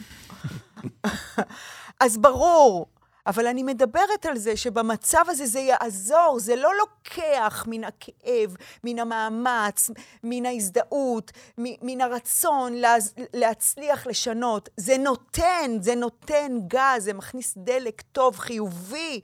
אז 2.05 2.19
ברור, 2.19 2.87
אבל 3.27 3.47
אני 3.47 3.63
מדברת 3.63 4.27
על 4.27 4.39
זה 4.39 4.57
שבמצב 4.57 5.25
הזה 5.29 5.47
זה 5.47 5.61
יעזור, 5.61 6.39
זה 6.39 6.57
לא 6.57 6.71
לוקח 6.79 7.65
מן 7.69 7.85
הכאב, 7.85 8.57
מן 8.85 8.99
המאמץ, 8.99 9.91
מן 10.25 10.47
ההזדהות, 10.47 11.33
מן 11.59 12.01
הרצון 12.01 12.73
להז... 12.73 13.15
להצליח 13.35 14.07
לשנות. 14.07 14.69
זה 14.77 14.99
נותן, 14.99 15.71
זה 15.81 15.95
נותן 15.95 16.53
גז, 16.67 17.05
זה 17.05 17.13
מכניס 17.13 17.55
דלק 17.59 18.03
טוב, 18.13 18.39
חיובי. 18.39 19.21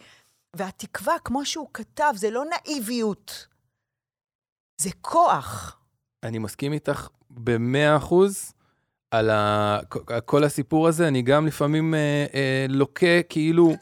והתקווה, 0.57 1.19
כמו 1.25 1.45
שהוא 1.45 1.69
כתב, 1.75 2.13
זה 2.17 2.31
לא 2.31 2.45
נאיביות, 2.45 3.47
זה 4.81 4.91
כוח. 5.01 5.77
אני 6.23 6.39
מסכים 6.39 6.73
איתך 6.73 7.09
במאה 7.31 7.97
אחוז. 7.97 8.53
על 9.11 9.31
ה... 9.31 9.79
כל 10.25 10.45
הסיפור 10.45 10.89
הזה, 10.89 11.09
אני 11.09 11.23
גם 11.23 11.47
לפעמים 11.47 11.95
אה, 11.95 12.27
אה, 12.35 12.67
לוקה 12.69 13.23
כאילו, 13.29 13.75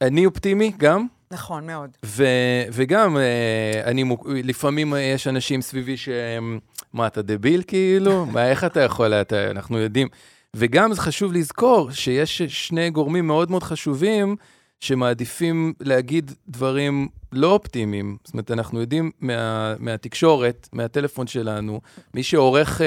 אני 0.00 0.26
אופטימי 0.26 0.72
גם. 0.78 1.06
נכון, 1.30 1.66
מאוד. 1.66 1.90
ו, 2.04 2.24
וגם, 2.72 3.16
אה, 3.16 3.82
אני, 3.84 4.04
לפעמים 4.26 4.94
יש 5.14 5.26
אנשים 5.26 5.62
סביבי 5.62 5.96
שהם, 5.96 6.58
מה, 6.92 7.06
אתה 7.06 7.22
דביל 7.22 7.62
כאילו? 7.66 8.26
מה, 8.26 8.50
איך 8.50 8.64
אתה 8.64 8.80
יכול, 8.80 9.12
אתה, 9.12 9.50
אנחנו 9.50 9.78
יודעים. 9.78 10.08
וגם 10.56 10.92
זה 10.92 11.00
חשוב 11.00 11.32
לזכור 11.32 11.90
שיש 11.90 12.42
שני 12.42 12.90
גורמים 12.90 13.26
מאוד 13.26 13.50
מאוד 13.50 13.62
חשובים 13.62 14.36
שמעדיפים 14.82 15.72
להגיד 15.80 16.30
דברים 16.48 17.08
לא 17.32 17.52
אופטימיים. 17.52 18.16
זאת 18.24 18.34
אומרת, 18.34 18.50
אנחנו 18.50 18.80
יודעים 18.80 19.10
מה, 19.20 19.74
מהתקשורת, 19.78 20.68
מהטלפון 20.72 21.26
שלנו, 21.26 21.80
מי 22.14 22.22
שעורך 22.22 22.82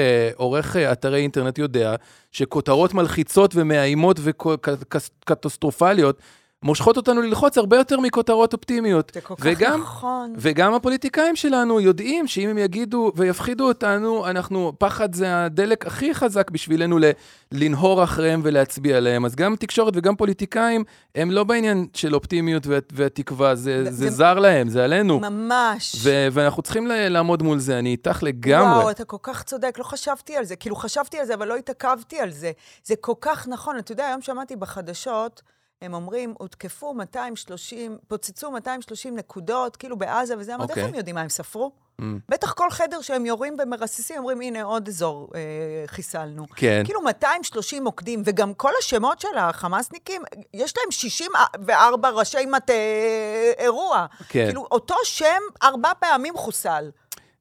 אה, 0.76 0.92
אתרי 0.92 1.20
אינטרנט 1.20 1.58
יודע 1.58 1.94
שכותרות 2.32 2.94
מלחיצות 2.94 3.52
ומאיימות 3.54 4.20
וקטסטרופליות, 4.22 6.20
מושכות 6.62 6.96
אותנו 6.96 7.22
ללחוץ 7.22 7.58
הרבה 7.58 7.76
יותר 7.76 8.00
מכותרות 8.00 8.52
אופטימיות. 8.52 9.12
זה 9.14 9.20
כל 9.20 9.34
וגם, 9.38 9.80
כך 9.80 9.86
נכון. 9.86 10.34
וגם 10.38 10.74
הפוליטיקאים 10.74 11.36
שלנו 11.36 11.80
יודעים 11.80 12.26
שאם 12.26 12.48
הם 12.48 12.58
יגידו 12.58 13.12
ויפחידו 13.16 13.68
אותנו, 13.68 14.26
אנחנו, 14.26 14.72
פחד 14.78 15.14
זה 15.14 15.44
הדלק 15.44 15.86
הכי 15.86 16.14
חזק 16.14 16.50
בשבילנו 16.50 16.98
ל, 16.98 17.04
לנהור 17.52 18.04
אחריהם 18.04 18.40
ולהצביע 18.44 18.96
עליהם. 18.96 19.24
אז 19.24 19.34
גם 19.34 19.56
תקשורת 19.56 19.92
וגם 19.96 20.16
פוליטיקאים, 20.16 20.84
הם 21.14 21.30
לא 21.30 21.44
בעניין 21.44 21.86
של 21.94 22.14
אופטימיות 22.14 22.66
והתקווה, 22.92 23.54
זה, 23.54 23.84
זה, 23.84 23.90
זה 23.90 24.10
זר 24.10 24.34
להם, 24.34 24.68
זה 24.68 24.84
עלינו. 24.84 25.20
ממש. 25.20 25.96
ו- 26.02 26.28
ואנחנו 26.32 26.62
צריכים 26.62 26.86
לעמוד 26.86 27.42
מול 27.42 27.58
זה, 27.58 27.78
אני 27.78 27.90
איתך 27.90 28.22
לגמרי. 28.22 28.78
וואו, 28.78 28.90
אתה 28.90 29.04
כל 29.04 29.16
כך 29.22 29.42
צודק, 29.42 29.74
לא 29.78 29.84
חשבתי 29.84 30.36
על 30.36 30.44
זה. 30.44 30.56
כאילו, 30.56 30.76
חשבתי 30.76 31.18
על 31.18 31.26
זה, 31.26 31.34
אבל 31.34 31.48
לא 31.48 31.56
התעכבתי 31.56 32.18
על 32.18 32.30
זה. 32.30 32.52
זה 32.84 32.94
כל 33.00 33.14
כך 33.20 33.48
נכון. 33.48 33.78
אתה 33.78 33.92
יודע, 33.92 34.06
היום 34.06 34.22
שמעתי 34.22 34.56
בחדשות, 34.56 35.42
הם 35.86 35.94
אומרים, 35.94 36.34
הותקפו 36.38 36.94
230, 36.94 37.98
פוצצו 38.08 38.50
230 38.50 39.16
נקודות, 39.16 39.76
כאילו 39.76 39.96
בעזה 39.96 40.38
וזה, 40.38 40.54
אמרתי, 40.54 40.72
okay. 40.72 40.76
איך 40.76 40.78
אוקיי. 40.78 40.90
הם 40.90 40.94
יודעים 40.94 41.14
מה 41.14 41.20
הם 41.20 41.28
ספרו? 41.28 41.72
Mm. 42.00 42.04
בטח 42.28 42.52
כל 42.52 42.70
חדר 42.70 43.00
שהם 43.00 43.26
יורים 43.26 43.56
ומרססים, 43.62 44.18
אומרים, 44.18 44.40
הנה, 44.40 44.62
עוד 44.62 44.88
אזור 44.88 45.30
אה, 45.34 45.40
חיסלנו. 45.86 46.46
כן. 46.56 46.82
כאילו 46.84 47.00
230 47.02 47.84
מוקדים, 47.84 48.22
וגם 48.24 48.54
כל 48.54 48.70
השמות 48.78 49.20
של 49.20 49.38
החמאסניקים, 49.38 50.22
יש 50.54 50.74
להם 50.76 50.90
64 50.90 52.10
ראשי 52.10 52.46
מטה 52.46 52.72
אה, 52.72 53.52
אירוע. 53.58 54.06
כן. 54.28 54.44
כאילו, 54.46 54.66
אותו 54.70 54.94
שם 55.04 55.40
ארבע 55.62 55.92
פעמים 56.00 56.36
חוסל. 56.36 56.90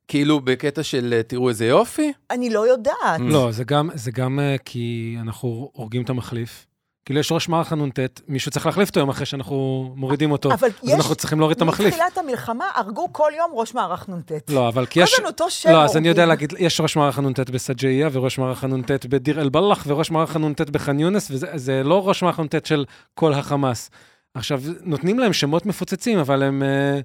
כאילו 0.07 0.39
בקטע 0.39 0.83
של 0.83 1.13
אה, 1.17 1.23
תראו 1.23 1.49
איזה 1.49 1.65
יופי? 1.65 2.13
אני 2.31 2.49
לא 2.49 2.67
יודעת. 2.67 3.19
לא, 3.19 3.51
זה 3.51 3.63
גם, 3.63 3.89
זה 3.93 4.11
גם 4.11 4.39
אה, 4.39 4.55
כי 4.65 5.15
אנחנו 5.21 5.69
הורגים 5.73 6.03
את 6.03 6.09
המחליף. 6.09 6.65
כאילו 7.05 7.19
יש 7.19 7.31
ראש 7.31 7.49
מערך 7.49 7.71
הנ"ט, 7.71 7.99
מישהו 8.27 8.51
צריך 8.51 8.65
להחליף 8.65 8.89
אותו 8.89 8.99
יום 8.99 9.09
אחרי 9.09 9.25
שאנחנו 9.25 9.93
מורידים 9.95 10.31
אותו. 10.31 10.53
אבל 10.53 10.67
אז 10.67 10.89
יש... 10.89 10.93
אנחנו 10.93 11.15
צריכים 11.15 11.39
להוריד 11.39 11.55
את 11.55 11.61
המחליף. 11.61 11.93
מתחילת 11.93 12.17
המלחמה 12.17 12.65
הרגו 12.75 13.13
כל 13.13 13.31
יום 13.37 13.51
ראש 13.53 13.73
מערך 13.73 14.09
נ"ט. 14.09 14.31
לא, 14.49 14.67
אבל 14.67 14.85
כי 14.85 14.99
יש... 14.99 15.09
כל 15.09 15.15
הזמן 15.15 15.27
אותו 15.27 15.49
שם 15.49 15.69
לא, 15.69 15.83
אז 15.83 15.97
אני 15.97 16.07
יודע 16.07 16.25
להגיד, 16.25 16.53
יש 16.59 16.81
ראש 16.81 16.95
מערך 16.95 17.17
הנ"ט 17.17 17.49
בסג'איה, 17.49 18.09
וראש 18.11 18.37
מערך 18.37 18.63
הנ"ט 18.63 19.05
בדיר 19.05 19.41
אל-בלח, 19.41 19.83
וראש 19.87 20.11
מערך 20.11 20.35
הנ"ט 20.35 20.61
בח'אן 20.61 20.99
יונס, 20.99 21.31
וזה 21.31 21.83
לא 21.83 22.07
ראש 22.07 22.23
מערך 22.23 22.39
הנ"ט 22.39 22.65
של 22.65 22.85
כל 23.13 23.33
החמאס. 23.33 23.89
עכשיו, 24.33 24.61
נותנים 24.81 25.19
להם 25.19 25.33
שמות 25.33 25.65
מפוצצים, 25.65 26.19
אבל 26.19 26.43
הם, 26.43 26.63
אה, 26.63 26.95
הם, 26.95 27.01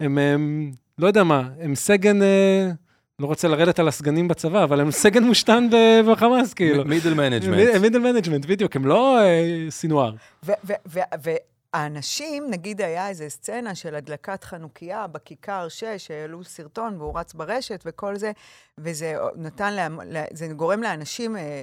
הם, 0.00 0.18
הם 0.18 0.70
לא 0.98 1.06
יודע 1.06 1.24
מה, 1.24 1.48
הם 1.60 1.74
סגן... 1.74 2.18
לא 3.20 3.26
רוצה 3.26 3.48
לרדת 3.48 3.78
על 3.78 3.88
הסגנים 3.88 4.28
בצבא, 4.28 4.64
אבל 4.64 4.80
הם 4.80 4.90
סגן 4.90 5.24
מושתן 5.24 5.68
בחמאס, 6.08 6.54
כאילו. 6.54 6.84
middle 6.84 7.14
management. 7.14 7.80
middle 7.80 7.98
management, 7.98 8.46
בדיוק, 8.46 8.76
הם 8.76 8.86
לא 8.86 9.18
אה, 9.20 9.66
סינואר. 9.70 10.12
והאנשים, 11.74 12.50
נגיד 12.50 12.80
היה 12.80 13.08
איזו 13.08 13.24
סצנה 13.28 13.74
של 13.74 13.94
הדלקת 13.94 14.44
חנוכיה 14.44 15.06
בכיכר 15.06 15.68
6, 15.68 15.84
שהעלו 15.84 16.44
סרטון 16.44 16.96
והוא 17.00 17.18
רץ 17.18 17.34
ברשת 17.34 17.82
וכל 17.86 18.16
זה, 18.16 18.32
וזה 18.78 19.14
נתן, 19.36 19.72
לה, 19.74 20.24
זה 20.32 20.46
גורם 20.46 20.82
לאנשים 20.82 21.36
אה, 21.36 21.62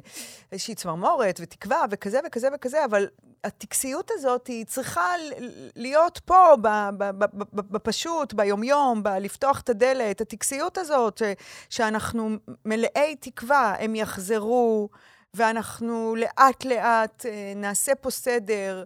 איזושהי 0.52 0.76
צמרמורת 0.76 1.40
ותקווה 1.44 1.86
וכזה 1.92 2.20
וכזה 2.28 2.48
וכזה, 2.56 2.86
אבל 2.86 3.08
הטקסיות 3.44 4.12
הזאת 4.14 4.48
היא 4.48 4.66
צריכה 4.66 5.12
להיות 5.76 6.22
פה, 6.26 6.54
בפשוט, 7.54 8.34
ביומיום, 8.34 9.04
לפתוח 9.22 9.62
את 9.62 9.70
הדלת, 9.70 10.22
הטקסיות 10.22 10.78
הזאת, 10.78 11.22
שאנחנו 11.70 12.30
מלאי 12.66 13.16
תקווה, 13.20 13.76
הם 13.80 13.96
יחזרו. 13.96 14.90
ואנחנו 15.34 16.16
לאט-לאט 16.16 17.26
אה, 17.26 17.54
נעשה 17.56 17.96
פה 17.96 18.10
סדר, 18.10 18.84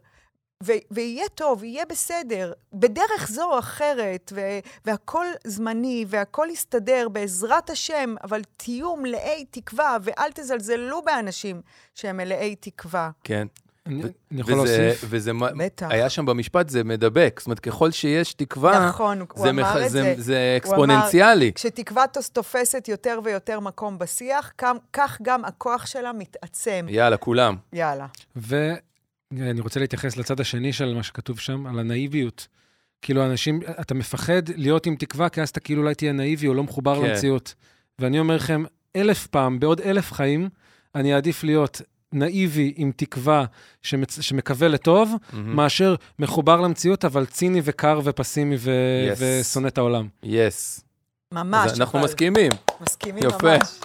ו- 0.63 0.71
ויהיה 0.91 1.25
טוב, 1.35 1.63
יהיה 1.63 1.85
בסדר, 1.89 2.51
בדרך 2.73 3.27
זו 3.29 3.43
או 3.53 3.59
אחרת, 3.59 4.33
ו- 4.35 4.59
והכל 4.85 5.25
זמני, 5.43 6.05
והכל 6.07 6.47
יסתדר 6.51 7.07
בעזרת 7.09 7.69
השם, 7.69 8.15
אבל 8.23 8.41
תהיו 8.57 8.95
מלאי 8.95 9.45
תקווה, 9.51 9.97
ואל 10.01 10.31
תזלזלו 10.33 11.01
באנשים 11.01 11.61
שהם 11.95 12.17
מלאי 12.17 12.55
תקווה. 12.59 13.09
כן. 13.23 13.47
אני 13.85 14.03
ו- 14.05 14.07
אני 14.31 14.41
יכול 14.41 14.53
וזה, 14.53 14.77
להוסיף? 14.87 15.05
וזה, 15.09 15.31
בטח. 15.57 15.87
היה 15.89 16.09
שם 16.09 16.25
במשפט, 16.25 16.69
זה 16.69 16.83
מדבק. 16.83 17.35
זאת 17.39 17.45
אומרת, 17.47 17.59
ככל 17.59 17.91
שיש 17.91 18.33
תקווה, 18.33 18.87
נכון, 18.89 19.19
הוא 19.19 19.27
זה, 19.43 19.49
אמר 19.49 19.85
את 19.85 19.89
זה, 19.91 20.01
זה. 20.01 20.15
זה 20.17 20.33
הוא 20.33 20.39
אמר, 20.39 20.57
אקספוננציאלי. 20.57 21.51
כשתקווה 21.55 22.07
תוס- 22.07 22.29
תופסת 22.29 22.87
יותר 22.87 23.19
ויותר 23.23 23.59
מקום 23.59 23.97
בשיח, 23.99 24.51
כך- 24.57 24.71
כך 24.93 25.17
גם 25.21 25.45
הכוח 25.45 25.85
שלה 25.85 26.13
מתעצם. 26.13 26.85
יאללה, 26.89 27.17
כולם. 27.17 27.55
יאללה. 27.73 28.05
ואני 29.31 29.61
רוצה 29.61 29.79
להתייחס 29.79 30.17
לצד 30.17 30.39
השני 30.39 30.73
של 30.73 30.93
מה 30.93 31.03
שכתוב 31.03 31.39
שם, 31.39 31.67
על 31.67 31.79
הנאיביות. 31.79 32.47
כאילו, 33.01 33.25
אנשים, 33.25 33.59
אתה 33.81 33.93
מפחד 33.93 34.41
להיות 34.55 34.85
עם 34.85 34.95
תקווה, 34.95 35.29
כי 35.29 35.41
אז 35.41 35.49
אתה 35.49 35.59
כאילו 35.59 35.81
אולי 35.81 35.95
תהיה 35.95 36.11
נאיבי 36.11 36.47
או 36.47 36.53
לא 36.53 36.63
מחובר 36.63 37.01
כן. 37.01 37.09
למציאות. 37.09 37.53
ואני 37.99 38.19
אומר 38.19 38.35
לכם, 38.35 38.63
אלף 38.95 39.27
פעם, 39.27 39.59
בעוד 39.59 39.81
אלף 39.81 40.13
חיים, 40.13 40.49
אני 40.95 41.15
אעדיף 41.15 41.43
להיות 41.43 41.81
נאיבי 42.13 42.73
עם 42.75 42.91
תקווה 42.95 43.45
שמצ... 43.81 44.21
שמקווה 44.21 44.67
לטוב, 44.67 45.15
מהמם. 45.33 45.55
מאשר 45.55 45.95
מחובר 46.19 46.61
למציאות, 46.61 47.05
אבל 47.05 47.25
ציני 47.25 47.61
וקר 47.63 47.99
ופסימי 48.03 48.55
ו... 48.59 48.71
Yes. 49.13 49.17
ושונא 49.19 49.67
את 49.67 49.77
העולם. 49.77 50.07
יס. 50.23 50.83
ממש. 51.31 51.71
אז 51.71 51.81
אנחנו 51.81 51.99
אבל. 51.99 52.07
מסכימים. 52.07 52.51
מסכימים 52.81 53.23
יפה. 53.27 53.57
ממש. 53.57 53.79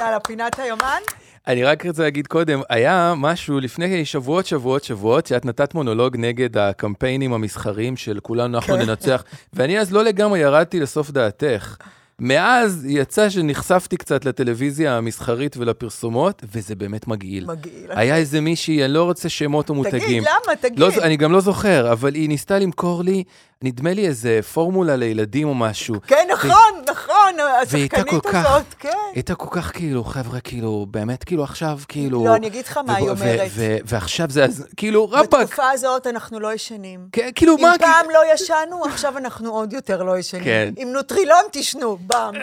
יאללה, 0.00 0.20
פינת 0.20 0.58
היומן? 0.58 1.00
אני 1.48 1.64
רק 1.64 1.86
רוצה 1.86 2.02
להגיד 2.02 2.26
קודם, 2.26 2.60
היה 2.68 3.14
משהו 3.16 3.60
לפני 3.60 4.04
שבועות, 4.04 4.46
שבועות, 4.46 4.84
שבועות, 4.84 5.26
שאת 5.26 5.44
נתת 5.44 5.74
מונולוג 5.74 6.16
נגד 6.16 6.58
הקמפיינים 6.58 7.32
המסחריים 7.32 7.96
של 7.96 8.18
כולנו 8.22 8.56
אנחנו 8.56 8.74
כן. 8.74 8.80
ננצח, 8.82 9.24
ואני 9.52 9.78
אז 9.80 9.92
לא 9.92 10.04
לגמרי 10.04 10.38
ירדתי 10.38 10.80
לסוף 10.80 11.10
דעתך. 11.10 11.76
מאז 12.18 12.86
יצא 12.88 13.28
שנחשפתי 13.30 13.96
קצת 13.96 14.24
לטלוויזיה 14.24 14.96
המסחרית 14.96 15.56
ולפרסומות, 15.56 16.42
וזה 16.52 16.74
באמת 16.74 17.06
מגעיל. 17.08 17.46
מגעיל. 17.46 17.90
היה 17.90 18.16
איזה 18.16 18.40
מישהי, 18.40 18.84
אני 18.84 18.92
לא 18.92 19.04
רוצה 19.04 19.28
שמות 19.28 19.68
או 19.68 19.74
מותגים. 19.74 20.00
תגיד, 20.00 20.22
למה? 20.22 20.56
תגיד. 20.60 20.78
לא, 20.78 20.88
אני 21.02 21.16
גם 21.16 21.32
לא 21.32 21.40
זוכר, 21.40 21.92
אבל 21.92 22.14
היא 22.14 22.28
ניסתה 22.28 22.58
למכור 22.58 23.02
לי, 23.04 23.24
נדמה 23.62 23.92
לי 23.92 24.06
איזה 24.06 24.40
פורמולה 24.52 24.96
לילדים 24.96 25.48
או 25.48 25.54
משהו. 25.54 25.94
כן, 26.06 26.28
נכון, 26.32 26.50
נכון, 26.90 27.34
והיא 27.70 27.82
הייתה 27.82 27.96
השחקנית 27.96 28.22
כל 28.22 28.32
כך- 28.32 28.46
הזאת, 28.46 28.74
כן. 28.78 29.03
הייתה 29.14 29.34
כל 29.34 29.48
כך 29.50 29.72
כאילו, 29.74 30.04
חבר'ה, 30.04 30.40
כאילו, 30.40 30.86
באמת, 30.90 31.24
כאילו, 31.24 31.44
עכשיו, 31.44 31.78
כאילו... 31.88 32.24
לא, 32.24 32.36
אני 32.36 32.46
אגיד 32.46 32.66
לך 32.66 32.76
מה 32.86 32.96
היא 32.96 33.08
אומרת. 33.08 33.50
ועכשיו 33.84 34.30
זה, 34.30 34.46
כאילו, 34.76 35.10
רבאק, 35.10 35.40
בתקופה 35.40 35.70
הזאת 35.70 36.06
אנחנו 36.06 36.40
לא 36.40 36.52
ישנים. 36.52 37.08
כן, 37.12 37.30
כאילו, 37.34 37.56
אם 37.56 37.62
מה, 37.62 37.74
פעם 37.78 38.06
לא 38.10 38.20
ישנו, 38.34 38.84
עכשיו 38.84 39.18
אנחנו 39.18 39.50
עוד 39.50 39.72
יותר 39.72 40.02
לא 40.02 40.18
ישנים. 40.18 40.44
כן. 40.44 40.72
עם 40.76 40.88
נוטרילון 40.92 41.42
תשנו, 41.52 41.96
באם. 42.00 42.34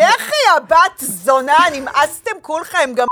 יחי, 0.00 0.56
הבת 0.56 0.98
זונה, 0.98 1.58
נמאסתם 1.72 2.36
כולכם, 2.42 2.90
גם 2.94 3.06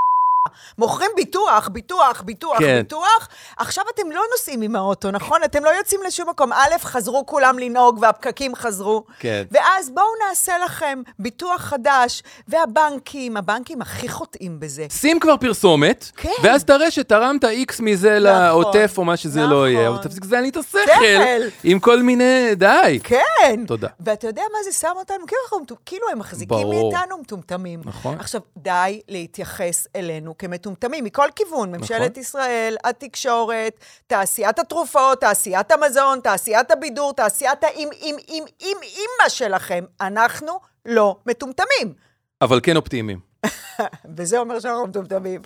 מוכרים 0.78 1.10
ביטוח, 1.16 1.68
ביטוח, 1.68 2.22
ביטוח, 2.24 2.58
כן. 2.58 2.78
ביטוח. 2.78 3.28
עכשיו 3.56 3.84
אתם 3.94 4.10
לא 4.10 4.22
נוסעים 4.32 4.62
עם 4.62 4.76
האוטו, 4.76 5.10
נכון? 5.10 5.44
אתם 5.44 5.64
לא 5.64 5.70
יוצאים 5.70 6.00
לשום 6.06 6.28
מקום. 6.28 6.52
א', 6.52 6.78
חזרו 6.80 7.26
כולם 7.26 7.58
לנהוג 7.58 7.98
והפקקים 8.02 8.54
חזרו. 8.54 9.04
כן. 9.18 9.44
ואז 9.50 9.90
בואו 9.90 10.06
נעשה 10.28 10.58
לכם 10.64 11.02
ביטוח 11.18 11.60
חדש, 11.60 12.22
והבנקים, 12.48 13.36
הבנקים 13.36 13.82
הכי 13.82 14.08
חוטאים 14.08 14.60
בזה. 14.60 14.86
שים 14.90 15.20
כבר 15.20 15.36
פרסומת, 15.36 16.10
כן. 16.16 16.30
ואז 16.42 16.64
תראה 16.64 16.90
שתרמת 16.90 17.44
איקס 17.44 17.80
מזה 17.80 18.18
לעוטף 18.18 18.94
או 18.98 19.04
מה 19.04 19.16
שזה 19.16 19.46
לא 19.46 19.68
יהיה, 19.68 19.88
אבל 19.88 19.96
נכון. 19.96 20.08
תפסיק 20.08 20.24
לזיין 20.24 20.42
לי 20.42 20.48
את 20.48 20.56
השכל 20.56 20.78
שכל. 20.84 21.48
עם 21.64 21.80
כל 21.80 22.02
מיני, 22.02 22.54
די. 22.54 23.00
כן. 23.04 23.64
תודה. 23.66 23.88
ואתה 24.00 24.26
יודע 24.26 24.42
מה 24.52 24.58
זה 24.64 24.72
שם 24.72 24.92
אותנו? 24.96 25.26
כאילו 25.26 25.76
כאילו 25.86 26.08
הם 26.12 26.18
מחזיקים 26.18 26.58
ברור. 26.58 26.92
מאיתנו 26.92 27.18
מטומטמים. 27.18 27.80
נכון. 27.84 28.16
עכשיו, 28.20 28.40
די 28.56 29.00
להתייחס 29.08 29.86
אלינו 29.96 30.38
כמטומטמים, 30.48 31.04
מכל 31.04 31.28
כיוון. 31.36 31.72
ממשלת 31.74 32.10
נכון. 32.10 32.20
ישראל, 32.22 32.76
התקשורת, 32.84 33.72
תעשיית 34.06 34.58
התרופות, 34.58 35.20
תעשיית 35.20 35.72
המזון, 35.72 36.20
תעשיית 36.20 36.70
הבידור, 36.70 37.12
תעשיית 37.12 37.64
האם, 37.64 37.88
אם, 38.02 38.16
אם, 38.28 38.44
אם, 38.60 38.76
אימא 38.82 39.28
שלכם. 39.28 39.84
אנחנו 40.00 40.52
לא 40.86 41.16
מטומטמים. 41.26 41.94
אבל 42.42 42.60
כן 42.62 42.76
אופטימיים. 42.76 43.20
וזה 44.16 44.38
אומר 44.38 44.60
שאנחנו 44.60 44.86
מטומטמים. 44.86 45.40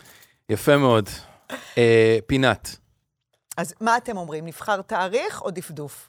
יפה 0.48 0.76
מאוד. 0.76 1.08
אה, 1.78 2.18
פינת. 2.26 2.76
אז 3.56 3.74
מה 3.80 3.96
אתם 3.96 4.16
אומרים, 4.16 4.46
נבחר 4.46 4.82
תאריך 4.82 5.42
או 5.42 5.50
דפדוף? 5.50 6.08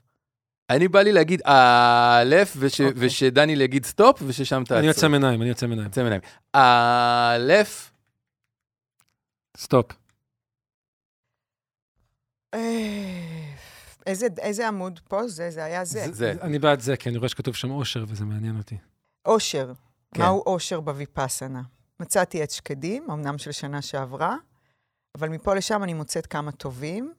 אני 0.70 0.88
בא 0.88 1.02
לי 1.02 1.12
להגיד 1.12 1.42
א', 1.46 2.36
וש- 2.58 2.82
אוקיי. 2.82 2.94
ושדניאל 2.96 3.62
יגיד 3.62 3.86
סטופ, 3.86 4.22
וששם 4.28 4.64
תעצור. 4.64 4.78
אני 4.80 4.88
יוצא 4.88 5.08
מעיניים, 5.08 5.42
אני 5.42 5.50
יוצא 5.50 5.66
מעיניים. 5.68 5.88
יוצא 5.88 6.02
מעיניים. 6.02 6.22
א', 6.54 7.54
סטופ. 9.58 9.92
אה, 12.54 13.54
איזה, 14.06 14.28
איזה 14.40 14.68
עמוד 14.68 15.00
פה? 15.08 15.28
זה, 15.28 15.52
זה 15.52 15.64
היה 15.64 15.86
זה. 15.86 16.06
זה. 16.12 16.34
אני 16.42 16.60
בעד 16.60 16.80
זה, 16.80 16.98
כי 16.98 17.10
אני 17.10 17.18
רואה 17.18 17.30
שכתוב 17.30 17.56
שם 17.56 17.72
אושר, 17.72 18.06
וזה 18.08 18.26
מעניין 18.26 18.58
אותי. 18.58 18.78
אושר. 19.26 19.74
כן. 20.14 20.22
מהו 20.22 20.44
אושר 20.46 20.80
בוויפאסנה? 20.80 21.62
מצאתי 22.00 22.44
עץ 22.44 22.54
שקדים, 22.54 23.12
אמנם 23.12 23.38
של 23.38 23.52
שנה 23.52 23.82
שעברה, 23.82 24.36
אבל 25.18 25.30
מפה 25.30 25.54
לשם 25.54 25.84
אני 25.84 25.94
מוצאת 25.94 26.28
כמה 26.28 26.52
טובים. 26.52 27.14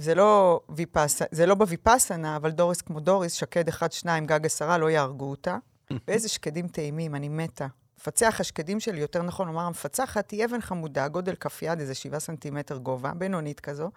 זה 0.00 0.14
לא, 0.14 0.60
ויפס... 0.68 1.22
זה 1.30 1.46
לא 1.46 1.54
בוויפאסנה, 1.54 2.36
אבל 2.36 2.50
דוריס 2.50 2.82
כמו 2.82 3.00
דוריס, 3.00 3.32
שקד 3.32 3.68
אחד, 3.68 3.92
שניים, 3.92 4.26
גג 4.26 4.46
עשרה, 4.46 4.78
לא 4.78 4.90
יהרגו 4.90 5.30
אותה. 5.30 5.58
ואיזה 6.08 6.28
שקדים 6.28 6.68
טעימים, 6.68 7.14
אני 7.14 7.28
מתה. 7.28 7.66
מפצח 8.02 8.36
השקדים 8.40 8.80
שלי, 8.80 9.00
יותר 9.00 9.22
נכון 9.22 9.46
לומר, 9.46 9.60
המפצחת 9.60 10.30
היא 10.30 10.44
אבן 10.44 10.60
חמודה, 10.60 11.08
גודל 11.08 11.34
כף 11.34 11.62
יד, 11.62 11.80
איזה 11.80 11.94
שבעה 11.94 12.20
סנטימטר 12.20 12.76
גובה, 12.76 13.12
בינונית 13.14 13.60
כזו, 13.60 13.90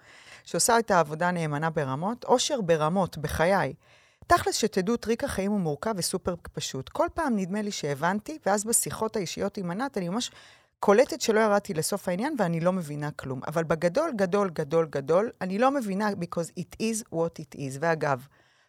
שעושה 0.43 0.79
את 0.79 0.91
העבודה 0.91 1.31
נאמנה 1.31 1.69
ברמות, 1.69 2.23
אושר 2.23 2.61
ברמות, 2.61 3.17
בחיי. 3.17 3.73
תכלס, 4.27 4.55
שתדעו, 4.55 4.97
טריק 4.97 5.23
החיים 5.23 5.51
הוא 5.51 5.59
מורכב 5.59 5.93
וסופר 5.97 6.35
פשוט. 6.53 6.89
כל 6.89 7.07
פעם 7.13 7.35
נדמה 7.35 7.61
לי 7.61 7.71
שהבנתי, 7.71 8.37
ואז 8.45 8.65
בשיחות 8.65 9.15
האישיות 9.15 9.57
עם 9.57 9.71
ענת, 9.71 9.97
אני 9.97 10.09
ממש 10.09 10.31
קולטת 10.79 11.21
שלא 11.21 11.39
ירדתי 11.39 11.73
לסוף 11.73 12.07
העניין 12.07 12.35
ואני 12.39 12.59
לא 12.59 12.73
מבינה 12.73 13.11
כלום. 13.11 13.41
אבל 13.47 13.63
בגדול, 13.63 14.11
גדול, 14.15 14.49
גדול, 14.49 14.85
גדול, 14.89 15.31
אני 15.41 15.57
לא 15.57 15.71
מבינה 15.71 16.09
because 16.09 16.59
it 16.59 16.81
is 16.81 17.03
what 17.13 17.41
it 17.41 17.57
is. 17.57 17.77
ואגב, 17.79 18.27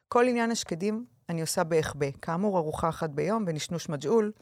כל 0.08 0.24
עניין 0.28 0.50
השקדים 0.50 1.04
אני 1.28 1.40
עושה 1.40 1.64
בהחבא. 1.64 2.06
כאמור, 2.22 2.58
ארוחה 2.58 2.88
אחת 2.88 3.10
ביום 3.10 3.44
בנשנוש 3.44 3.88
מג'עול, 3.88 4.32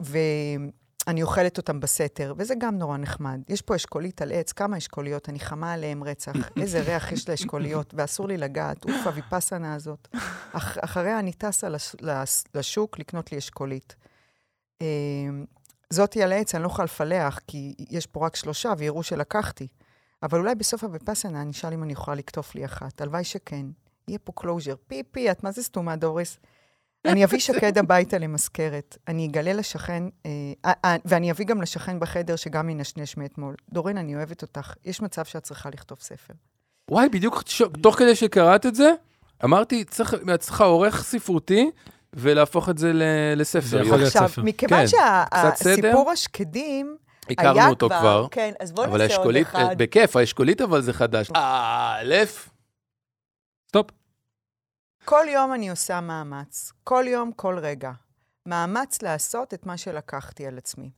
ואני 0.00 1.22
אוכלת 1.22 1.58
אותם 1.58 1.80
בסתר, 1.80 2.34
וזה 2.36 2.54
גם 2.58 2.78
נורא 2.78 2.96
נחמד. 2.96 3.40
יש 3.48 3.62
פה 3.62 3.76
אשכולית 3.76 4.22
על 4.22 4.32
עץ, 4.32 4.52
כמה 4.52 4.78
אשכוליות, 4.78 5.28
אני 5.28 5.40
חמה 5.40 5.72
עליהם 5.72 6.04
רצח. 6.04 6.32
איזה 6.60 6.80
ריח 6.80 7.12
יש 7.12 7.28
לאשכוליות, 7.28 7.94
ואסור 7.96 8.28
לי 8.28 8.36
לגעת. 8.36 8.84
אוף, 8.84 9.06
הוויפאסנה 9.06 9.74
הזאת. 9.74 10.08
אח, 10.52 10.78
אחריה 10.80 11.18
אני 11.18 11.32
טסה 11.32 11.68
לש, 11.68 11.96
לש, 12.00 12.44
לשוק 12.54 12.98
לקנות 12.98 13.32
לי 13.32 13.38
אשכולית. 13.38 13.96
אה, 14.82 14.86
זאתי 15.90 16.22
על 16.22 16.32
העץ, 16.32 16.54
אני 16.54 16.62
לא 16.62 16.68
יכולה 16.68 16.84
לפלח, 16.84 17.40
כי 17.46 17.74
יש 17.90 18.06
פה 18.06 18.26
רק 18.26 18.36
שלושה, 18.36 18.72
ויראו 18.78 19.02
שלקחתי. 19.02 19.68
אבל 20.22 20.38
אולי 20.38 20.54
בסוף 20.54 20.84
הוויפאסנה 20.84 21.42
אני 21.42 21.50
אשאל 21.50 21.72
אם 21.72 21.82
אני 21.82 21.92
יכולה 21.92 22.14
לקטוף 22.14 22.54
לי 22.54 22.64
אחת. 22.64 23.00
הלוואי 23.00 23.24
שכן. 23.24 23.66
יהיה 24.08 24.18
פה 24.18 24.32
closure. 24.32 24.74
פיפי, 24.86 25.30
את 25.30 25.44
מה 25.44 25.52
זה 25.52 25.62
סתומה, 25.62 25.96
דוריס? 25.96 26.38
אני 27.06 27.24
אביא 27.24 27.38
שקד 27.38 27.78
הביתה 27.78 28.18
למזכרת. 28.18 28.96
אני 29.08 29.26
אגלה 29.26 29.52
לשכן, 29.52 30.02
אה, 30.26 30.30
אה, 30.64 30.72
אה, 30.84 30.96
ואני 31.04 31.30
אביא 31.30 31.46
גם 31.46 31.62
לשכן 31.62 32.00
בחדר 32.00 32.36
שגם 32.36 32.70
ינשנש 32.70 33.16
מאתמול. 33.16 33.54
דורין, 33.72 33.98
אני 33.98 34.16
אוהבת 34.16 34.42
אותך. 34.42 34.72
יש 34.84 35.00
מצב 35.02 35.24
שאת 35.24 35.42
צריכה 35.42 35.70
לכתוב 35.70 35.98
ספר. 36.00 36.34
וואי, 36.90 37.08
בדיוק 37.08 37.42
ש- 37.46 37.62
תוך 37.82 37.98
כדי 37.98 38.16
שקראת 38.16 38.66
את 38.66 38.74
זה, 38.74 38.92
אמרתי, 39.44 39.84
צריך, 39.84 40.14
את 40.34 40.40
צריכה 40.40 40.64
עורך 40.64 41.02
ספרותי 41.04 41.70
ולהפוך 42.12 42.68
את 42.68 42.78
זה 42.78 42.92
ל- 42.92 43.02
לספר. 43.36 43.60
זה 43.66 43.78
יכול 43.80 43.96
להיות 43.96 44.06
עכשיו, 44.16 44.28
ספר. 44.28 44.42
מכיוון 44.42 44.80
כן. 44.80 44.86
שהסיפור 44.86 46.10
השקדים 46.10 46.96
הכרנו 47.30 47.70
אותו 47.70 47.88
כבר. 47.88 48.26
כן, 48.30 48.52
אז 48.60 48.72
בואו 48.72 48.86
אבל 48.86 49.02
נעשה 49.02 49.16
עוד 49.16 49.36
אחד. 49.36 49.74
בכיף, 49.78 50.16
האשכולית 50.16 50.60
אבל 50.60 50.80
זה 50.82 50.92
חדש. 50.92 51.30
א', 51.34 52.14
סטופ. 52.26 52.48
כל 55.04 55.26
יום 55.28 55.54
אני 55.54 55.70
עושה 55.70 56.00
מאמץ. 56.00 56.72
כל 56.84 57.04
יום, 57.08 57.32
כל 57.32 57.58
רגע. 57.58 57.92
מאמץ 58.46 59.02
לעשות 59.02 59.54
את 59.54 59.66
מה 59.66 59.76
שלקחתי 59.76 60.46
על 60.46 60.58
עצמי. 60.58 60.90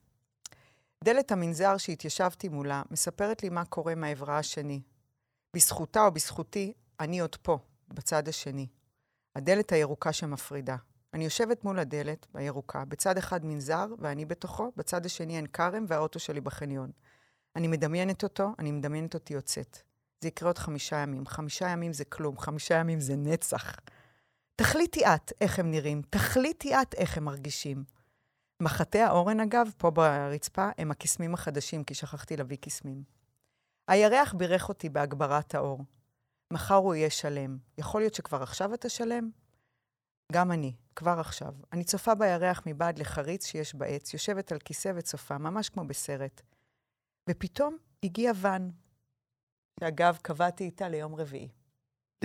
דלת 1.05 1.33
המנזר 1.33 1.77
שהתיישבתי 1.77 2.49
מולה 2.49 2.83
מספרת 2.91 3.43
לי 3.43 3.49
מה 3.49 3.65
קורה 3.65 3.95
מהעברה 3.95 4.39
השני. 4.39 4.83
בזכותה 5.55 6.05
או 6.05 6.13
בזכותי, 6.13 6.73
אני 7.01 7.21
עוד 7.21 7.37
פה, 7.37 7.59
בצד 7.89 8.29
השני. 8.29 8.67
הדלת 9.37 9.73
הירוקה 9.73 10.13
שמפרידה. 10.13 10.77
אני 11.15 11.25
יושבת 11.25 11.65
מול 11.65 11.79
הדלת 11.79 12.27
הירוקה, 12.35 12.85
בצד 12.85 13.19
אחד 13.19 13.45
מנזר 13.45 13.87
ואני 13.99 14.25
בתוכו, 14.25 14.73
בצד 14.77 15.07
השני 15.07 15.37
אין 15.37 15.47
כרם 15.47 15.85
והאוטו 15.89 16.19
שלי 16.19 16.41
בחניון. 16.41 16.91
אני 17.57 17.69
מדמיינת 17.69 18.23
אותו, 18.23 18.53
אני 18.59 18.73
מדמיינת 18.73 19.15
אותי 19.15 19.35
יוצאת. 19.35 19.79
זה 20.21 20.29
יקרה 20.29 20.49
עוד 20.49 20.59
חמישה 20.59 20.97
ימים. 20.97 21.27
חמישה 21.27 21.69
ימים 21.69 21.93
זה 21.93 22.05
כלום, 22.05 22.39
חמישה 22.39 22.75
ימים 22.75 23.01
זה 23.01 23.17
נצח. 23.17 23.77
תחליטי 24.57 25.07
את 25.07 25.33
איך 25.41 25.59
הם 25.59 25.71
נראים, 25.71 26.03
תחליטי 26.11 26.75
את 26.75 26.95
איך 26.95 27.17
הם 27.17 27.25
מרגישים. 27.25 27.85
מחטי 28.63 29.01
האורן, 29.01 29.41
אגב, 29.41 29.71
פה 29.79 29.91
ברצפה, 29.91 30.71
הם 30.79 30.91
הקסמים 30.91 31.35
החדשים, 31.35 31.85
כי 31.85 31.95
שכחתי 31.95 32.37
להביא 32.37 32.57
קסמים. 32.57 33.03
הירח 33.89 34.35
בירך 34.35 34.69
אותי 34.69 34.89
בהגברת 34.89 35.55
האור. 35.55 35.85
מחר 36.53 36.75
הוא 36.75 36.95
יהיה 36.95 37.11
שלם. 37.11 37.59
יכול 37.79 38.01
להיות 38.01 38.15
שכבר 38.15 38.43
עכשיו 38.43 38.75
אתה 38.75 38.89
שלם? 38.89 39.31
גם 40.33 40.53
אני, 40.53 40.75
כבר 40.97 41.17
עכשיו. 41.21 41.55
אני 41.73 41.85
צופה 41.85 42.15
בירח 42.15 42.63
מבעד 42.67 42.99
לחריץ 42.99 43.47
שיש 43.47 43.75
בעץ, 43.75 44.13
יושבת 44.13 44.53
על 44.53 44.59
כיסא 44.59 44.93
וצופה, 44.97 45.39
ממש 45.39 45.69
כמו 45.69 45.85
בסרט. 45.87 46.43
ופתאום 47.31 47.77
הגיע 48.03 48.33
ואן, 48.37 48.71
שאגב, 49.81 50.19
קבעתי 50.23 50.65
איתה 50.65 50.89
ליום 50.89 51.15
רביעי. 51.15 51.49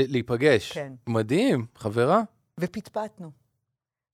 להיפגש. 0.08 0.72
כן. 0.72 0.93
מדהים, 1.08 1.66
חברה. 1.76 2.22
ופטפטנו. 2.60 3.32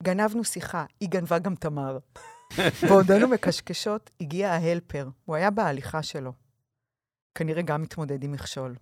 גנבנו 0.03 0.43
שיחה, 0.43 0.85
היא 0.99 1.09
גנבה 1.09 1.39
גם 1.39 1.55
תמר. 1.55 1.97
בעודנו 2.89 3.27
מקשקשות, 3.27 4.09
הגיע 4.21 4.51
ההלפר. 4.51 5.09
הוא 5.25 5.35
היה 5.35 5.51
בהליכה 5.51 6.03
שלו. 6.03 6.33
כנראה 7.35 7.61
גם 7.61 7.81
מתמודד 7.81 8.23
עם 8.23 8.31
מכשול. 8.31 8.75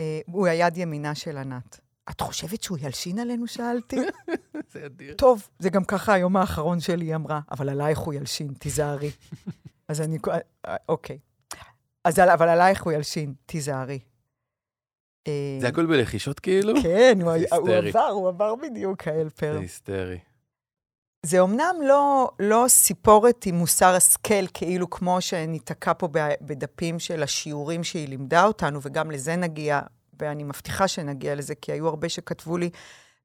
אה, 0.00 0.20
הוא 0.26 0.46
היד 0.46 0.76
ימינה 0.76 1.14
של 1.14 1.36
ענת. 1.36 1.80
את 2.10 2.20
חושבת 2.20 2.62
שהוא 2.62 2.78
ילשין 2.80 3.18
עלינו? 3.18 3.46
שאלתי. 3.46 3.96
זה 4.72 4.86
אדיר. 4.86 5.14
טוב, 5.14 5.48
זה 5.58 5.70
גם 5.70 5.84
ככה 5.84 6.12
היום 6.14 6.36
האחרון 6.36 6.80
שלי, 6.80 7.04
היא 7.04 7.14
אמרה, 7.14 7.40
אבל 7.50 7.68
עלייך 7.68 7.98
הוא 7.98 8.14
ילשין, 8.14 8.52
תיזהרי. 8.58 9.10
אז 9.88 10.00
אני, 10.00 10.18
אה, 10.66 10.76
אוקיי. 10.88 11.18
אז 12.04 12.18
אבל 12.18 12.48
עלייך 12.48 12.82
הוא 12.82 12.92
ילשין, 12.92 13.34
תיזהרי. 13.46 13.98
אה, 15.28 15.60
זה 15.60 15.68
הכל 15.68 15.86
בלחישות 15.86 16.40
כאילו? 16.40 16.72
כן, 16.82 17.18
הוא. 17.22 17.32
עבר, 17.70 18.08
הוא 18.08 18.28
עבר 18.28 18.54
בדיוק, 18.54 19.08
ההלפר. 19.08 19.52
זה 19.52 19.60
היסטרי. 19.60 20.18
זה 21.26 21.40
אומנם 21.40 21.76
לא, 21.84 22.30
לא 22.38 22.64
סיפורת 22.68 23.46
עם 23.46 23.54
מוסר 23.54 23.94
השכל, 23.94 24.46
כאילו 24.54 24.90
כמו 24.90 25.20
שניתקע 25.20 25.92
פה 25.98 26.08
בדפים 26.40 26.98
של 26.98 27.22
השיעורים 27.22 27.84
שהיא 27.84 28.08
לימדה 28.08 28.44
אותנו, 28.44 28.80
וגם 28.82 29.10
לזה 29.10 29.36
נגיע, 29.36 29.80
ואני 30.20 30.44
מבטיחה 30.44 30.88
שנגיע 30.88 31.34
לזה, 31.34 31.54
כי 31.54 31.72
היו 31.72 31.88
הרבה 31.88 32.08
שכתבו 32.08 32.56
לי, 32.56 32.70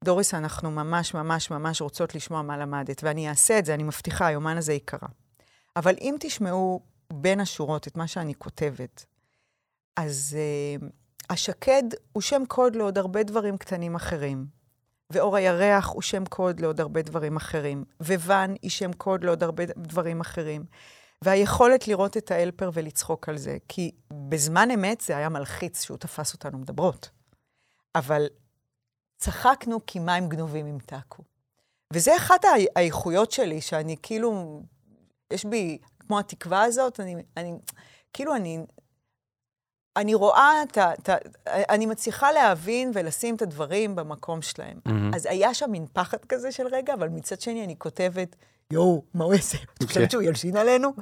דוריס, 0.04 0.34
אנחנו 0.34 0.70
ממש 0.70 1.14
ממש 1.14 1.50
ממש 1.50 1.80
רוצות 1.80 2.14
לשמוע 2.14 2.42
מה 2.42 2.56
למדת, 2.56 3.04
ואני 3.04 3.28
אעשה 3.28 3.58
את 3.58 3.64
זה, 3.64 3.74
אני 3.74 3.82
מבטיחה, 3.82 4.26
היומן 4.26 4.56
הזה 4.56 4.72
ייקרא. 4.72 5.08
אבל 5.76 5.94
אם 6.00 6.16
תשמעו 6.20 6.80
בין 7.12 7.40
השורות 7.40 7.88
את 7.88 7.96
מה 7.96 8.06
שאני 8.06 8.34
כותבת, 8.34 9.04
אז 9.96 10.36
uh, 10.80 10.84
השקד 11.30 11.82
הוא 12.12 12.22
שם 12.22 12.42
קוד 12.48 12.76
לעוד 12.76 12.98
הרבה 12.98 13.22
דברים 13.22 13.56
קטנים 13.58 13.94
אחרים. 13.94 14.46
ואור 15.10 15.36
הירח 15.36 15.88
הוא 15.88 16.02
שם 16.02 16.24
קוד 16.24 16.60
לעוד 16.60 16.80
הרבה 16.80 17.02
דברים 17.02 17.36
אחרים. 17.36 17.84
וואן 18.00 18.54
היא 18.62 18.70
שם 18.70 18.92
קוד 18.92 19.24
לעוד 19.24 19.42
הרבה 19.42 19.64
דברים 19.66 20.20
אחרים. 20.20 20.64
והיכולת 21.22 21.88
לראות 21.88 22.16
את 22.16 22.30
האלפר 22.30 22.70
ולצחוק 22.74 23.28
על 23.28 23.36
זה, 23.36 23.56
כי 23.68 23.90
בזמן 24.28 24.70
אמת 24.70 25.00
זה 25.00 25.16
היה 25.16 25.28
מלחיץ 25.28 25.82
שהוא 25.84 25.98
תפס 25.98 26.32
אותנו 26.34 26.58
מדברות. 26.58 27.10
אבל 27.94 28.26
צחקנו 29.16 29.78
כי 29.86 29.98
מים 29.98 30.28
גנובים 30.28 30.66
ימתקו. 30.66 31.22
וזה 31.92 32.16
אחת 32.16 32.44
האי- 32.44 32.66
האיכויות 32.76 33.30
שלי, 33.32 33.60
שאני 33.60 33.96
כאילו, 34.02 34.60
יש 35.32 35.44
בי, 35.44 35.78
כמו 36.00 36.18
התקווה 36.18 36.62
הזאת, 36.62 37.00
אני, 37.00 37.16
אני 37.36 37.54
כאילו, 38.12 38.36
אני, 38.36 38.58
אני 39.96 40.14
רואה. 40.14 40.62
את 40.62 40.78
ה- 40.78 41.14
אני 41.46 41.86
מצליחה 41.86 42.32
להבין 42.32 42.90
ולשים 42.94 43.36
את 43.36 43.42
הדברים 43.42 43.94
במקום 43.96 44.42
שלהם. 44.42 44.78
מהמם. 44.86 45.14
אז 45.14 45.26
היה 45.26 45.54
שם 45.54 45.70
מין 45.70 45.86
פחד 45.92 46.18
כזה 46.28 46.52
של 46.52 46.66
רגע, 46.66 46.94
אבל 46.94 47.08
מצד 47.08 47.40
שני 47.40 47.64
אני 47.64 47.74
כותבת, 47.78 48.36
יואו, 48.70 49.02
מה 49.14 49.24
הוא 49.24 49.34
יעשה? 49.34 49.58
את 49.58 49.78
כן. 49.78 49.86
חושבת 49.86 50.10
שהוא 50.10 50.22
ילשין 50.22 50.56
עלינו? 50.56 50.92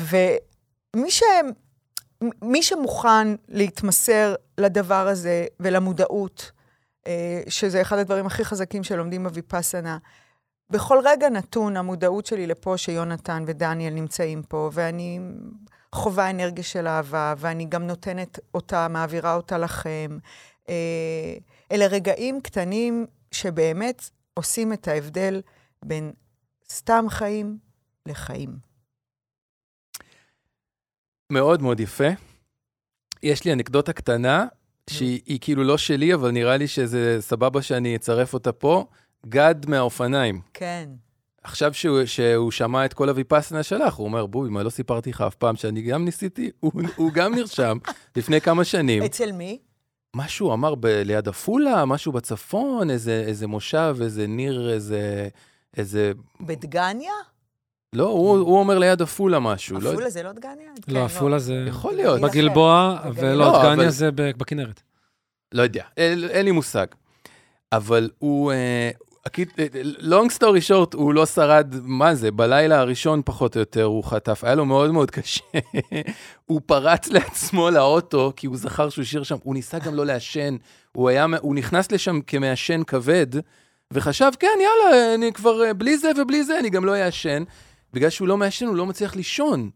ומי 0.00 1.10
ש... 1.10 1.22
מי 2.42 2.62
שמוכן 2.62 3.28
להתמסר 3.48 4.34
לדבר 4.58 5.08
הזה 5.08 5.46
ולמודעות, 5.60 6.52
אה, 7.06 7.40
שזה 7.48 7.82
אחד 7.82 7.98
הדברים 7.98 8.26
הכי 8.26 8.44
חזקים 8.44 8.84
שלומדים 8.84 9.24
בוויפאסנה, 9.24 9.98
בכל 10.70 10.98
רגע 11.04 11.28
נתון 11.28 11.76
המודעות 11.76 12.26
שלי 12.26 12.46
לפה 12.46 12.76
שיונתן 12.78 13.44
ודניאל 13.46 13.94
נמצאים 13.94 14.42
פה, 14.42 14.70
ואני 14.72 15.20
חווה 15.94 16.30
אנרגיה 16.30 16.64
של 16.64 16.86
אהבה, 16.86 17.34
ואני 17.38 17.64
גם 17.64 17.86
נותנת 17.86 18.38
אותה, 18.54 18.88
מעבירה 18.88 19.34
אותה 19.34 19.58
לכם. 19.58 20.18
אה, 20.68 21.34
אלה 21.72 21.86
רגעים 21.86 22.40
קטנים 22.40 23.06
שבאמת 23.30 24.10
עושים 24.34 24.72
את 24.72 24.88
ההבדל 24.88 25.40
בין 25.84 26.12
סתם 26.68 27.04
חיים 27.08 27.58
לחיים. 28.06 28.58
מאוד 31.32 31.62
מאוד 31.62 31.80
יפה. 31.80 32.08
יש 33.22 33.44
לי 33.44 33.52
אנקדוטה 33.52 33.92
קטנה, 33.92 34.46
שהיא 34.90 35.20
היא 35.26 35.38
כאילו 35.40 35.64
לא 35.64 35.78
שלי, 35.78 36.14
אבל 36.14 36.30
נראה 36.30 36.56
לי 36.56 36.68
שזה 36.68 37.16
סבבה 37.20 37.62
שאני 37.62 37.96
אצרף 37.96 38.34
אותה 38.34 38.52
פה. 38.52 38.86
גד 39.26 39.54
מהאופניים. 39.68 40.40
כן. 40.54 40.88
עכשיו 41.44 41.74
שהוא, 41.74 42.04
שהוא 42.04 42.50
שמע 42.50 42.84
את 42.84 42.94
כל 42.94 43.08
הוויפאסנה 43.08 43.62
שלך, 43.62 43.94
הוא 43.94 44.04
אומר, 44.06 44.26
בואי, 44.26 44.50
מה 44.50 44.62
לא 44.62 44.70
סיפרתי 44.70 45.10
לך 45.10 45.20
אף 45.20 45.34
פעם 45.34 45.56
שאני 45.56 45.82
גם 45.82 46.04
ניסיתי? 46.04 46.50
הוא, 46.60 46.72
הוא 46.96 47.12
גם 47.12 47.34
נרשם 47.34 47.78
לפני 48.16 48.40
כמה 48.40 48.64
שנים. 48.64 49.02
אצל 49.02 49.32
מי? 49.32 49.58
משהו 50.16 50.52
אמר 50.52 50.74
ב- 50.74 50.86
ליד 50.86 51.28
עפולה, 51.28 51.84
משהו 51.84 52.12
בצפון, 52.12 52.90
איזה, 52.90 53.24
איזה 53.26 53.46
מושב, 53.46 53.96
איזה 54.02 54.26
ניר, 54.26 54.70
איזה... 54.72 55.28
איזה... 55.76 56.12
בדגניה? 56.40 57.12
לא, 57.92 58.06
הוא, 58.08 58.38
הוא 58.38 58.58
אומר 58.58 58.78
ליד 58.78 59.02
עפולה 59.02 59.38
משהו. 59.40 59.80
לא, 59.80 59.90
עפולה 59.90 60.10
זה 60.10 60.22
לא 60.22 60.32
דגניה? 60.32 60.70
כן, 60.86 60.92
לא, 60.92 61.04
עפולה 61.04 61.38
זה... 61.38 61.64
יכול 61.68 61.94
להיות. 61.94 62.20
בגלבוע. 62.20 62.98
ולא, 63.14 63.34
לא, 63.34 63.58
דגניה 63.58 63.74
אבל- 63.74 63.90
זה 63.90 64.10
ב- 64.10 64.30
בכנרת. 64.36 64.80
לא 65.52 65.62
יודע, 65.62 65.84
אין, 65.96 66.24
אין 66.28 66.44
לי 66.44 66.50
מושג. 66.50 66.86
אבל 67.72 68.10
הוא, 68.18 68.52
אה, 68.52 68.90
long 69.98 70.28
story 70.38 70.68
short, 70.68 70.94
הוא 70.94 71.14
לא 71.14 71.26
שרד, 71.26 71.74
מה 71.82 72.14
זה, 72.14 72.30
בלילה 72.30 72.80
הראשון 72.80 73.22
פחות 73.24 73.56
או 73.56 73.60
יותר 73.60 73.84
הוא 73.84 74.04
חטף, 74.04 74.44
היה 74.44 74.54
לו 74.54 74.64
מאוד 74.64 74.90
מאוד 74.90 75.10
קשה. 75.10 75.44
הוא 76.46 76.60
פרץ 76.66 77.08
לעצמו 77.08 77.70
לאוטו, 77.70 78.32
כי 78.36 78.46
הוא 78.46 78.56
זכר 78.56 78.88
שהוא 78.88 79.02
השאיר 79.02 79.22
שם, 79.22 79.36
הוא 79.42 79.54
ניסה 79.54 79.78
גם 79.78 79.94
לא 79.94 80.06
לעשן, 80.06 80.56
הוא, 80.92 81.08
היה, 81.08 81.26
הוא 81.40 81.54
נכנס 81.54 81.92
לשם 81.92 82.20
כמעשן 82.20 82.82
כבד, 82.86 83.26
וחשב, 83.90 84.30
כן, 84.38 84.58
יאללה, 84.60 85.14
אני 85.14 85.32
כבר, 85.32 85.64
אה, 85.64 85.74
בלי 85.74 85.98
זה 85.98 86.10
ובלי 86.16 86.44
זה, 86.44 86.58
אני 86.58 86.70
גם 86.70 86.84
לא 86.84 86.96
אעשן. 86.96 87.42
בגלל 87.92 88.10
שהוא 88.10 88.28
לא 88.28 88.36
מעשן, 88.36 88.66
הוא 88.66 88.76
לא 88.76 88.86
מצליח 88.86 89.16
לישון. 89.16 89.70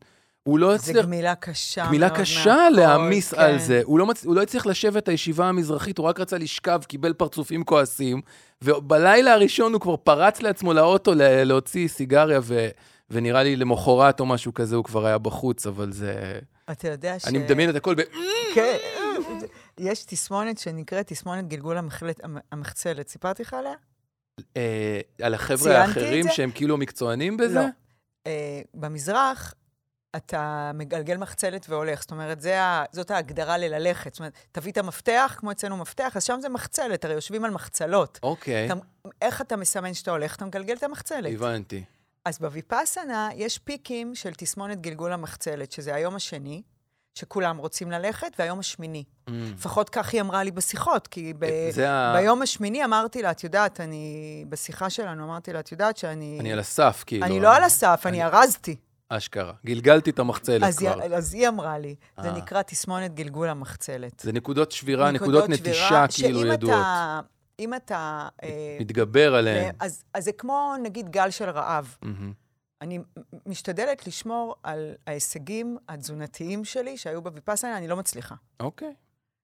הוא 0.48 0.58
לא 0.58 0.74
הצליח... 0.74 1.04
גמילה 1.06 1.34
קשה 1.34 1.80
מאוד. 1.80 1.88
גמילה 1.88 2.10
קשה 2.10 2.68
להעמיס 2.70 3.34
כן. 3.34 3.40
על 3.40 3.58
זה. 3.58 3.80
הוא 3.84 3.98
לא, 3.98 4.06
מצ... 4.06 4.24
הוא 4.24 4.34
לא 4.34 4.42
הצליח 4.42 4.66
לשבת 4.66 5.08
הישיבה 5.08 5.48
המזרחית, 5.48 5.98
הוא 5.98 6.06
רק 6.06 6.20
רצה 6.20 6.38
לשכב, 6.38 6.80
קיבל 6.86 7.12
פרצופים 7.12 7.64
כועסים, 7.64 8.20
ובלילה 8.62 9.32
הראשון 9.32 9.72
הוא 9.72 9.80
כבר 9.80 9.96
פרץ 9.96 10.42
לעצמו 10.42 10.72
לאוטו 10.72 11.14
ל... 11.14 11.22
להוציא 11.44 11.88
סיגריה, 11.88 12.40
ו... 12.42 12.68
ונראה 13.10 13.42
לי 13.42 13.56
למחרת 13.56 14.20
או 14.20 14.26
משהו 14.26 14.54
כזה 14.54 14.76
הוא 14.76 14.84
כבר 14.84 15.06
היה 15.06 15.18
בחוץ, 15.18 15.66
אבל 15.66 15.92
זה... 15.92 16.38
אתה 16.70 16.88
יודע 16.88 17.18
ש... 17.18 17.24
אני 17.26 17.38
מדמיין 17.38 17.70
את 17.70 17.74
הכל 17.76 17.94
ב... 17.94 18.00
כן. 18.54 18.76
יש 19.78 20.04
תסמונת 20.04 20.58
שנקראת 20.58 21.06
תסמונת 21.06 21.48
גלגול 21.48 21.76
המחלת- 21.78 22.24
המ- 22.24 22.38
המחצלת. 22.52 23.08
סיפרתי 23.08 23.42
לך 23.42 23.54
עליה? 23.54 23.72
אה, 24.56 25.00
על 25.22 25.34
החבר'ה 25.34 25.84
את 25.84 25.88
האחרים? 25.88 26.26
שהם 26.28 26.50
כאילו 26.54 26.76
מקצוענים 26.76 27.36
בזה? 27.36 27.54
לא. 27.54 27.64
אה, 28.26 28.60
במזרח, 28.74 29.54
אתה 30.16 30.70
מגלגל 30.74 31.16
מחצלת 31.16 31.66
והולך. 31.68 32.00
זאת 32.00 32.10
אומרת, 32.10 32.40
זה 32.40 32.62
ה... 32.62 32.84
זאת 32.92 33.10
ההגדרה 33.10 33.58
לללכת. 33.58 34.12
זאת 34.12 34.20
אומרת, 34.20 34.32
תביא 34.52 34.72
את 34.72 34.78
המפתח, 34.78 35.34
כמו 35.38 35.50
אצלנו 35.50 35.76
מפתח, 35.76 36.12
אז 36.16 36.24
שם 36.24 36.38
זה 36.42 36.48
מחצלת, 36.48 37.04
הרי 37.04 37.14
יושבים 37.14 37.44
על 37.44 37.50
מחצלות. 37.50 38.18
אוקיי, 38.22 38.66
אתה, 38.66 38.74
איך 39.22 39.40
אתה 39.40 39.56
מסמן 39.56 39.94
שאתה 39.94 40.10
הולך? 40.10 40.36
אתה 40.36 40.44
מגלגל 40.44 40.74
את 40.76 40.82
המחצלת. 40.82 41.32
הבנתי. 41.34 41.84
אז 42.24 42.38
בוויפאסנה 42.38 43.28
יש 43.34 43.58
פיקים 43.58 44.14
של 44.14 44.34
תסמונת 44.34 44.80
גלגול 44.80 45.12
המחצלת, 45.12 45.72
שזה 45.72 45.94
היום 45.94 46.16
השני, 46.16 46.62
שכולם 47.14 47.56
רוצים 47.56 47.90
ללכת, 47.90 48.32
והיום 48.38 48.58
השמיני. 48.58 49.04
Mm. 49.28 49.32
לפחות 49.54 49.88
כך 49.90 50.12
היא 50.12 50.20
אמרה 50.20 50.42
לי 50.42 50.50
בשיחות, 50.50 51.06
כי 51.06 51.32
ב... 51.38 51.46
זה 51.70 51.90
ה... 51.90 52.12
ביום 52.16 52.42
השמיני 52.42 52.84
אמרתי 52.84 53.22
לה, 53.22 53.30
את 53.30 53.44
יודעת, 53.44 53.80
אני... 53.80 54.44
בשיחה 54.48 54.90
שלנו 54.90 55.24
אמרתי 55.24 55.52
לה, 55.52 55.60
את 55.60 55.72
יודעת 55.72 55.96
שאני... 55.96 56.38
אני 56.40 56.52
על 56.52 56.58
הסף, 56.58 57.04
כאילו. 57.06 57.26
אני 57.26 57.40
לא 57.40 57.56
על 57.56 57.64
הסף, 57.64 58.02
אני 58.06 58.22
אני- 58.22 58.36
ארזתי. 58.36 58.76
אשכרה. 59.08 59.52
גלגלתי 59.66 60.10
את 60.10 60.18
המחצלת 60.18 60.62
אז 60.62 60.82
היא, 60.82 60.90
כבר. 60.90 61.16
אז 61.16 61.34
היא 61.34 61.48
אמרה 61.48 61.78
לי, 61.78 61.94
זה 62.22 62.28
אה. 62.28 62.36
נקרא 62.36 62.62
תסמונת 62.62 63.14
גלגול 63.14 63.48
המחצלת. 63.48 64.20
זה 64.20 64.32
נקודות 64.32 64.72
שבירה, 64.72 65.10
נקודות 65.10 65.48
נטישה 65.48 65.88
שבירה, 65.88 66.08
כאילו 66.08 66.40
שאם 66.40 66.52
ידועות. 66.52 66.74
אתה 66.74 67.20
אם 67.58 67.74
אתה... 67.74 68.28
אה, 68.42 68.76
מתגבר 68.80 69.34
עליהם. 69.34 69.74
אז, 69.80 70.04
אז 70.14 70.24
זה 70.24 70.32
כמו, 70.32 70.74
נגיד, 70.82 71.08
גל 71.08 71.30
של 71.30 71.50
רעב. 71.50 71.96
מהמם. 72.02 72.32
אני 72.80 72.98
משתדלת 73.46 74.06
לשמור 74.06 74.56
על 74.62 74.94
ההישגים 75.06 75.78
התזונתיים 75.88 76.64
שלי 76.64 76.96
שהיו 76.96 77.22
בוויפאסנה, 77.22 77.78
אני 77.78 77.88
לא 77.88 77.96
מצליחה. 77.96 78.34
אוקיי. 78.60 78.94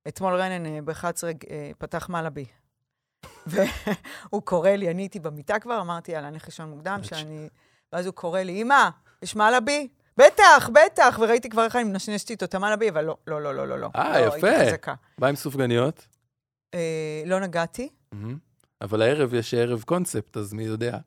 אתמול 0.09 0.35
רנן 0.35 0.67
אה, 0.67 0.83
ב-11 0.85 1.05
אה, 1.51 1.71
פתח 1.79 2.09
מלאבי. 2.09 2.45
והוא 3.47 4.43
קורא 4.43 4.71
לי, 4.71 4.91
אני 4.91 5.03
הייתי 5.03 5.21
במיטה 5.21 5.59
כבר, 5.59 5.81
אמרתי, 5.81 6.13
יאללה, 6.13 6.29
אני 6.29 6.39
לישון 6.47 6.71
מוקדם, 6.71 7.01
שאני... 7.03 7.49
ואז 7.93 8.07
הוא 8.07 8.15
קורא 8.15 8.41
לי, 8.41 8.63
אמא, 8.63 8.89
יש 9.25 9.37
מלאבי? 9.37 9.89
בטח, 10.17 10.71
בטח, 10.73 11.19
וראיתי 11.23 11.49
כבר 11.49 11.65
איך 11.65 11.77
אני 11.77 11.85
מנשנשת 11.85 12.31
איתו 12.31 12.45
את 12.45 12.55
המלאבי, 12.55 12.89
אבל 12.89 13.05
לא, 13.05 13.17
לא, 13.27 13.43
לא, 13.43 13.55
לא, 13.55 13.69
לא. 13.69 13.79
לא. 13.79 13.91
אה, 13.97 14.21
לא, 14.21 14.37
יפה. 14.37 14.49
הייתי 14.49 14.71
חזקה. 14.71 14.95
מה 15.19 15.29
עם 15.29 15.37
סופגניות? 15.37 16.07
אה, 16.75 17.23
לא 17.27 17.41
נגעתי. 17.41 17.89
אבל 18.81 19.03
הערב 19.03 19.35
יש 19.35 19.55
ערב 19.55 19.83
קונספט, 19.83 20.37
אז 20.37 20.53
מי 20.53 20.63
יודע. 20.65 20.99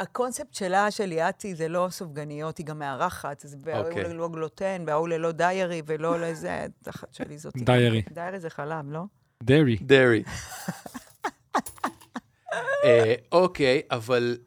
הקונספט 0.00 0.54
שלה, 0.54 0.90
של 0.90 1.04
ליאתי, 1.04 1.54
זה 1.54 1.68
לא 1.68 1.88
סופגניות, 1.90 2.58
היא 2.58 2.66
גם 2.66 2.78
מארחת, 2.78 3.44
אז 3.44 3.54
בההוא 3.54 3.86
אוקיי. 3.86 4.04
ללא 4.04 4.28
גלוטן, 4.28 4.82
בההוא 4.84 5.08
ללא 5.08 5.32
דיירי 5.32 5.82
ולא 5.86 6.20
לזה, 6.20 6.66
תחת 6.82 7.14
שלי 7.14 7.38
זאת... 7.38 7.56
דיירי. 7.56 8.02
דיירי 8.12 8.40
זה 8.40 8.50
חלב, 8.50 8.90
לא? 8.90 9.02
דרי. 9.42 9.76
דרעי. 9.76 10.22
אה, 12.84 13.14
אוקיי, 13.32 13.82
אבל 13.90 14.38
אה, 14.40 14.46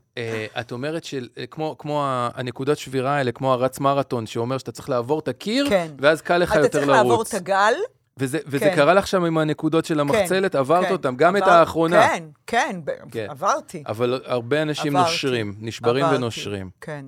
את 0.59 0.71
אומרת 0.71 1.03
שכמו 1.03 1.75
כמו 1.79 2.03
ה- 2.05 2.29
הנקודות 2.33 2.77
שבירה 2.77 3.15
האלה, 3.15 3.31
כמו 3.31 3.53
הרץ 3.53 3.79
מרתון, 3.79 4.25
שאומר 4.25 4.57
שאתה 4.57 4.71
צריך 4.71 4.89
לעבור 4.89 5.19
את 5.19 5.27
הקיר, 5.27 5.69
כן. 5.69 5.87
ואז 5.99 6.21
קל 6.21 6.37
לך 6.37 6.51
אתה 6.51 6.59
יותר 6.59 6.69
צריך 6.71 6.87
לעבור 6.87 7.11
לרוץ. 7.11 7.33
את 7.33 7.41
הגל. 7.41 7.73
וזה, 8.17 8.39
וזה 8.45 8.65
כן. 8.65 8.75
קרה 8.75 8.93
לך 8.93 9.07
שם 9.07 9.23
עם 9.25 9.37
הנקודות 9.37 9.85
של 9.85 9.99
המחצלת, 9.99 10.55
עברת 10.55 10.85
כן. 10.85 10.91
אותם, 10.91 11.15
גם 11.15 11.37
את 11.37 11.41
עבר- 11.41 11.51
האחרונה. 11.51 12.07
כן, 12.07 12.23
כן, 12.47 12.81
ב- 12.85 12.91
כן. 13.11 13.27
עברתי. 13.29 13.83
אבל 13.87 14.21
הרבה 14.25 14.61
אנשים 14.61 14.95
עברתי. 14.95 15.11
נושרים, 15.11 15.55
נשברים 15.59 16.05
עברתי. 16.05 16.17
ונושרים. 16.23 16.69
כן. 16.81 17.05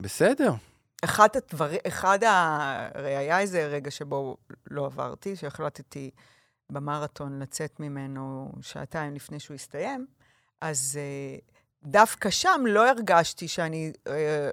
בסדר. 0.00 0.52
אחד 1.04 1.28
הדברים, 1.34 1.78
אחד 1.86 2.24
ה... 2.24 2.30
הרי 2.94 3.16
היה 3.16 3.40
איזה 3.40 3.66
רגע 3.66 3.90
שבו 3.90 4.36
לא 4.70 4.86
עברתי, 4.86 5.36
שהחלטתי 5.36 6.10
במרתון 6.72 7.38
לצאת 7.42 7.80
ממנו 7.80 8.52
שעתיים 8.60 9.14
לפני 9.14 9.40
שהוא 9.40 9.54
הסתיים, 9.54 10.06
אז 10.62 10.98
אה, 11.00 11.38
דווקא 11.84 12.30
שם 12.30 12.64
לא 12.68 12.90
הרגשתי 12.90 13.48
שאני 13.48 13.92
אה, 14.06 14.50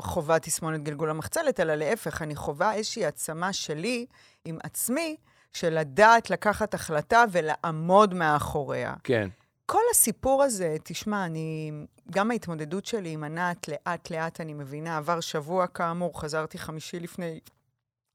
חווה 0.00 0.38
תסמונת 0.38 0.82
גלגול 0.82 1.10
המחצלת, 1.10 1.60
אלא 1.60 1.74
להפך, 1.74 2.22
אני 2.22 2.36
חווה 2.36 2.74
איזושהי 2.74 3.04
עצמה 3.04 3.52
שלי 3.52 4.06
עם 4.44 4.58
עצמי, 4.62 5.16
של 5.52 5.78
לדעת 5.78 6.30
לקחת 6.30 6.74
החלטה 6.74 7.24
ולעמוד 7.32 8.14
מאחוריה. 8.14 8.94
כן. 9.04 9.28
כל 9.66 9.80
הסיפור 9.90 10.42
הזה, 10.42 10.76
תשמע, 10.84 11.24
אני, 11.26 11.72
גם 12.10 12.30
ההתמודדות 12.30 12.86
שלי 12.86 13.10
עם 13.10 13.24
ענת, 13.24 13.68
לאט-לאט 13.68 14.40
אני 14.40 14.54
מבינה, 14.54 14.96
עבר 14.96 15.20
שבוע 15.20 15.66
כאמור, 15.66 16.20
חזרתי 16.20 16.58
חמישי 16.58 17.00
לפני 17.00 17.40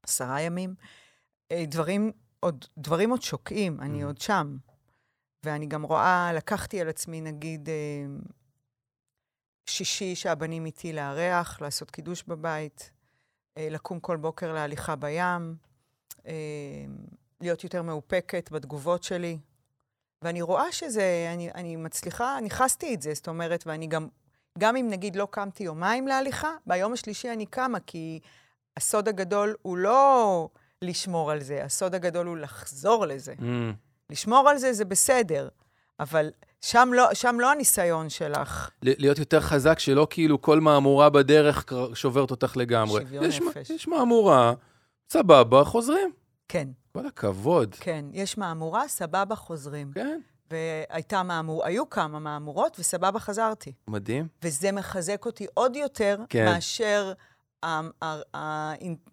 עשרה 0.02 0.40
ימים. 0.40 0.74
אה, 1.52 1.64
דברים 1.66 2.12
עוד, 2.40 2.64
דברים 2.78 3.10
עוד 3.10 3.22
שוקעים, 3.22 3.80
אני 3.80 4.02
Mhm. 4.02 4.06
עוד 4.06 4.20
שם. 4.20 4.56
ואני 5.44 5.66
גם 5.66 5.82
רואה, 5.82 6.32
לקחתי 6.34 6.80
על 6.80 6.88
עצמי, 6.88 7.20
נגיד, 7.20 7.68
אה, 7.68 8.04
שישי 9.66 10.14
שהבנים 10.14 10.66
איתי 10.66 10.92
לארח, 10.92 11.60
לעשות 11.60 11.90
קידוש 11.90 12.22
בבית, 12.22 12.90
אה, 13.58 13.68
לקום 13.70 14.00
כל 14.00 14.16
בוקר 14.16 14.52
להליכה 14.52 14.96
בים, 14.96 15.56
אה, 16.26 16.32
להיות 17.40 17.64
יותר 17.64 17.82
מאופקת 17.82 18.50
בתגובות 18.50 19.02
שלי. 19.04 19.38
ואני 20.22 20.42
רואה 20.42 20.72
שזה, 20.72 21.30
אני, 21.34 21.50
אני 21.50 21.76
מצליחה, 21.76 22.38
ניכסתי 22.42 22.94
את 22.94 23.02
זה, 23.02 23.14
זאת 23.14 23.28
אומרת, 23.28 23.66
ואני 23.66 23.86
גם, 23.86 24.08
גם 24.58 24.76
אם 24.76 24.88
נגיד 24.90 25.16
לא 25.16 25.28
קמתי 25.30 25.64
יומיים 25.64 26.08
להליכה, 26.08 26.50
ביום 26.66 26.92
השלישי 26.92 27.30
אני 27.32 27.46
קמה, 27.46 27.80
כי 27.80 28.20
הסוד 28.76 29.08
הגדול 29.08 29.56
הוא 29.62 29.76
לא 29.76 30.48
לשמור 30.82 31.30
על 31.30 31.40
זה, 31.40 31.64
הסוד 31.64 31.94
הגדול 31.94 32.26
הוא 32.26 32.36
לחזור 32.36 33.06
לזה. 33.06 33.34
Mm, 33.38 33.42
לשמור 34.10 34.48
על 34.48 34.58
זה 34.58 34.72
זה 34.72 34.84
בסדר, 34.84 35.48
אבל 36.00 36.30
שם 36.60 36.90
לא, 36.92 37.14
שם 37.14 37.36
לא 37.40 37.50
הניסיון 37.50 38.08
שלך. 38.08 38.70
להיות 38.82 39.18
יותר 39.18 39.40
חזק, 39.40 39.78
שלא 39.78 40.06
כאילו 40.10 40.42
כל 40.42 40.60
מהמורה 40.60 41.10
בדרך 41.10 41.64
שוברת 41.94 42.30
אותך 42.30 42.56
לגמרי. 42.56 43.02
שוויון 43.02 43.24
יש, 43.24 43.40
נפש. 43.40 43.70
יש 43.70 43.88
מהמורה, 43.88 44.52
סבבה, 45.12 45.64
חוזרים. 45.64 46.12
כן, 46.48 46.68
כל 46.92 47.06
הכבוד. 47.06 47.74
כן, 47.80 48.04
יש 48.12 48.38
מהמורה, 48.38 48.88
סבבה, 48.88 49.34
חוזרים. 49.34 49.92
כן, 49.94 50.20
והייתה 50.50 51.22
מהמור, 51.22 51.64
היו 51.64 51.90
כמה 51.90 52.18
מהמורות, 52.18 52.76
וסבבה, 52.80 53.18
חזרתי. 53.18 53.72
מדהים. 53.88 54.28
וזה 54.42 54.72
מחזק 54.72 55.26
אותי 55.26 55.46
עוד 55.54 55.76
יותר 55.76 56.18
כן. 56.28 56.44
מאשר, 56.44 57.12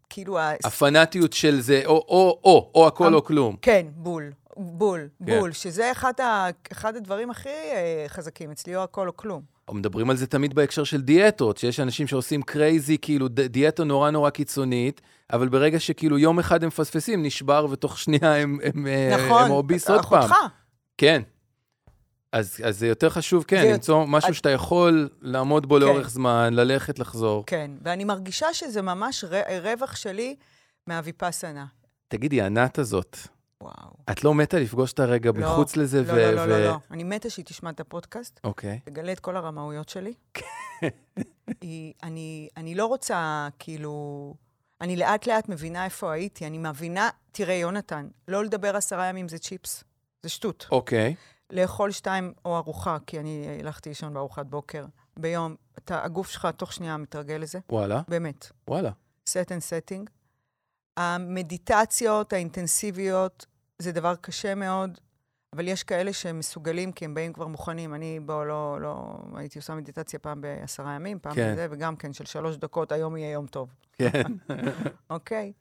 כאילו, 0.10 0.38
הפנאטיות 0.64 1.34
של 1.34 1.62
זה, 1.62 1.82
או, 1.86 1.92
או, 1.92 2.40
או, 2.44 2.72
או 2.76 2.88
הכל 2.88 3.14
או 3.14 3.24
כלום. 3.24 3.56
כן, 3.62 3.86
בול, 3.96 4.32
בול, 4.60 5.08
כן. 5.26 5.40
בול, 5.40 5.52
שזה 5.52 5.92
אחד, 5.92 6.14
ה, 6.22 6.48
אחד 6.72 6.96
הדברים 6.96 7.30
הכי 7.32 7.50
אה, 7.50 8.06
חזקים 8.08 8.52
אצלי, 8.52 8.76
או 8.76 8.84
הכל 8.84 9.08
או 9.08 9.18
כלום. 9.18 9.42
מדברים 9.72 10.10
על 10.10 10.16
זה 10.18 10.28
תמיד 10.28 10.54
בהקשר 10.56 10.84
של 10.84 11.02
דיאטות, 11.02 11.58
שיש 11.58 11.80
אנשים 11.80 12.08
שעושים 12.08 12.42
crazy, 12.42 12.98
כאילו 13.02 13.28
דיאטה 13.28 13.84
נורא 13.84 14.10
נורא 14.10 14.30
קיצונית, 14.30 15.02
אבל 15.34 15.48
ברגע 15.50 15.80
שכאילו 15.80 16.18
יום 16.18 16.40
אחד 16.40 16.64
הם 16.64 16.68
מפספסים, 16.68 17.24
נשבר, 17.24 17.68
ותוך 17.72 18.00
שנייה 18.00 18.36
הם, 18.36 18.60
הם, 18.64 18.88
אה, 18.88 19.18
נכון, 19.26 19.44
הם 19.44 19.52
אוביס 19.52 19.90
עוד 19.90 20.06
פעם. 20.06 20.20
אחותך, 20.20 20.36
כן. 20.98 21.22
אז, 22.32 22.58
אז 22.66 22.80
זה 22.80 22.88
יותר 22.88 23.10
חשוב, 23.10 23.44
כן, 23.48 23.62
זה- 23.62 23.72
למצוא 23.74 24.06
משהו 24.08 24.30
את- 24.30 24.36
שאתה 24.36 24.50
יכול 24.50 25.10
לעמוד 25.22 25.66
בו 25.70 25.76
כן. 25.76 25.82
לאורך 25.82 26.10
זמן, 26.10 26.54
ללכת, 26.54 27.00
לחזור. 27.00 27.44
כן, 27.48 27.72
ואני 27.84 28.04
מרגישה 28.04 28.54
שזה 28.54 28.82
ממש 28.82 29.24
ר- 29.24 29.60
רווח 29.62 29.96
שלי 29.96 30.36
מהוויפאסנה. 30.88 31.66
תגידי, 32.08 32.42
ענת 32.42 32.78
הזאת, 32.80 33.18
וואו. 33.64 33.94
את 34.12 34.24
לא 34.24 34.34
מתה 34.34 34.60
לפגוש 34.60 34.94
את 34.94 35.00
הרגע 35.00 35.32
לא, 35.36 35.40
מחוץ 35.40 35.76
לזה? 35.76 36.02
לא, 36.04 36.14
ו- 36.14 36.16
לא, 36.16 36.32
לא, 36.32 36.42
ו- 36.42 36.46
לא, 36.48 36.66
לא. 36.66 36.78
אני 36.92 37.04
מתה 37.04 37.30
שהיא 37.30 37.46
תשמע 37.46 37.70
את 37.70 37.80
הפודקאסט, 37.80 38.40
אוקיי. 38.44 38.80
תגלה 38.84 39.12
את 39.12 39.20
כל 39.20 39.36
הרמאויות 39.36 39.90
שלי. 39.90 40.14
היא, 41.62 41.94
אני, 42.04 42.50
אני 42.58 42.76
לא 42.76 42.86
רוצה, 42.86 43.48
כאילו... 43.60 44.34
אני 44.82 44.96
לאט-לאט 44.96 45.50
מבינה 45.50 45.86
איפה 45.86 46.12
הייתי. 46.12 46.48
אני 46.48 46.58
מבינה, 46.58 47.10
תראה, 47.32 47.54
יונתן, 47.54 48.08
לא 48.28 48.44
לדבר 48.44 48.76
עשרה 48.76 49.06
ימים 49.06 49.28
זה 49.28 49.40
צ'יפס. 49.40 49.84
זה 50.24 50.30
שטות. 50.30 50.68
אוקיי. 50.72 51.16
לאכול 51.50 51.92
שתיים 51.92 52.34
או 52.46 52.58
ארוחה, 52.58 52.98
כי 53.08 53.20
אני 53.20 53.58
הלכתי 53.60 53.90
לישון 53.90 54.14
בארוחת 54.14 54.46
בוקר 54.46 54.86
ביום, 55.18 55.56
אתה, 55.78 56.04
הגוף 56.04 56.30
שלך 56.30 56.48
תוך 56.58 56.74
שנייה 56.74 56.98
מתרגל 56.98 57.36
לזה, 57.36 57.60
וואלה, 57.70 58.02
באמת. 58.08 58.52
וואלה. 58.68 58.92
set 59.30 59.48
and 59.50 59.62
setting. 59.70 60.10
המדיטציות 61.00 62.34
האינטנסיביות 62.34 63.46
זה 63.80 63.92
דבר 63.92 64.16
קשה 64.16 64.56
מאוד, 64.56 64.98
אבל 65.54 65.68
יש 65.68 65.84
כאלה 65.84 66.14
שהם 66.14 66.40
מסוגלים, 66.40 66.92
כי 66.92 67.06
הם 67.06 67.14
באים 67.14 67.34
כבר 67.34 67.48
מוכנים. 67.48 67.94
אני, 67.94 68.20
בוא, 68.20 68.46
לא, 68.46 68.82
לא, 68.82 69.18
הייתי 69.36 69.60
עושה 69.60 69.76
מדיטציה 69.76 70.20
פעם 70.20 70.42
בעשרה 70.42 70.94
ימים, 70.94 71.20
פעם 71.20 71.36
כן. 71.36 71.52
בזה, 71.52 71.68
וגם 71.72 71.96
כן 71.96 72.14
של 72.14 72.26
שלוש 72.26 72.58
דקות, 72.58 72.92
היום 72.92 73.18
יהיה 73.18 73.32
יום 73.32 73.48
טוב, 73.48 73.74
כן, 73.94 74.24
אוקיי? 75.10 75.54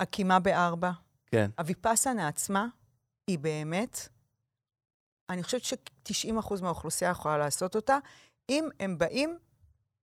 הקימה 0.00 0.38
בארבע. 0.38 0.90
כן. 1.26 1.50
הוויפאסנה 1.58 2.28
עצמה 2.28 2.66
היא 3.26 3.38
באמת, 3.38 4.08
אני 5.30 5.42
חושבת 5.42 5.64
ש-90% 5.64 6.62
מהאוכלוסייה 6.62 7.10
יכולה 7.10 7.38
לעשות 7.38 7.76
אותה, 7.76 7.98
אם 8.48 8.68
הם 8.80 8.98
באים 8.98 9.38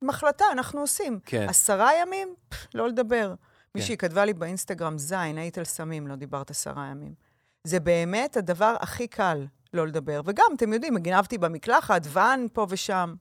עם 0.01 0.09
החלטה, 0.09 0.45
אנחנו 0.51 0.81
עושים. 0.81 1.19
כן. 1.25 1.45
עשרה 1.49 1.89
ימים, 2.01 2.35
פff, 2.53 2.57
לא 2.73 2.87
לדבר. 2.87 3.33
כן. 3.73 3.79
מישהי 3.79 3.97
כתבה 3.97 4.25
לי 4.25 4.33
באינסטגרם, 4.33 4.97
זין, 4.97 5.37
היית 5.37 5.57
על 5.57 5.63
סמים, 5.63 6.07
לא 6.07 6.15
דיברת 6.15 6.49
עשרה 6.51 6.87
ימים. 6.91 7.13
זה 7.63 7.79
באמת 7.79 8.37
הדבר 8.37 8.75
הכי 8.79 9.07
קל 9.07 9.45
לא 9.73 9.87
לדבר. 9.87 10.21
וגם, 10.25 10.45
אתם 10.55 10.73
יודעים, 10.73 10.95
הגנבתי 10.97 11.37
במקלחת, 11.37 12.01
ואן 12.07 12.45
פה 12.53 12.65
ושם. 12.69 13.15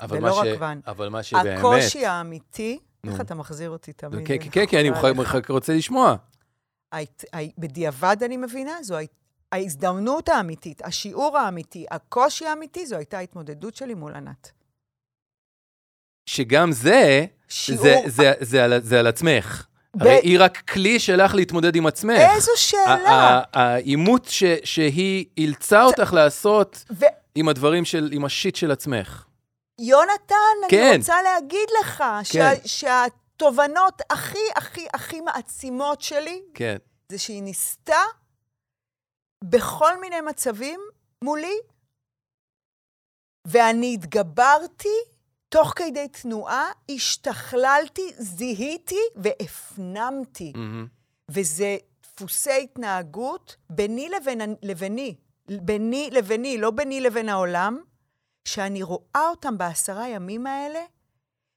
אבל 0.00 0.16
ולא 0.16 0.28
מה 0.28 0.32
רק 0.40 0.44
ש- 0.44 0.56
ואן. 0.60 0.80
אבל 0.86 1.08
מה 1.08 1.22
שבאמת... 1.22 1.58
הקושי 1.58 2.06
האמיתי, 2.06 2.78
נו. 3.04 3.12
איך 3.12 3.20
אתה 3.20 3.34
מחזיר 3.34 3.70
אותי 3.70 3.92
תמיד? 3.92 4.26
כן, 4.28 4.36
כן, 4.52 4.64
כן, 4.68 4.78
אני 4.78 4.90
רוצה 5.48 5.74
לשמוע. 5.74 6.16
בדיעבד 7.58 8.16
אני 8.22 8.36
מבינה, 8.36 8.82
זו 8.82 8.96
הי- 8.96 9.06
ההזדמנות 9.52 10.28
האמיתית, 10.28 10.82
השיעור 10.84 11.38
האמיתי, 11.38 11.86
הקושי 11.90 12.46
האמיתי, 12.46 12.86
זו 12.86 12.96
הייתה 12.96 13.18
ההתמודדות 13.18 13.74
שלי 13.74 13.94
מול 13.94 14.14
ענת. 14.14 14.52
שגם 16.26 16.72
זה, 16.72 17.26
שיעור... 17.48 17.82
זה, 17.82 18.00
זה, 18.06 18.32
זה, 18.40 18.64
על, 18.64 18.82
זה 18.82 18.98
על 19.00 19.06
עצמך. 19.06 19.66
ב- 19.94 20.02
הרי 20.02 20.20
היא 20.22 20.36
רק 20.40 20.56
כלי 20.70 21.00
שלך 21.00 21.34
להתמודד 21.34 21.76
עם 21.76 21.86
עצמך. 21.86 22.18
איזו 22.34 22.52
שאלה! 22.56 23.42
העימות 23.52 24.28
שהיא 24.64 25.26
אילצה 25.36 25.84
אותך 25.84 26.12
לעשות 26.12 26.84
ו- 26.90 27.04
עם 27.34 27.48
הדברים 27.48 27.84
של, 27.84 28.08
עם 28.12 28.24
השיט 28.24 28.56
של 28.56 28.70
עצמך. 28.70 29.24
יונתן, 29.80 30.34
כן. 30.68 30.88
אני 30.88 30.96
רוצה 30.96 31.22
להגיד 31.22 31.68
לך 31.80 32.04
שה, 32.22 32.50
שהתובנות 32.64 34.02
הכי 34.10 34.38
הכי 34.56 34.86
הכי 34.94 35.20
מעצימות 35.20 36.00
שלי, 36.02 36.42
כן. 36.54 36.76
זה 37.12 37.18
שהיא 37.18 37.42
ניסתה 37.42 38.02
בכל 39.44 40.00
מיני 40.00 40.20
מצבים 40.20 40.80
מולי, 41.24 41.56
ואני 43.46 43.94
התגברתי, 43.94 44.96
תוך 45.54 45.72
כדי 45.76 46.08
תנועה, 46.08 46.64
השתכללתי, 46.90 48.02
זיהיתי 48.18 49.00
והפנמתי. 49.16 50.52
מהמם. 50.56 50.86
וזה 51.28 51.76
דפוסי 52.02 52.62
התנהגות 52.62 53.56
ביני 53.70 54.08
לבין, 54.08 54.40
לביני, 54.62 55.16
ביני 55.48 56.10
לביני, 56.12 56.58
לא 56.58 56.70
ביני 56.70 57.00
לבין 57.00 57.28
העולם, 57.28 57.78
שאני 58.44 58.82
רואה 58.82 59.28
אותם 59.30 59.58
בעשרה 59.58 60.08
ימים 60.08 60.46
האלה, 60.46 60.80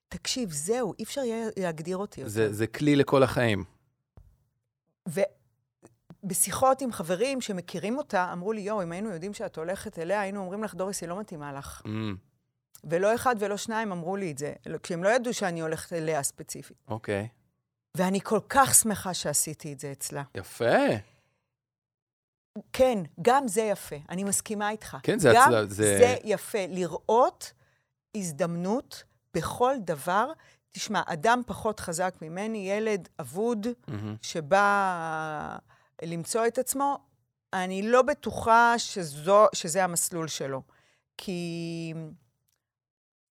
תקשיב, 0.10 0.52
זהו, 0.52 0.94
אי 1.00 1.04
אפשר 1.04 1.22
יהיה 1.22 1.48
להגדיר 1.58 1.98
אותי 1.98 2.22
יותר. 2.22 2.32
זה, 2.32 2.54
זה 2.54 2.68
כלי 2.68 2.96
לכל 2.96 3.24
החיים. 3.24 3.64
ובשיחות 6.24 6.82
עם 6.82 6.92
חברים 6.92 7.42
שמכירים 7.42 7.98
אותה, 7.98 8.34
אמרו 8.34 8.54
לי, 8.54 8.62
יואו, 8.62 8.84
אם 8.84 8.92
היינו 8.92 9.10
יודעים 9.10 9.34
שאת 9.34 9.58
הולכת 9.58 10.00
אליה, 10.00 10.22
היינו 10.22 10.40
אומרים 10.40 10.64
לך, 10.64 10.76
דוריס, 10.76 11.02
היא 11.02 11.10
לא 11.10 11.20
מתאימה 11.20 11.54
לך. 11.54 11.82
אמ, 11.86 12.16
ולא 12.84 13.16
אחד 13.16 13.36
ולא 13.40 13.58
שניים 13.58 13.92
אמרו 13.92 14.16
לי 14.16 14.32
את 14.32 14.38
זה, 14.38 14.54
כשהם 14.84 15.04
לא 15.04 15.10
ידעו 15.10 15.34
שאני 15.34 15.62
הולכת 15.62 15.94
אליה 15.94 16.24
ספציפית. 16.24 16.78
אוקיי. 16.88 17.28
ואני 17.98 18.22
כל 18.22 18.40
כך 18.50 18.76
שמחה 18.76 19.14
שעשיתי 19.14 19.74
את 19.74 19.80
זה 19.80 19.92
אצלה. 19.92 20.24
יפה. 20.36 20.66
כן, 22.74 23.00
גם 23.22 23.48
זה 23.48 23.62
יפה, 23.62 23.96
אני 24.10 24.24
מסכימה 24.24 24.70
איתך. 24.70 24.98
כן, 25.04 25.20
זה 25.20 25.32
גם 25.36 25.52
זה- 25.68 25.98
זה 25.98 26.16
יפה, 26.24 26.66
לראות 26.68 27.54
הזדמנות 28.18 29.04
בכל 29.34 29.76
דבר. 29.80 30.32
תשמע, 30.72 31.02
אדם 31.06 31.42
פחות 31.48 31.80
חזק 31.80 32.16
ממני, 32.22 32.70
ילד 32.72 33.10
אבוד, 33.22 33.68
מהמם. 33.88 34.16
שבא 34.22 35.58
למצוא 36.04 36.48
את 36.48 36.58
עצמו, 36.58 36.98
אני 37.54 37.82
לא 37.90 38.02
בטוחה 38.02 38.74
שזו, 38.78 39.46
שזה 39.56 39.84
המסלול 39.84 40.28
שלו. 40.28 40.62
כי, 41.18 41.94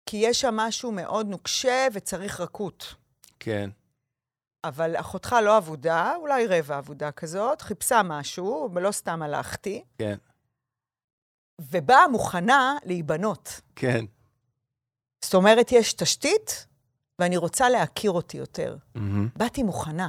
כי 0.06 0.18
יש 0.18 0.42
שם 0.42 0.56
משהו 0.56 0.92
מאוד 0.92 1.28
נוקשה 1.28 1.88
וצריך 1.94 2.40
רכות. 2.40 2.96
כן. 3.40 3.70
אבל 4.64 4.96
אחותך 4.96 5.36
לא 5.44 5.58
אבודה, 5.58 6.16
אולי 6.16 6.48
רבע 6.48 6.78
אבודה 6.80 7.12
כזאת, 7.12 7.62
חיפשה 7.62 8.02
משהו, 8.04 8.70
ולא 8.74 8.92
סתם 8.92 9.22
הלכתי, 9.22 9.84
כן. 9.98 10.18
ובאה 11.62 12.08
מוכנה 12.08 12.78
להיבנות. 12.86 13.62
כן. 13.76 14.06
זאת 15.26 15.34
אומרת, 15.34 15.72
יש 15.72 15.94
תשתית, 15.94 16.68
ואני 17.20 17.38
רוצה 17.38 17.70
להכיר 17.70 18.12
אותי 18.12 18.38
יותר. 18.38 18.78
מהמם. 18.96 19.30
באתי 19.36 19.64
מוכנה, 19.64 20.08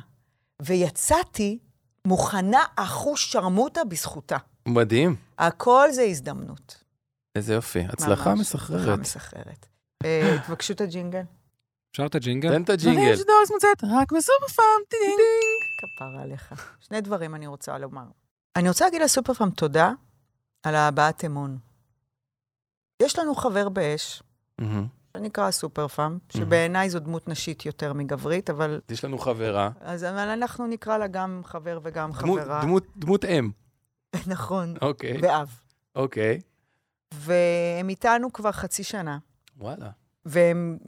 ויצאתי 0.63 1.59
מוכנה 2.07 2.65
אחוש 2.77 3.33
שרמוטה 3.33 3.85
בזכותה. 3.85 4.37
מדהים. 4.69 5.17
הכל 5.39 5.89
זה 5.93 6.03
הזדמנות. 6.03 6.85
איזה 7.35 7.55
יופי. 7.55 7.81
הצלחה 7.81 8.31
ממש. 8.31 8.41
מסחררת. 8.41 8.81
הצלחה 8.81 8.97
מסחררת. 8.97 9.67
אה, 10.05 10.37
תבקשו 10.47 10.73
את 10.73 10.81
הג'ינגל. 10.81 11.23
אפשר 11.93 12.07
את 12.07 12.15
הג'ינגל? 12.15 12.49
תן 12.57 12.63
את 12.63 12.71
הג'ינגל. 12.71 13.01
דוריס 13.27 13.51
מוצאת 13.51 13.85
רק 13.85 14.13
בסופר 14.13 14.47
פארם, 14.57 14.81
טינג. 14.89 15.19
כפרה 15.79 16.23
עליך. 16.23 16.75
שני 16.81 17.01
דברים 17.01 17.35
אני 17.35 17.47
רוצה 17.47 17.79
לומר. 17.79 18.05
אני 18.57 18.69
רוצה 18.69 18.85
להגיד 18.85 19.03
לסופר 19.03 19.35
פארם 19.35 19.51
תודה 19.51 19.93
על 20.63 20.75
ההבעת 20.75 21.25
אמון. 21.25 21.59
יש 23.03 23.19
לנו 23.19 23.35
חבר 23.35 23.69
באש. 23.69 24.23
שנקרא 25.17 25.51
סופר 25.51 25.89
פארם, 25.89 26.19
שבעיניי 26.31 26.91
זו 26.91 26.99
דמות 27.01 27.29
נשית 27.29 27.67
יותר 27.67 27.93
מגברית, 27.93 28.51
אבל, 28.51 28.81
יש 28.89 29.05
לנו 29.05 29.19
חברה. 29.19 29.71
אז, 29.81 30.05
אבל 30.05 30.19
אנחנו 30.29 30.67
נקרא 30.67 30.99
לה 30.99 31.07
גם 31.07 31.41
חבר 31.45 31.81
וגם 31.83 32.13
דמות- 32.13 32.41
חברה. 32.41 32.61
דמות- 32.63 32.87
דמות 32.97 33.25
אם. 33.25 33.51
נכון, 34.27 34.75
אוקיי. 34.83 35.19
ואב. 35.23 35.49
אוקיי. 35.97 36.41
והם 37.15 37.89
איתנו 37.89 38.33
כבר 38.33 38.53
חצי 38.53 38.85
שנה, 38.85 39.19
וואלה. 39.59 39.91
והם 40.25 40.79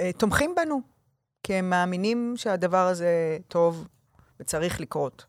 אה, 0.00 0.10
תומכים 0.12 0.54
בנו, 0.54 0.80
כי 1.42 1.54
הם 1.54 1.70
מאמינים 1.70 2.34
שהדבר 2.36 2.86
הזה 2.86 3.38
טוב 3.48 3.88
וצריך 4.40 4.80
לקרות, 4.80 5.26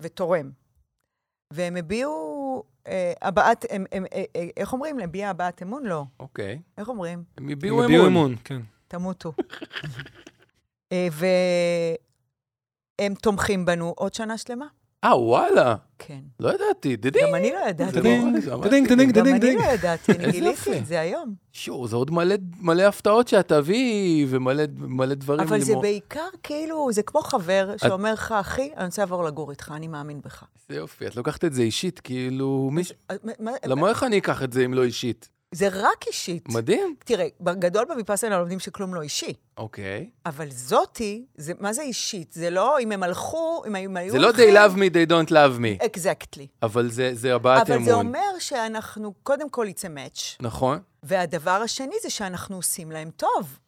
ותורם. 0.00 0.50
והם 1.52 1.76
הביעו 1.76 2.64
אה, 2.86 3.12
הבעת, 3.22 3.64
הם, 3.70 3.84
הם, 3.92 4.04
אה, 4.12 4.24
אה, 4.36 4.48
איך 4.56 4.72
אומרים? 4.72 4.98
להביע 4.98 5.30
הבעת 5.30 5.62
אמון? 5.62 5.86
לא. 5.86 6.04
אוקיי. 6.20 6.62
איך 6.78 6.88
אומרים? 6.88 7.24
הם 7.36 7.44
הם 7.44 7.50
הביעו 7.50 7.84
הביעו 7.84 8.06
אמון. 8.06 8.22
אמון, 8.22 8.36
כן. 8.44 8.60
תמותו. 8.88 9.32
אה, 10.92 11.08
והם 12.98 13.14
תומכים 13.14 13.64
בנו 13.64 13.94
עוד 13.96 14.14
שנה 14.14 14.38
שלמה. 14.38 14.66
אה, 15.04 15.18
וואלה. 15.20 15.74
כן. 15.98 16.18
לא 16.40 16.54
ידעתי. 16.54 16.96
דדי. 16.96 17.20
גם 17.22 17.34
אני 17.34 17.50
לא 17.52 17.68
ידעתי. 17.68 17.92
טדינג, 17.92 18.24
ממש 18.24 18.44
טדינג, 18.44 18.88
כיף. 18.88 18.96
טדינג, 18.96 19.12
גם 19.12 19.26
אני. 19.26 19.56
לא 19.56 19.62
ידעתי, 19.62 20.12
אני 20.12 20.32
גיליתי. 20.32 20.78
את 20.78 20.86
זה 20.86 21.00
היום. 21.00 21.34
שור, 21.52 21.86
זה 21.86 21.96
עוד 21.96 22.10
מלא, 22.10 22.34
מלא 22.60 22.82
הפתעות 22.82 23.28
שאת 23.28 23.48
תביא, 23.48 24.26
ומלא 24.28 24.62
מלא 24.78 25.14
דברים. 25.14 25.40
אבל 25.40 25.60
זה. 25.60 25.74
בעיקר 25.76 26.28
כאילו, 26.42 26.88
זה 26.92 27.02
כמו 27.02 27.20
חבר 27.20 27.74
שאומר 27.76 28.12
לך, 28.12 28.32
אחי, 28.32 28.70
אני 28.76 28.84
רוצה 28.84 29.02
לעבור 29.02 29.24
לגור 29.24 29.50
איתך, 29.50 29.72
אני 29.76 29.88
מאמין 29.88 30.20
בך. 30.24 30.44
זה 30.68 30.76
יופי, 30.76 31.06
את 31.06 31.16
לוקחת 31.16 31.44
את 31.44 31.52
זה 31.52 31.62
אישית, 31.62 32.00
כאילו... 32.00 32.70
למה 33.64 33.88
איך 33.88 34.02
אני 34.02 34.18
אקח 34.18 34.42
את 34.42 34.52
זה 34.52 34.64
אם 34.64 34.74
לא 34.74 34.84
אישית? 34.84 35.28
זה 35.52 35.68
רק 35.72 36.06
אישית. 36.06 36.48
מדהים. 36.48 36.94
תראה, 37.04 37.26
בגדול 37.40 37.84
בוויפאסנה 37.84 38.38
לומדים 38.38 38.58
שכלום 38.58 38.94
לא 38.94 39.02
אישי. 39.02 39.32
אוקיי. 39.58 40.10
אבל 40.26 40.50
זאתי, 40.50 41.24
זה, 41.36 41.52
מה 41.60 41.72
זה 41.72 41.82
אישית? 41.82 42.32
זה 42.32 42.50
לא, 42.50 42.80
אם 42.80 42.92
הם 42.92 43.02
הלכו, 43.02 43.62
אם 43.66 43.76
הם 43.76 43.96
היו 43.96 44.12
זה 44.12 44.18
לא 44.18 44.30
they 44.30 44.54
love 44.54 44.76
me, 44.76 44.94
they 44.94 45.10
don't 45.10 45.30
love 45.30 45.60
me, 45.60 45.86
אקזקטלי. 45.86 46.46
אבל 46.62 46.90
זה, 46.90 47.10
זה 47.14 47.34
הבעת 47.34 47.66
אבל 47.66 47.76
אמון. 47.76 47.88
זה 47.88 47.94
אומר 47.94 48.38
שאנחנו, 48.38 49.12
קודם 49.22 49.50
כל 49.50 49.66
יצא 49.68 49.88
מאץ', 49.88 50.36
נכון. 50.40 50.78
והדבר 51.02 51.50
השני 51.50 51.94
זה 52.02 52.10
שאנחנו 52.10 52.56
עושים 52.56 52.90
להם 52.90 53.10
טוב. 53.16 53.58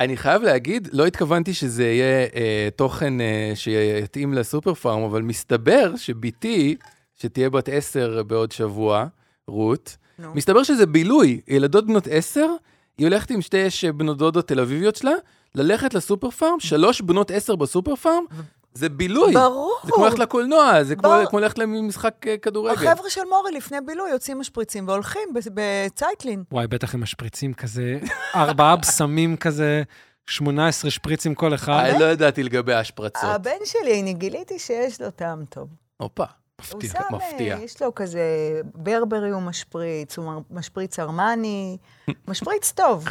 אני 0.00 0.16
חייב 0.16 0.42
להגיד, 0.42 0.88
לא 0.92 1.06
התכוונתי 1.06 1.54
שזה 1.54 1.84
יהיה 1.84 2.26
אה, 2.34 2.68
תוכן 2.76 3.20
אה, 3.20 3.52
שיתאים 3.54 4.34
לסופר 4.34 4.74
פארם, 4.74 5.02
אבל 5.02 5.22
מסתבר 5.22 5.96
שבתי, 5.96 6.76
שתהיה 7.14 7.50
בת 7.50 7.68
עשר 7.68 8.22
בעוד 8.22 8.52
שבוע, 8.52 9.06
רות, 9.48 9.96
נו. 10.18 10.34
מסתבר 10.34 10.62
שזה 10.62 10.86
בילוי. 10.86 11.40
ילדות 11.48 11.86
בנות 11.86 12.08
עשר, 12.10 12.46
היא 12.98 13.06
הולכת 13.06 13.30
עם 13.30 13.40
שתי 13.40 13.58
בנות 13.96 14.18
דודות 14.18 14.48
תל 14.48 14.60
אביביות 14.60 14.96
שלה, 14.96 15.12
ללכת 15.54 15.94
לסופר 15.94 16.30
פארם, 16.30 16.60
שלוש 16.60 17.00
בנות 17.00 17.30
עשר 17.30 17.56
בסופר 17.56 17.96
פארם, 17.96 18.24
זה 18.74 18.88
בילוי. 18.88 19.34
ברור. 19.34 19.76
זה 19.84 19.92
כמו 19.92 20.04
ללכת 20.04 20.18
לקולנוע, 20.18 20.84
זה 20.84 20.96
כמו. 20.96 21.10
כמו 21.30 21.38
ללכת 21.38 21.58
למשחק 21.58 22.14
אה, 22.26 22.36
כדורגל. 22.36 22.88
החבר'ה 22.88 23.10
של 23.10 23.20
מורי 23.28 23.52
לפני 23.52 23.76
בילוי 23.86 24.10
יוצאים 24.10 24.38
משפריצים 24.38 24.88
והולכים 24.88 25.22
ב- 25.34 25.38
בצייטלין. 25.54 26.44
וואי, 26.52 26.66
בטח 26.66 26.94
הם 26.94 27.00
משפריצים 27.02 27.54
כזה, 27.54 27.98
ארבעה 28.34 28.76
בשמים 28.82 29.36
כזה, 29.36 29.82
18 30.26 30.90
שפריצים 30.90 31.34
כל 31.34 31.54
אחד. 31.54 31.84
אני 31.90 31.98
לא 32.00 32.04
ידעתי 32.04 32.42
לגבי 32.42 32.72
ההשפרצות. 32.72 33.24
הבן 33.24 33.50
שלי, 33.64 34.00
אני 34.02 34.14
גיליתי 34.14 34.58
שיש 34.58 35.00
לו 35.00 35.10
טעם 35.10 35.44
טוב. 35.44 35.68
הופה, 35.96 36.24
הוא 36.72 36.78
מפתיע, 36.82 36.90
שם, 37.08 37.14
מפתיע. 37.16 37.56
אה, 37.56 37.62
יש 37.62 37.82
לו 37.82 37.94
כזה 37.94 38.20
ברברי 38.64 39.30
הוא 39.30 39.42
משפריץ, 39.42 40.18
הוא 40.18 40.32
משפריץ 40.50 40.98
ארמני, 40.98 41.76
משפריץ 42.28 42.72
טוב. 42.72 43.04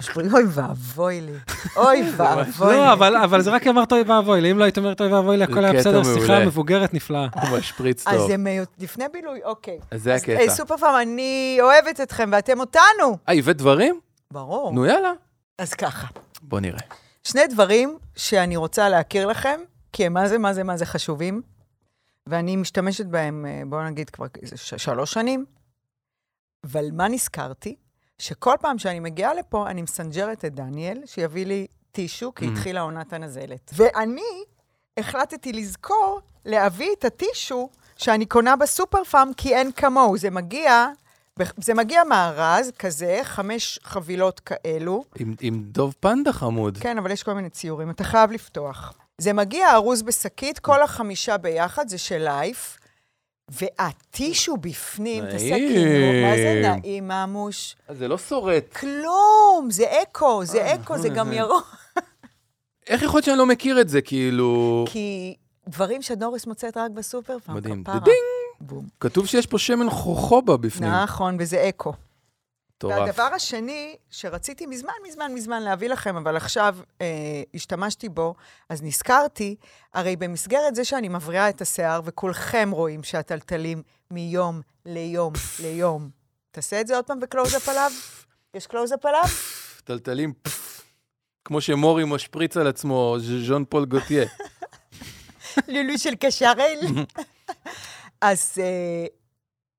משפריץ, 0.00 0.32
אוי 0.32 0.42
ואבוי 0.48 1.20
לי, 1.20 1.32
אוי 1.76 2.02
ואבוי 2.16 2.70
לי. 2.72 2.76
לא, 2.76 2.92
אבל, 2.92 3.16
אבל 3.16 3.42
זה 3.42 3.50
רק 3.50 3.66
אמרת 3.66 3.92
אוי 3.92 4.02
ואבוי 4.02 4.40
לי, 4.40 4.50
אם 4.50 4.58
לא 4.58 4.64
היית 4.64 4.78
אומרת 4.78 5.00
אוי 5.00 5.12
ואבוי 5.12 5.36
לי, 5.36 5.44
הכל 5.44 5.64
היה 5.64 5.72
בסדר. 5.72 6.02
שיחה 6.04 6.44
מבוגרת 6.46 6.94
נפלאה. 6.94 7.26
הוא 7.50 7.58
משפריץ 7.58 8.06
אז 8.06 8.16
טוב. 8.16 8.28
זה 8.30 8.36
מי- 8.36 8.58
לפני 8.78 9.04
בילוי, 9.12 9.40
אוקיי. 9.44 9.78
אז 9.90 10.02
זה 10.02 10.14
אז, 10.14 10.22
הקטע. 10.22 10.40
אה, 10.40 10.50
סופר 10.50 10.76
פארם, 10.76 10.94
אני 11.02 11.58
אוהבת 11.60 12.00
אתכם 12.00 12.28
ואתם 12.32 12.60
אותנו. 12.60 13.18
אה, 13.28 13.34
הבאת 13.34 13.56
דברים? 13.56 14.00
ברור. 14.30 14.72
נו 14.74 14.86
יאללה. 14.86 15.12
אז 15.58 15.74
ככה, 15.74 16.06
בוא 16.42 16.60
נראה. 16.60 16.80
שני 17.24 17.46
דברים 17.46 17.98
שאני 18.16 18.56
רוצה 18.56 18.88
להכיר 18.88 19.26
לכם, 19.26 19.60
כי 19.92 20.06
הם 20.06 20.12
מה 20.12 20.28
זה, 20.28 20.38
מה 20.38 20.52
זה, 20.54 20.64
מה 20.64 20.76
זה 20.76 20.86
חשובים, 20.86 21.42
ואני 22.28 22.56
משתמשת 22.56 23.06
בהם, 23.06 23.46
אה, 23.46 23.62
בואו 23.66 23.84
נגיד, 23.84 24.10
כבר 24.10 24.26
שלוש 24.76 25.12
שנים. 25.12 25.44
אבל 26.64 26.84
מה 26.92 27.08
נזכרתי? 27.08 27.76
שכל 28.18 28.54
פעם 28.60 28.78
שאני 28.78 29.00
מגיעה 29.00 29.34
לפה, 29.34 29.70
אני 29.70 29.82
מסנג'רת 29.82 30.44
את 30.44 30.54
דניאל, 30.54 31.02
שיביא 31.06 31.46
לי 31.46 31.66
טישו, 31.92 32.34
כי 32.34 32.46
Mhm. 32.46 32.50
התחילה 32.52 32.80
עונת 32.80 33.12
הנזלת. 33.12 33.70
ואני 33.76 34.22
החלטתי 34.96 35.52
לזכור 35.52 36.20
להביא 36.44 36.88
את 36.98 37.04
הטישו 37.04 37.68
שאני 37.96 38.26
קונה 38.26 38.56
בסופר 38.56 39.04
פארם, 39.04 39.30
כי 39.36 39.54
אין 39.54 39.72
כמוהו. 39.72 40.18
זה 40.18 40.30
מגיע, 40.30 40.86
זה 41.56 41.74
מגיע 41.74 42.04
מארז 42.04 42.70
כזה, 42.78 43.20
חמש 43.22 43.78
חבילות 43.82 44.40
כאלו. 44.40 45.04
עם, 45.18 45.34
עם 45.40 45.62
דוב 45.62 45.94
פנדה 46.00 46.32
חמוד. 46.32 46.78
כן, 46.78 46.98
אבל 46.98 47.10
יש 47.10 47.22
כל 47.22 47.32
מיני 47.34 47.50
ציורים, 47.50 47.90
אתה 47.90 48.04
חייב 48.04 48.32
לפתוח. 48.32 48.92
זה 49.22 49.32
מגיע 49.32 49.72
ארוז 49.74 50.02
בשקית, 50.02 50.58
כל 50.58 50.82
החמישה 50.82 51.36
ביחד, 51.36 51.88
זה 51.88 51.98
של 51.98 52.18
לייף, 52.24 52.78
והטישו 53.48 54.56
בפנים, 54.56 55.24
נעים. 55.24 55.36
תסכינו, 55.36 56.22
מה 56.28 56.36
זה 56.36 56.62
נעים, 56.64 57.08
ממוש? 57.08 57.76
זה 57.88 58.08
לא 58.08 58.18
שורט. 58.18 58.72
כלום, 58.76 59.68
זה 59.70 59.84
אקו, 60.02 60.44
זה 60.44 60.62
אה, 60.62 60.74
אקו, 60.74 60.98
זה 60.98 61.08
נכון, 61.08 61.18
גם 61.18 61.28
זה- 61.28 61.34
ירוק. 61.34 61.76
איך 62.86 63.02
יכול 63.02 63.18
להיות 63.18 63.24
שאני 63.24 63.38
לא 63.38 63.46
מכיר 63.46 63.80
את 63.80 63.88
זה, 63.88 64.00
כאילו... 64.02 64.84
כי 64.88 65.34
דברים 65.68 66.02
שדוריס 66.02 66.46
מוצאת 66.46 66.76
רק 66.76 66.90
בסופר 66.90 67.36
פארם. 67.38 67.56
מדהים. 67.56 67.84
כפרה. 67.84 67.98
דדינג! 67.98 68.16
בום. 68.60 68.86
כתוב 69.00 69.26
שיש 69.26 69.46
פה 69.46 69.58
שמן 69.58 69.90
חוכובה 69.90 70.56
בפנים. 70.56 70.90
נכון, 70.90 71.36
וזה 71.40 71.68
אקו. 71.68 71.92
מטורף. 72.86 72.98
והדבר 72.98 73.34
השני 73.34 73.96
שרציתי 74.10 74.66
מזמן, 74.66 74.92
מזמן, 75.08 75.34
מזמן 75.34 75.62
להביא 75.62 75.88
לכם, 75.88 76.16
אבל 76.16 76.36
עכשיו 76.36 76.76
אה, 77.00 77.06
השתמשתי 77.54 78.08
בו, 78.08 78.34
אז 78.68 78.82
נזכרתי, 78.82 79.56
הרי 79.94 80.16
במסגרת 80.16 80.74
זה 80.74 80.84
שאני 80.84 81.08
מבריאה 81.08 81.48
את 81.48 81.60
השיער, 81.60 82.00
וכולכם 82.04 82.70
רואים 82.72 83.02
שהתלתלים 83.02 83.82
מיום 84.10 84.60
ליום 84.86 85.32
ליום. 85.60 86.10
תעשה 86.50 86.80
את 86.80 86.86
זה 86.86 86.96
עוד 86.96 87.04
פעם 87.04 87.20
בקלוז-אפ 87.20 87.68
עליו? 87.68 87.90
יש 88.54 88.66
קלוז-אפ 88.66 89.06
עליו? 89.06 89.24
תלתלים, 89.84 90.32
כמו 91.44 91.60
שמורי 91.60 92.04
משפריץ 92.04 92.56
על 92.56 92.66
עצמו, 92.66 93.16
ז'אן 93.46 93.64
פול 93.64 93.84
גוטייה. 93.84 94.26
לולו 95.68 95.98
של 95.98 96.14
קשרל. 96.14 96.78
אז, 98.20 98.54
אה, 98.60 99.06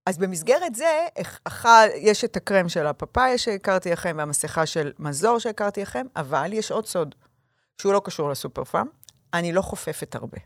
אז 0.06 0.18
במסגרת 0.18 0.76
זה, 0.76 1.08
אח- 1.22 1.40
אחד, 1.44 1.88
יש 1.96 2.24
את 2.24 2.36
הקרם 2.38 2.70
של 2.70 2.88
הפאפאיה 2.88 3.38
שהכרתי 3.38 3.92
לכם, 3.92 4.16
והמסכה 4.18 4.66
של 4.66 4.92
מזור 5.00 5.40
שהכרתי 5.40 5.82
לכם, 5.82 6.06
אבל 6.16 6.54
יש 6.54 6.72
עוד 6.72 6.86
סוד, 6.86 7.16
שהוא 7.82 7.94
לא 7.94 8.02
קשור 8.06 8.30
לסופר 8.30 8.64
פארם. 8.64 8.88
אני 9.34 9.52
לא 9.54 9.62
חופפת 9.62 10.16
הרבה. 10.16 10.38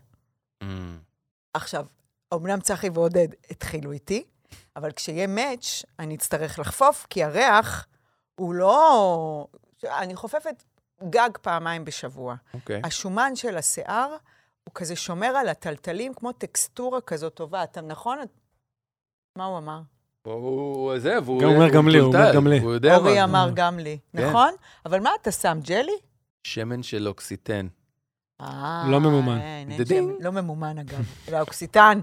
עכשיו, 1.53 1.86
אמנם 2.34 2.60
צחי 2.60 2.89
ועודד 2.89 3.28
התחילו 3.51 3.91
איתי, 3.91 4.24
אבל 4.76 4.91
כשיהיה 4.91 5.28
מאץ', 5.28 5.84
אני 5.99 6.16
אצטרך 6.16 6.60
לחפוף, 6.60 7.08
כי 7.10 7.24
הריח 7.24 7.88
הוא 8.36 8.53
לא... 8.53 9.47
אני 9.84 10.16
חופפת 10.16 10.64
גג 11.10 11.30
פעמיים 11.41 11.86
בשבוע. 11.86 12.36
אוקיי. 12.53 12.82
השומן 12.84 13.36
של 13.36 13.58
השיער, 13.58 14.16
הוא 14.64 14.74
כזה 14.76 14.95
שומר 14.95 15.28
על 15.28 15.49
הטלטלים, 15.49 16.14
כמו 16.14 16.32
טקסטורה 16.32 17.01
כזאת 17.01 17.34
טובה. 17.34 17.64
אתה 17.64 17.82
נכון? 17.82 18.18
מה 19.38 19.46
הוא 19.46 19.58
אמר? 19.58 19.82
הוא 20.24 21.00
זה, 21.00 21.18
והוא... 21.26 21.42
גם 21.42 21.50
אומר 21.50 21.70
גם 21.70 21.88
לי, 21.88 21.98
הוא 21.98 22.08
אומר 22.08 22.36
גם 22.36 22.48
לי. 22.48 22.60
הוא 22.60 22.72
יודע 22.72 22.98
אורי. 22.98 23.24
אמר 23.24 23.50
גם 23.54 23.80
לי, 23.80 23.98
כן. 24.18 24.30
נכון? 24.30 24.54
אבל 24.86 25.00
מה 25.00 25.10
אתה 25.22 25.32
שם, 25.32 25.60
ג'לי? 25.64 25.98
שמן 26.44 26.84
של 26.84 27.08
אוקסיטן. 27.08 27.68
אה, 28.42 28.86
לא 28.90 29.00
ממומן. 29.00 29.40
לא 30.20 30.32
ממומן, 30.32 30.78
אגב. 30.78 31.06
אלא 31.30 31.42
אוקסיטן. 31.42 32.00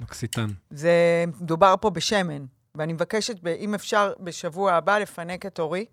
אוקסיטן. 0.00 0.46
זה, 0.70 1.24
מדובר 1.40 1.74
פה 1.80 1.90
בשמן. 1.90 2.44
ואני 2.74 2.92
מבקשת, 2.92 3.46
אם 3.58 3.74
אפשר, 3.74 4.12
בשבוע 4.20 4.72
הבא 4.72 4.98
לפנק 4.98 5.46
את 5.46 5.58
אורי. 5.58 5.86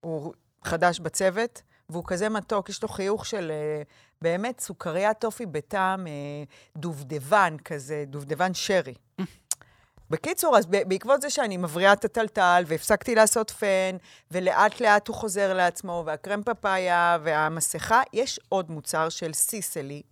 הוא 0.00 0.32
חדש 0.64 1.00
בצוות, 1.00 1.62
והוא 1.88 2.04
כזה 2.06 2.28
מתוק, 2.28 2.68
יש 2.68 2.82
לו 2.82 2.88
חיוך 2.88 3.26
של 3.26 3.50
אה, 3.50 3.82
באמת 4.22 4.60
סוכריית 4.60 5.18
טופי 5.18 5.46
בטעם 5.46 6.06
אה, 6.06 6.12
דובדבן 6.76 7.56
כזה, 7.64 8.04
דובדבן 8.06 8.54
שרי. 8.54 8.94
בקיצור, 10.10 10.56
אז 10.58 10.66
בעקבות 10.66 11.22
זה 11.22 11.30
שאני 11.30 11.56
מבריאה 11.56 11.92
את 11.92 12.04
הטלטל, 12.04 12.62
והפסקתי 12.66 13.14
לעשות 13.14 13.50
פן, 13.50 13.96
ולאט 14.30 14.80
לאט 14.80 15.08
הוא 15.08 15.16
חוזר 15.16 15.54
לעצמו, 15.54 16.02
והקרם 16.06 16.42
פפאיה 16.42 17.18
והמסכה, 17.22 18.02
יש 18.12 18.40
עוד 18.48 18.70
מוצר 18.70 19.08
של 19.08 19.32
סיסלי, 19.32 20.02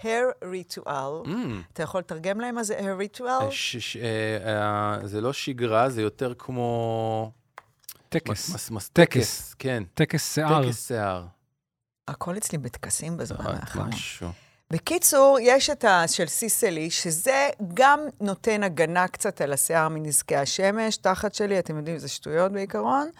hair 0.00 0.04
ritual. 0.42 1.26
אמ, 1.26 1.62
אתה 1.72 1.82
יכול 1.82 2.00
לתרגם 2.00 2.40
להם 2.40 2.54
מה 2.54 2.62
זה 2.62 2.78
hair 2.78 3.18
ritual? 3.18 3.24
אה, 3.42 3.50
ש- 3.50 3.76
ש- 3.76 3.96
אה, 3.96 4.02
אה, 5.00 5.06
זה 5.06 5.20
לא 5.20 5.32
שגרה, 5.32 5.88
זה 5.90 6.02
יותר 6.02 6.34
כמו... 6.38 7.30
טקס. 8.08 8.30
מס- 8.54 8.70
מס- 8.70 8.88
טקס. 8.88 9.12
טקס, 9.16 9.54
כן. 9.58 9.82
טקס 9.94 10.34
שיער. 10.34 10.62
טקס 10.66 10.86
שיער. 10.88 11.24
הכל 12.08 12.36
אצלי 12.36 12.58
בטקסים 12.58 13.16
בזמן 13.16 13.46
אה, 13.46 13.52
האחרון. 13.60 13.88
משהו. 13.88 14.28
בקיצור, 14.72 15.38
יש 15.40 15.70
את 15.70 15.84
ה... 15.84 16.08
של 16.08 16.26
סיסלי, 16.26 16.90
שזה 16.90 17.48
גם 17.74 18.00
נותן 18.20 18.62
הגנה 18.62 19.08
קצת 19.08 19.40
על 19.40 19.52
השיער 19.52 19.88
מנזקי 19.88 20.36
השמש, 20.36 20.96
תחת 20.96 21.34
שלי, 21.34 21.58
אתם 21.58 21.76
יודעים, 21.76 21.98
זה 21.98 22.08
שטויות 22.08 22.52
בעיקרון. 22.52 23.10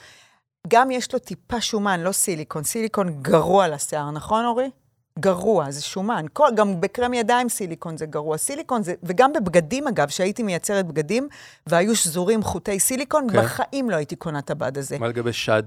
גם 0.68 0.90
יש 0.90 1.12
לו 1.12 1.18
טיפה 1.18 1.60
שומן, 1.60 2.00
לא 2.00 2.12
סיליקון. 2.12 2.64
סיליקון 2.64 3.22
גרוע 3.22 3.68
לשיער, 3.68 4.10
נכון, 4.10 4.44
אורי? 4.44 4.70
גרוע, 5.18 5.70
זה 5.70 5.82
שומן. 5.82 6.26
כל, 6.32 6.48
גם 6.56 6.80
בקרם 6.80 7.14
ידיים 7.14 7.48
סיליקון 7.48 7.96
זה 7.96 8.06
גרוע. 8.06 8.38
סיליקון 8.38 8.82
זה, 8.82 8.94
וגם 9.02 9.32
בבגדים, 9.32 9.88
אגב, 9.88 10.08
שהייתי 10.08 10.42
מייצרת 10.42 10.86
בגדים, 10.86 11.28
והיו 11.66 11.96
שזורים 11.96 12.42
חוטי 12.42 12.80
סיליקון, 12.80 13.26
כן. 13.30 13.42
בחיים 13.42 13.90
לא 13.90 13.96
הייתי 13.96 14.16
קונה 14.16 14.38
את 14.38 14.50
הבד 14.50 14.78
הזה. 14.78 14.98
מה 14.98 15.08
לגבי 15.08 15.32
שד? 15.32 15.62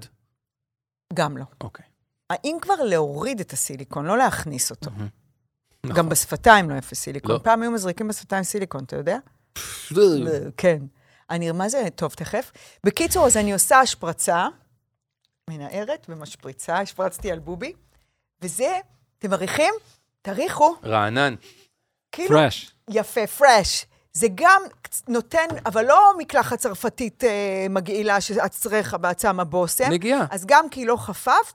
גם 1.14 1.38
לא. 1.38 1.44
אוקיי. 1.62 1.86
האם 2.30 2.58
כבר 2.62 2.76
להוריד 2.84 3.40
את 3.40 3.54
הסיליקון, 3.54 4.06
לא 4.06 4.18
להכניס 4.18 4.72
אותו. 4.72 4.92
מהמם. 5.84 5.96
גם 5.96 6.06
נכון. 6.06 6.10
בשפתיים 6.10 6.70
לא 6.70 6.76
יפה 6.76 6.96
סיליקון. 6.96 7.32
לא. 7.32 7.40
פעם 7.44 7.62
היו 7.62 7.72
מזריקים 7.72 8.08
בשפתיים 8.08 8.44
סיליקון, 8.44 8.84
אתה 8.84 8.96
יודע? 8.96 9.18
לא. 9.92 10.32
כן. 10.58 10.78
אני, 11.30 11.52
מה 11.52 11.70
זה? 11.70 11.88
טוב, 11.96 12.14
תכף. 12.14 12.52
בקיצור, 12.84 13.26
אז 13.26 13.38
אני 13.38 13.54
עושה 13.54 13.80
השפרצה, 13.80 14.48
מנערת 15.50 16.06
ומשפריצה, 16.10 16.80
השפרצתי 16.80 17.32
על 17.32 17.40
בובי, 17.40 17.74
וזה, 18.42 18.78
אתם 19.20 19.30
מריחים? 19.30 19.74
תריחו, 20.22 20.76
רענן. 20.84 21.36
כאילו, 22.12 22.30
פרש. 22.30 22.72
יפה, 22.90 23.28
פרש. 23.28 23.86
זה 24.14 24.28
גם 24.36 24.62
נותן, 25.08 25.48
אבל 25.66 25.86
לא 25.86 26.14
מקלחת 26.18 26.60
צרפתית 26.60 27.24
אה, 27.24 27.66
מגעילה 27.70 28.22
שעצרך 28.22 28.94
בעצם 28.94 29.40
הבושם. 29.40 29.90
נגיעה. 29.90 30.26
אז 30.30 30.46
גם 30.46 30.70
כי 30.70 30.86
לא 30.86 30.96
חפפת, 30.96 31.54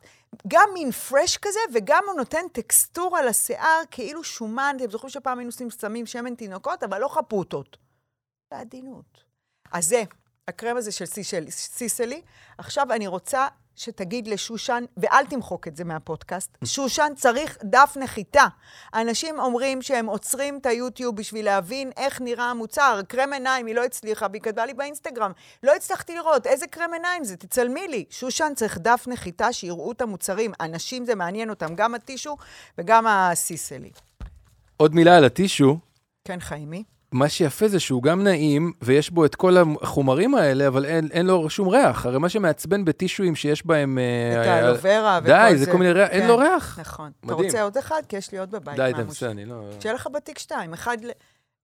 גם 0.48 0.68
מין 0.74 0.90
פרש 0.90 1.36
כזה, 1.36 1.60
וגם 1.74 2.02
הוא 2.06 2.14
נותן 2.14 2.48
טקסטורה 2.52 3.22
לשיער, 3.22 3.80
כאילו 3.90 4.24
שומן. 4.24 4.76
אתם 4.80 4.90
זוכרים 4.90 5.10
שפעם 5.10 5.38
היינו 5.38 5.52
שמים 5.70 6.06
שמן 6.06 6.34
תינוקות, 6.34 6.82
אבל 6.82 7.00
לא 7.00 7.08
חפוטות. 7.08 7.76
בעדינות. 8.50 9.24
אז 9.72 9.88
זה, 9.88 10.02
הקרם 10.48 10.76
הזה 10.76 10.92
של 10.92 11.06
סיסלי. 11.50 12.22
עכשיו 12.58 12.92
אני 12.92 13.06
רוצה 13.06 13.48
שתגיד 13.78 14.28
לשושן, 14.28 14.84
ואל 14.96 15.26
תמחוק 15.26 15.68
את 15.68 15.76
זה 15.76 15.84
מהפודקאסט, 15.84 16.56
שושן 16.64 17.12
צריך 17.16 17.58
דף 17.64 17.96
נחיתה. 18.00 18.46
אנשים 18.94 19.40
אומרים 19.40 19.82
שהם 19.82 20.06
עוצרים 20.06 20.58
את 20.58 20.66
היוטיוב 20.66 21.16
בשביל 21.16 21.44
להבין 21.44 21.90
איך 21.96 22.20
נראה 22.20 22.44
המוצר. 22.44 23.00
קרם 23.08 23.32
עיניים, 23.32 23.66
היא 23.66 23.74
לא 23.74 23.84
הצליחה, 23.84 24.26
והיא 24.30 24.42
כתבה 24.42 24.66
לי 24.66 24.74
באינסטגרם. 24.74 25.32
לא 25.62 25.74
הצלחתי 25.74 26.14
לראות, 26.14 26.46
איזה 26.46 26.66
קרם 26.66 26.92
עיניים 26.92 27.24
זה? 27.24 27.36
תצלמי 27.36 27.88
לי. 27.88 28.04
שושן 28.10 28.52
צריך 28.56 28.78
דף 28.78 29.04
נחיתה 29.06 29.52
שיראו 29.52 29.92
את 29.92 30.00
המוצרים. 30.00 30.52
אנשים 30.60 31.04
זה 31.04 31.14
מעניין 31.14 31.50
אותם, 31.50 31.74
גם 31.74 31.94
הטישו 31.94 32.36
וגם 32.78 33.06
הסיסלי. 33.06 33.90
עוד 34.76 34.94
מילה 34.94 35.16
על 35.16 35.24
הטישו. 35.24 35.78
כן, 36.24 36.40
חיימי? 36.40 36.84
מה 37.12 37.28
שיפה 37.28 37.68
זה 37.68 37.80
שהוא 37.80 38.02
גם 38.02 38.22
נעים, 38.22 38.72
ויש 38.82 39.10
בו 39.10 39.24
את 39.24 39.34
כל 39.34 39.56
החומרים 39.82 40.34
האלה, 40.34 40.68
אבל 40.68 40.84
אין, 40.84 41.08
אין 41.12 41.26
לו 41.26 41.50
שום 41.50 41.68
ריח. 41.68 42.06
הרי 42.06 42.18
מה 42.18 42.28
שמעצבן 42.28 42.84
בטישואים 42.84 43.34
שיש 43.34 43.66
בהם... 43.66 43.98
אה, 43.98 44.42
את 44.42 44.46
אה, 44.46 44.54
האלוברה 44.54 45.20
וכל 45.22 45.32
די, 45.32 45.56
זה. 45.56 45.64
זה 45.64 45.70
כל 45.72 45.78
מיני 45.78 45.92
ריח, 45.92 46.10
אין 46.10 46.22
כן, 46.22 46.28
לו 46.28 46.38
ריח. 46.38 46.78
נכון. 46.78 47.10
אתה 47.20 47.26
מדהים. 47.26 47.44
רוצה 47.44 47.62
עוד 47.62 47.76
אחד? 47.76 48.02
כי 48.08 48.16
יש 48.16 48.32
לי 48.32 48.38
עוד 48.38 48.50
בבית. 48.50 48.76
די, 48.76 48.92
די, 48.96 49.02
בסדר, 49.02 49.30
אני 49.30 49.44
לא... 49.44 49.62
שיהיה 49.80 49.94
לך 49.94 50.08
בתיק 50.12 50.38
שתיים, 50.38 50.72
אחד. 50.72 50.96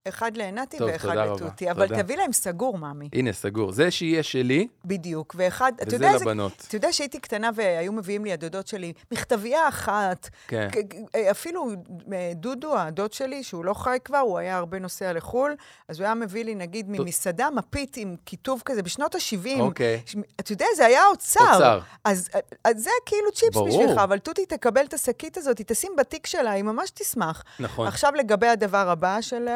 אחד 0.09 0.37
לעינתי 0.37 0.79
טוב, 0.79 0.91
ואחד 0.93 1.17
לתותי. 1.17 1.71
אבל 1.71 1.89
תודה. 1.89 2.03
תביא 2.03 2.17
להם 2.17 2.33
סגור, 2.33 2.79
מאמי. 2.79 3.09
הנה, 3.13 3.33
סגור. 3.33 3.73
זה 3.73 3.91
שיהיה 3.91 4.23
שלי, 4.23 4.69
בדיוק. 4.85 5.35
ואחד, 5.39 5.73
אתה 5.83 5.97
יודע. 5.97 6.15
לבנות. 6.15 6.65
אתה 6.69 6.77
יודע 6.77 6.93
שהייתי 6.93 7.19
קטנה 7.21 7.51
והיו 7.55 7.93
מביאים 7.93 8.25
לי 8.25 8.33
הדודות 8.33 8.67
שלי 8.67 8.93
מכתבייה 9.13 9.69
אחת, 9.69 10.29
כן. 10.49 10.69
כ- 10.73 11.15
אפילו 11.31 11.71
אה, 12.13 12.33
דודו, 12.35 12.79
הדוד 12.79 13.13
שלי, 13.13 13.43
שהוא 13.43 13.65
לא 13.65 13.75
חי 13.75 13.99
כבר, 14.05 14.19
הוא 14.19 14.39
היה 14.39 14.57
הרבה 14.57 14.79
נוסע 14.79 15.13
לחו"ל, 15.13 15.55
אז 15.89 15.99
הוא 16.01 16.05
היה 16.05 16.15
מביא 16.15 16.45
לי, 16.45 16.55
נגיד, 16.55 16.87
ממסעדה 16.89 17.49
מפית 17.51 17.97
עם 17.97 18.17
כיתוב 18.27 18.63
כזה 18.65 18.83
בשנות 18.83 19.15
ה-70. 19.15 19.61
אוקיי. 19.61 20.01
אתה 20.41 20.53
יודע, 20.53 20.67
זה 20.77 20.87
היה 20.87 21.07
אוצר. 21.07 21.41
אוצר. 21.55 21.81
אז, 22.05 22.29
אז 22.65 22.77
זה 22.83 22.91
כאילו 23.07 23.33
צ'יפס 23.33 23.55
ברור. 23.55 23.69
בשבילך, 23.69 23.99
אבל 23.99 24.19
תותי 24.19 24.47
תקבל 24.47 24.85
את 24.85 24.95
השקית 24.95 25.37
הזאת, 25.37 25.59
היא 25.59 25.67
תשים 25.69 25.93
בתיק 25.99 26.27
שלה, 26.27 26.51
היא 26.51 26.63
ממש 26.65 26.91
תשמח. 26.91 27.45
נכון. 27.61 27.87
עכשיו 27.87 28.13
לגבי 28.15 28.47
הדבר 28.49 28.89
הבא 28.91 29.21
של 29.21 29.49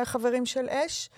החברים 0.43 0.47
של 0.47 0.69
אש. 0.69 1.11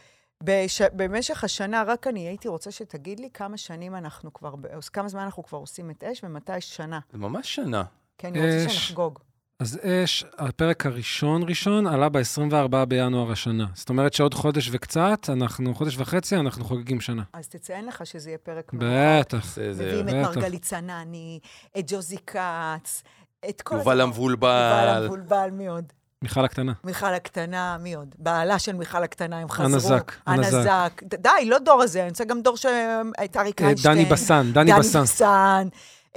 בש... 0.42 0.82
במשך 0.82 1.44
השנה, 1.44 1.82
רק 1.86 2.06
אני 2.06 2.28
הייתי 2.28 2.48
רוצה 2.48 2.70
שתגיד 2.70 3.20
לי 3.20 3.28
כמה 3.34 3.56
שנים 3.56 3.94
אנחנו 3.96 4.32
כבר, 4.32 4.54
כמה 4.92 5.08
זמן 5.08 5.20
אנחנו 5.20 5.42
כבר 5.42 5.58
עושים 5.58 5.90
את 5.90 6.04
אש 6.04 6.24
ומתי 6.24 6.60
שנה. 6.60 7.00
זה 7.12 7.18
ממש 7.18 7.54
שנה. 7.54 7.84
כי 8.18 8.26
אני 8.26 8.38
רוצה 8.38 8.66
אש. 8.66 8.88
שנחגוג. 8.88 9.18
אז 9.58 9.80
אש, 9.84 10.24
הפרק 10.38 10.86
הראשון 10.86 11.42
ראשון 11.48 11.86
עלה 11.86 12.08
ב-24 12.08 12.84
בינואר 12.88 13.32
השנה. 13.32 13.66
זאת 13.74 13.88
אומרת 13.88 14.12
שעוד 14.12 14.34
חודש 14.34 14.68
וקצת, 14.72 15.26
אנחנו, 15.28 15.74
חודש 15.74 15.96
וחצי, 15.98 16.36
אנחנו 16.36 16.64
חוגגים 16.64 17.00
שנה. 17.00 17.22
אז 17.32 17.48
תציין 17.48 17.86
לך 17.86 18.06
שזה 18.06 18.30
יהיה 18.30 18.38
פרק 18.38 18.72
מאוד. 18.72 18.84
בטח. 19.20 19.58
מביאים 19.58 20.08
את. 20.08 20.14
מרגלית 20.14 20.62
צנני, 20.62 21.40
את 21.78 21.84
ג'וזי 21.86 22.16
כץ, 22.26 23.02
את 23.48 23.62
כל... 23.62 23.74
יובל 23.74 24.00
המבולבל. 24.00 24.86
יובל 24.86 25.02
המבולבל, 25.02 25.50
מי 25.52 25.66
עוד? 25.66 25.92
מיכל 26.24 26.44
הקטנה. 26.44 26.72
מיכל 26.84 27.14
הקטנה, 27.14 27.76
מי 27.80 27.94
עוד? 27.94 28.14
בעלה 28.18 28.58
של 28.58 28.72
מיכל 28.72 29.02
הקטנה, 29.02 29.38
הם 29.38 29.48
חזרו. 29.48 29.64
הנזק, 29.66 30.12
הנזק. 30.26 31.02
די, 31.04 31.30
לא 31.46 31.58
דור 31.58 31.82
הזה, 31.82 32.00
אני 32.00 32.08
רוצה 32.08 32.24
גם 32.24 32.42
דור 32.42 32.56
שהייתה 32.56 33.40
אריק 33.40 33.62
אה, 33.62 33.66
איינשטיין. 33.66 33.94
דני 33.94 34.04
בסן, 34.04 34.50
דני 34.52 34.72
בסן. 34.72 34.98
דני 34.98 35.02
בסן. 35.02 35.68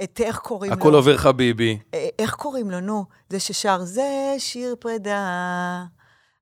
את 0.02 0.20
איך 0.24 0.38
קוראים 0.38 0.72
לו? 0.72 0.78
הכל 0.78 0.94
עובר 0.94 1.16
חביבי. 1.16 1.78
אה, 1.94 2.08
איך 2.18 2.34
קוראים 2.34 2.70
לו, 2.70 2.80
נו? 2.80 3.04
זה 3.28 3.40
ששר, 3.40 3.84
זה 3.84 4.34
שיר 4.38 4.76
פרידה. 4.80 5.84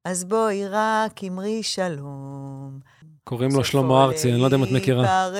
אז 0.05 0.25
בואי 0.25 0.69
רק 0.69 1.25
אמרי 1.25 1.63
שלום. 1.63 2.79
קוראים 3.25 3.51
לו 3.57 3.65
שלמה 3.65 4.05
ארצי, 4.05 4.33
אני 4.33 4.41
לא 4.41 4.45
יודע 4.45 4.57
אם 4.57 4.65
את 4.65 4.69
מכירה. 4.73 5.31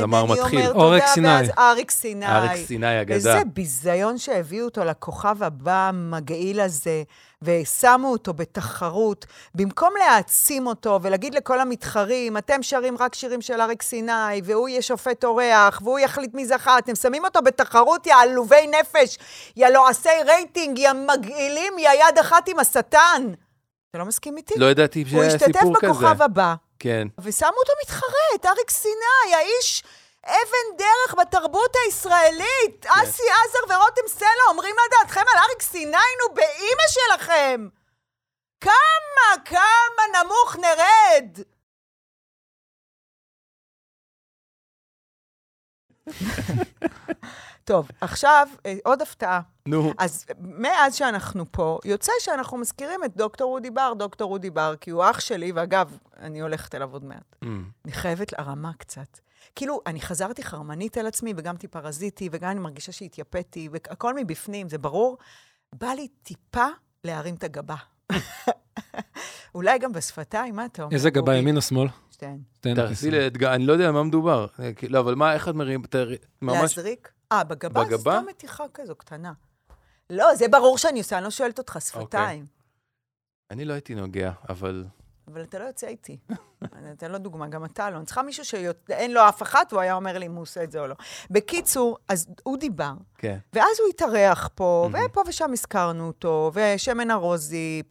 זמר 0.00 0.24
מתחיל. 0.24 0.70
אוריק 0.70 1.04
סיני. 1.06 1.28
אריק 1.58 1.90
סיני. 1.90 2.26
אריק 2.26 2.66
סיני 2.66 3.00
אגדה. 3.00 3.14
איזה 3.14 3.42
ביזיון 3.54 4.18
שהביאו 4.18 4.64
אותו 4.64 4.84
לכוכב 4.84 5.42
הבא 5.42 5.88
המגעיל 5.88 6.60
הזה, 6.60 7.02
ושמו 7.42 8.08
אותו 8.08 8.32
בתחרות, 8.34 9.26
במקום 9.54 9.90
להעצים 9.98 10.66
אותו 10.66 10.98
ולהגיד 11.02 11.34
לכל 11.34 11.60
המתחרים, 11.60 12.36
אתם 12.36 12.62
שרים 12.62 12.96
רק 13.00 13.14
שירים 13.14 13.40
של 13.40 13.60
אריק 13.60 13.82
סיני, 13.82 14.40
והוא 14.44 14.68
יהיה 14.68 14.82
שופט 14.82 15.24
אורח, 15.24 15.80
והוא 15.84 15.98
יחליט 15.98 16.34
מי 16.34 16.46
זכה, 16.46 16.78
אתם 16.78 16.94
שמים 16.94 17.24
אותו 17.24 17.42
בתחרות, 17.42 18.06
יא 18.06 18.14
עלובי 18.14 18.66
נפש, 18.80 19.18
יא 19.56 19.68
לועסי 19.68 20.08
רייטינג, 20.26 20.78
יא 20.78 20.90
מגעילים, 20.92 21.72
יא 21.78 21.90
יד 21.90 22.18
אחת 22.20 22.48
עם 22.48 22.58
השטן. 22.58 23.32
אתה 23.90 23.98
לא 23.98 24.04
מסכים 24.04 24.36
איתי? 24.36 24.54
לא 24.56 24.70
ידעתי 24.70 25.02
הוא 25.02 25.10
שהיה 25.10 25.26
השתתף 25.26 25.58
סיפור 25.58 25.76
כזה. 25.80 25.88
בכוכב 25.88 26.22
הבא. 26.22 26.54
כן. 26.82 27.08
ושמו 27.20 27.48
אותו 27.48 27.72
מתחרט, 27.84 28.46
אריק 28.46 28.70
סיני, 28.70 29.34
האיש 29.34 29.82
אבן 30.26 30.76
דרך 30.78 31.14
בתרבות 31.20 31.76
הישראלית. 31.86 32.86
אסי 32.86 33.22
עזר 33.22 33.74
ורותם 33.74 34.08
סלע 34.08 34.44
אומרים 34.48 34.74
מה 34.76 34.82
דעתכם 34.90 35.20
על 35.20 35.38
אריק 35.38 35.62
סיני, 35.62 35.96
נו, 35.96 36.34
באימא 36.34 36.86
שלכם. 36.88 37.68
כמה, 38.60 39.44
כמה 39.44 40.22
נמוך 40.22 40.56
נרד. 40.56 41.38
טוב, 47.64 47.88
עכשיו 48.00 48.48
אה, 48.66 48.74
עוד 48.84 49.02
הפתעה. 49.02 49.40
נו, 49.66 49.92
אז 49.98 50.26
מאז 50.40 50.94
שאנחנו 50.94 51.44
פה, 51.52 51.78
יוצא 51.84 52.12
שאנחנו 52.20 52.58
מזכירים 52.58 53.04
את 53.04 53.16
דוקטור 53.16 53.54
אודי 53.54 53.70
בר, 53.70 53.92
דוקטור 53.98 54.32
אודי 54.32 54.50
בר, 54.50 54.74
כי 54.80 54.90
הוא 54.90 55.04
אח 55.10 55.20
שלי, 55.20 55.52
ואגב, 55.52 55.98
אני 56.18 56.40
הולכת 56.40 56.74
אליו 56.74 56.92
עוד 56.92 57.04
מעט. 57.04 57.36
אמ, 57.42 57.64
אני 57.84 57.92
חייבת 57.92 58.38
הרמה 58.38 58.72
קצת. 58.78 59.18
כאילו, 59.54 59.80
אני 59.86 60.00
חזרתי 60.00 60.42
חרמנית 60.42 60.98
על 60.98 61.06
עצמי, 61.06 61.34
וגם 61.36 61.56
טיפה 61.56 61.78
רזיתי, 61.78 62.28
וגם 62.32 62.50
אני 62.50 62.60
מרגישה 62.60 62.92
שהתייפאתי, 62.92 63.68
והכל 63.72 64.14
מבפנים, 64.14 64.68
זה 64.68 64.78
ברור. 64.78 65.18
בא 65.72 65.88
לי 65.88 66.08
טיפה 66.22 66.66
להרים 67.04 67.34
את 67.34 67.44
הגבה. 67.44 67.76
אולי 69.54 69.78
גם 69.78 69.92
בשפתיים, 69.92 70.56
מה 70.56 70.64
אתה 70.64 70.82
אומר? 70.82 70.94
איזה 70.94 71.10
גבה? 71.10 71.36
ימין 71.36 71.56
או 71.56 71.62
שמאל? 71.62 71.88
שתיהן. 72.10 72.38
תעשי 72.60 73.10
לי 73.10 73.26
אתגר, 73.26 73.54
אני 73.54 73.66
לא 73.66 73.72
יודע 73.72 73.86
על 73.86 73.90
מה 73.90 74.02
מדובר. 74.02 74.46
אה, 74.60 74.70
לא, 74.88 75.00
אבל 75.00 75.14
מה, 75.14 75.34
איך 75.34 75.48
את 75.48 75.54
מרים, 75.54 75.82
ממש... 76.42 76.60
להזריק? 76.60 77.12
אה, 77.32 77.44
בגבה? 77.44 77.84
בגבה? 77.84 78.18
סתם 78.18 78.28
מתיחה 78.28 78.64
כזו 78.74 78.94
קטנה. 78.94 79.32
לא, 80.10 80.34
זה 80.34 80.48
ברור 80.48 80.78
שאני 80.78 80.98
עושה, 80.98 81.16
אני 81.16 81.24
לא 81.24 81.30
שואלת 81.30 81.58
אותך 81.58 81.78
שפתיים. 81.80 82.46
אני 83.50 83.64
לא 83.64 83.72
הייתי 83.72 83.94
נוגע, 83.94 84.32
אבל... 84.48 84.84
אבל 85.28 85.42
אתה 85.42 85.58
לא 85.58 85.64
יוצא 85.64 85.86
איתי. 85.86 86.18
אני 86.72 86.92
אתן 86.92 87.12
לו 87.12 87.18
דוגמה, 87.18 87.48
גם 87.48 87.64
אתה 87.64 87.90
לא. 87.90 87.96
אני 87.96 88.06
צריכה 88.06 88.22
מישהו 88.22 88.44
שאין 88.44 89.14
לו 89.14 89.28
אף 89.28 89.42
אחת, 89.42 89.72
והוא 89.72 89.82
היה 89.82 89.94
אומר 89.94 90.18
לי 90.18 90.26
אם 90.26 90.34
הוא 90.34 90.42
עושה 90.42 90.64
את 90.64 90.70
זה 90.70 90.80
או 90.80 90.86
לא. 90.86 90.94
בקיצור, 91.30 91.98
אז 92.08 92.26
הוא 92.42 92.56
דיבר, 92.58 92.92
כן. 93.18 93.38
ואז 93.52 93.80
הוא 93.80 93.88
התארח 93.88 94.48
פה. 94.54 94.88
ופה 94.92 95.22
ושם 95.28 95.52
הזכרנו 95.52 96.06
אותו, 96.06 96.50
ושמן 96.54 97.10
הרוזיפ, 97.10 97.86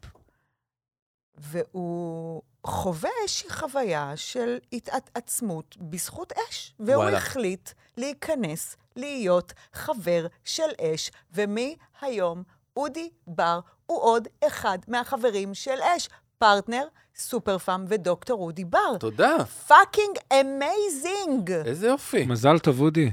והוא 1.37 2.41
חווה 2.67 3.09
איזושהי 3.21 3.49
חוויה 3.49 4.11
של 4.15 4.57
התעצמות 4.73 5.77
בזכות 5.79 6.33
אש. 6.49 6.73
והוא 6.79 6.95
וואלה. 6.95 7.17
החליט 7.17 7.69
להיכנס, 7.97 8.75
להיות 8.95 9.53
חבר 9.73 10.27
של 10.43 10.69
אש, 10.81 11.11
ומהיום 11.33 12.43
אודי 12.77 13.09
בר 13.27 13.59
הוא 13.85 14.01
עוד 14.01 14.27
אחד 14.47 14.77
מהחברים 14.87 15.53
של 15.53 15.77
אש. 15.81 16.09
פרטנר, 16.37 16.87
סופר 17.15 17.57
פארם 17.57 17.85
ודוקטור 17.87 18.41
אודי 18.41 18.65
בר. 18.65 18.97
תודה, 18.99 19.45
fucking 19.67 20.17
amazing. 20.33 21.51
איזה 21.51 21.87
יופי. 21.87 22.25
מזל 22.25 22.59
טוב, 22.59 22.81
אודי. 22.81 23.11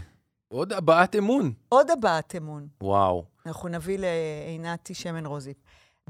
עוד 0.49 0.73
הבעת 0.73 1.17
אמון. 1.17 1.53
עוד 1.69 1.91
הבעת 1.91 2.35
אמון. 2.37 2.69
וואו. 2.83 3.25
אנחנו 3.47 3.69
נביא 3.69 3.99
לעינתי 3.99 4.95
שמן 4.95 5.27
rosehip. 5.27 5.57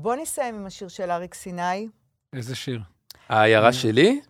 בוא 0.01 0.15
נסיים 0.15 0.55
עם 0.55 0.67
השיר 0.67 0.89
של 0.89 1.11
אריק 1.11 1.35
סיני, 1.35 1.89
איזה 2.33 2.57
שיר. 2.57 2.81
העיירה 3.29 3.73
שלי? 3.73 4.21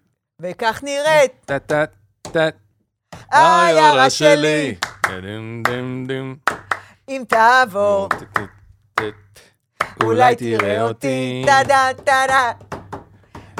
וכך 0.40 0.80
נראית. 0.82 1.32
טה 1.44 1.58
טה 1.58 1.84
טה. 2.22 2.48
העיירה 3.32 4.10
שלי. 4.10 4.74
אם 7.08 7.24
תעבור, 7.28 8.08
אולי 10.02 10.36
תראה 10.36 10.82
אותי, 10.82 11.44
טה-דה. 11.46 12.50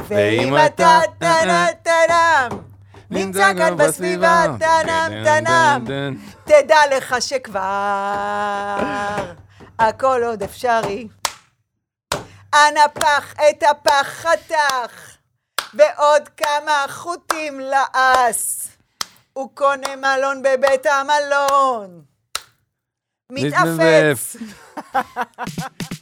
ואם 0.08 0.56
אתה 0.66 1.00
טה-דה 1.18 1.66
טה-דם, 1.82 2.58
נמצא 3.10 3.52
כאן 3.58 3.76
בסביבה, 3.76 4.44
טה-נם 4.60 5.24
טה-נם, 5.24 6.16
תדע 6.44 6.78
לך 6.96 7.16
שכבר 7.20 7.60
הכל 9.78 10.22
עוד 10.24 10.42
אפשרי. 10.42 11.08
אנא 12.54 12.86
פח 12.94 13.34
את 13.50 13.62
הפח 13.70 14.06
חתך, 14.06 15.16
ועוד 15.74 16.28
כמה 16.36 16.84
חוטים 16.88 17.60
לאס. 17.60 18.68
הוא 19.32 19.50
קונה 19.54 19.96
מלון 19.96 20.42
בבית 20.42 20.86
המלון. 20.86 22.02
מתאפץ. 23.32 24.36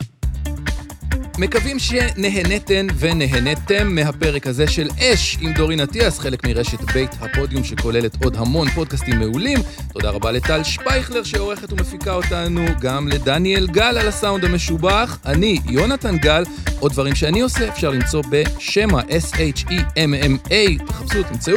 מקווים 1.38 1.78
שנהנתן 1.78 2.86
ונהנתם 2.98 3.94
מהפרק 3.94 4.46
הזה 4.46 4.68
של 4.68 4.88
אש 4.98 5.38
עם 5.40 5.52
דורין 5.52 5.80
אטיאס, 5.80 6.18
חלק 6.18 6.46
מרשת 6.46 6.80
בית 6.80 7.10
הפודיום 7.20 7.64
שכוללת 7.64 8.24
עוד 8.24 8.36
המון 8.36 8.68
פודקאסטים 8.68 9.18
מעולים. 9.18 9.58
תודה 9.92 10.10
רבה 10.10 10.32
לטל 10.32 10.62
שפייכלר 10.62 11.22
שעורכת 11.22 11.72
ומפיקה 11.72 12.14
אותנו, 12.14 12.64
גם 12.80 13.08
לדניאל 13.08 13.66
גל 13.66 13.98
על 13.98 14.08
הסאונד 14.08 14.44
המשובח. 14.44 15.18
אני, 15.26 15.58
יונתן 15.64 16.16
גל, 16.16 16.42
עוד 16.80 16.92
דברים 16.92 17.14
שאני 17.14 17.40
עושה 17.40 17.68
אפשר 17.68 17.90
למצוא 17.90 18.22
בשמה, 18.30 19.00
S-H-E-M-M-A, 19.00 20.86
תחפשו, 20.86 21.22
תמצאו. 21.22 21.56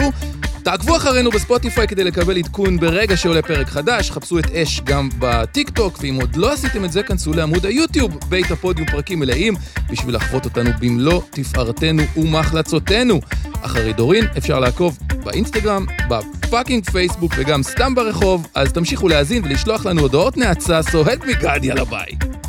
תעקבו 0.64 0.98
אחרינו 0.98 1.32
בספוטיפיי 1.32 1.88
כדי 1.88 2.04
לקבל 2.04 2.38
עדכון 2.38 2.80
ברגע 2.80 3.18
שעולה 3.18 3.42
פרק 3.42 3.70
חדש, 3.70 4.12
חפשו 4.12 4.40
את 4.40 4.52
אש 4.52 4.82
גם 4.82 5.10
בטיק 5.20 5.70
טוק, 5.70 6.00
ואם 6.02 6.18
עוד 6.22 6.36
לא 6.36 6.54
עשיתם 6.54 6.86
את 6.86 6.92
זה, 6.92 7.04
כנסו 7.04 7.34
לעמוד 7.34 7.66
היוטיוב, 7.66 8.18
בית 8.30 8.52
הפודיום 8.52 8.88
פרקים 8.92 9.20
מלאים, 9.20 9.54
בשביל 9.92 10.16
לחוות 10.16 10.46
אותנו 10.46 10.70
במלוא 10.80 11.22
תפארתנו 11.30 12.04
ומחלצותינו. 12.18 13.20
אחרי 13.62 13.94
דורין 13.94 14.26
אפשר 14.38 14.60
לעקוב 14.60 14.98
באינסטגרם, 15.24 15.86
ב 16.10 16.20
fucking 16.20 16.90
פייסבוק 16.90 17.34
וגם 17.38 17.64
סתם 17.64 17.96
ברחוב, 17.96 18.48
אז 18.56 18.74
תמשיכו 18.74 19.08
להאזין 19.08 19.44
ולשלוח 19.46 19.86
לנו 19.86 20.02
הודעות 20.02 20.38
נאצה, 20.38 20.82
סוהד 20.82 21.26
מגד, 21.26 21.60
יאללה 21.64 21.86
ביי. 21.86 22.49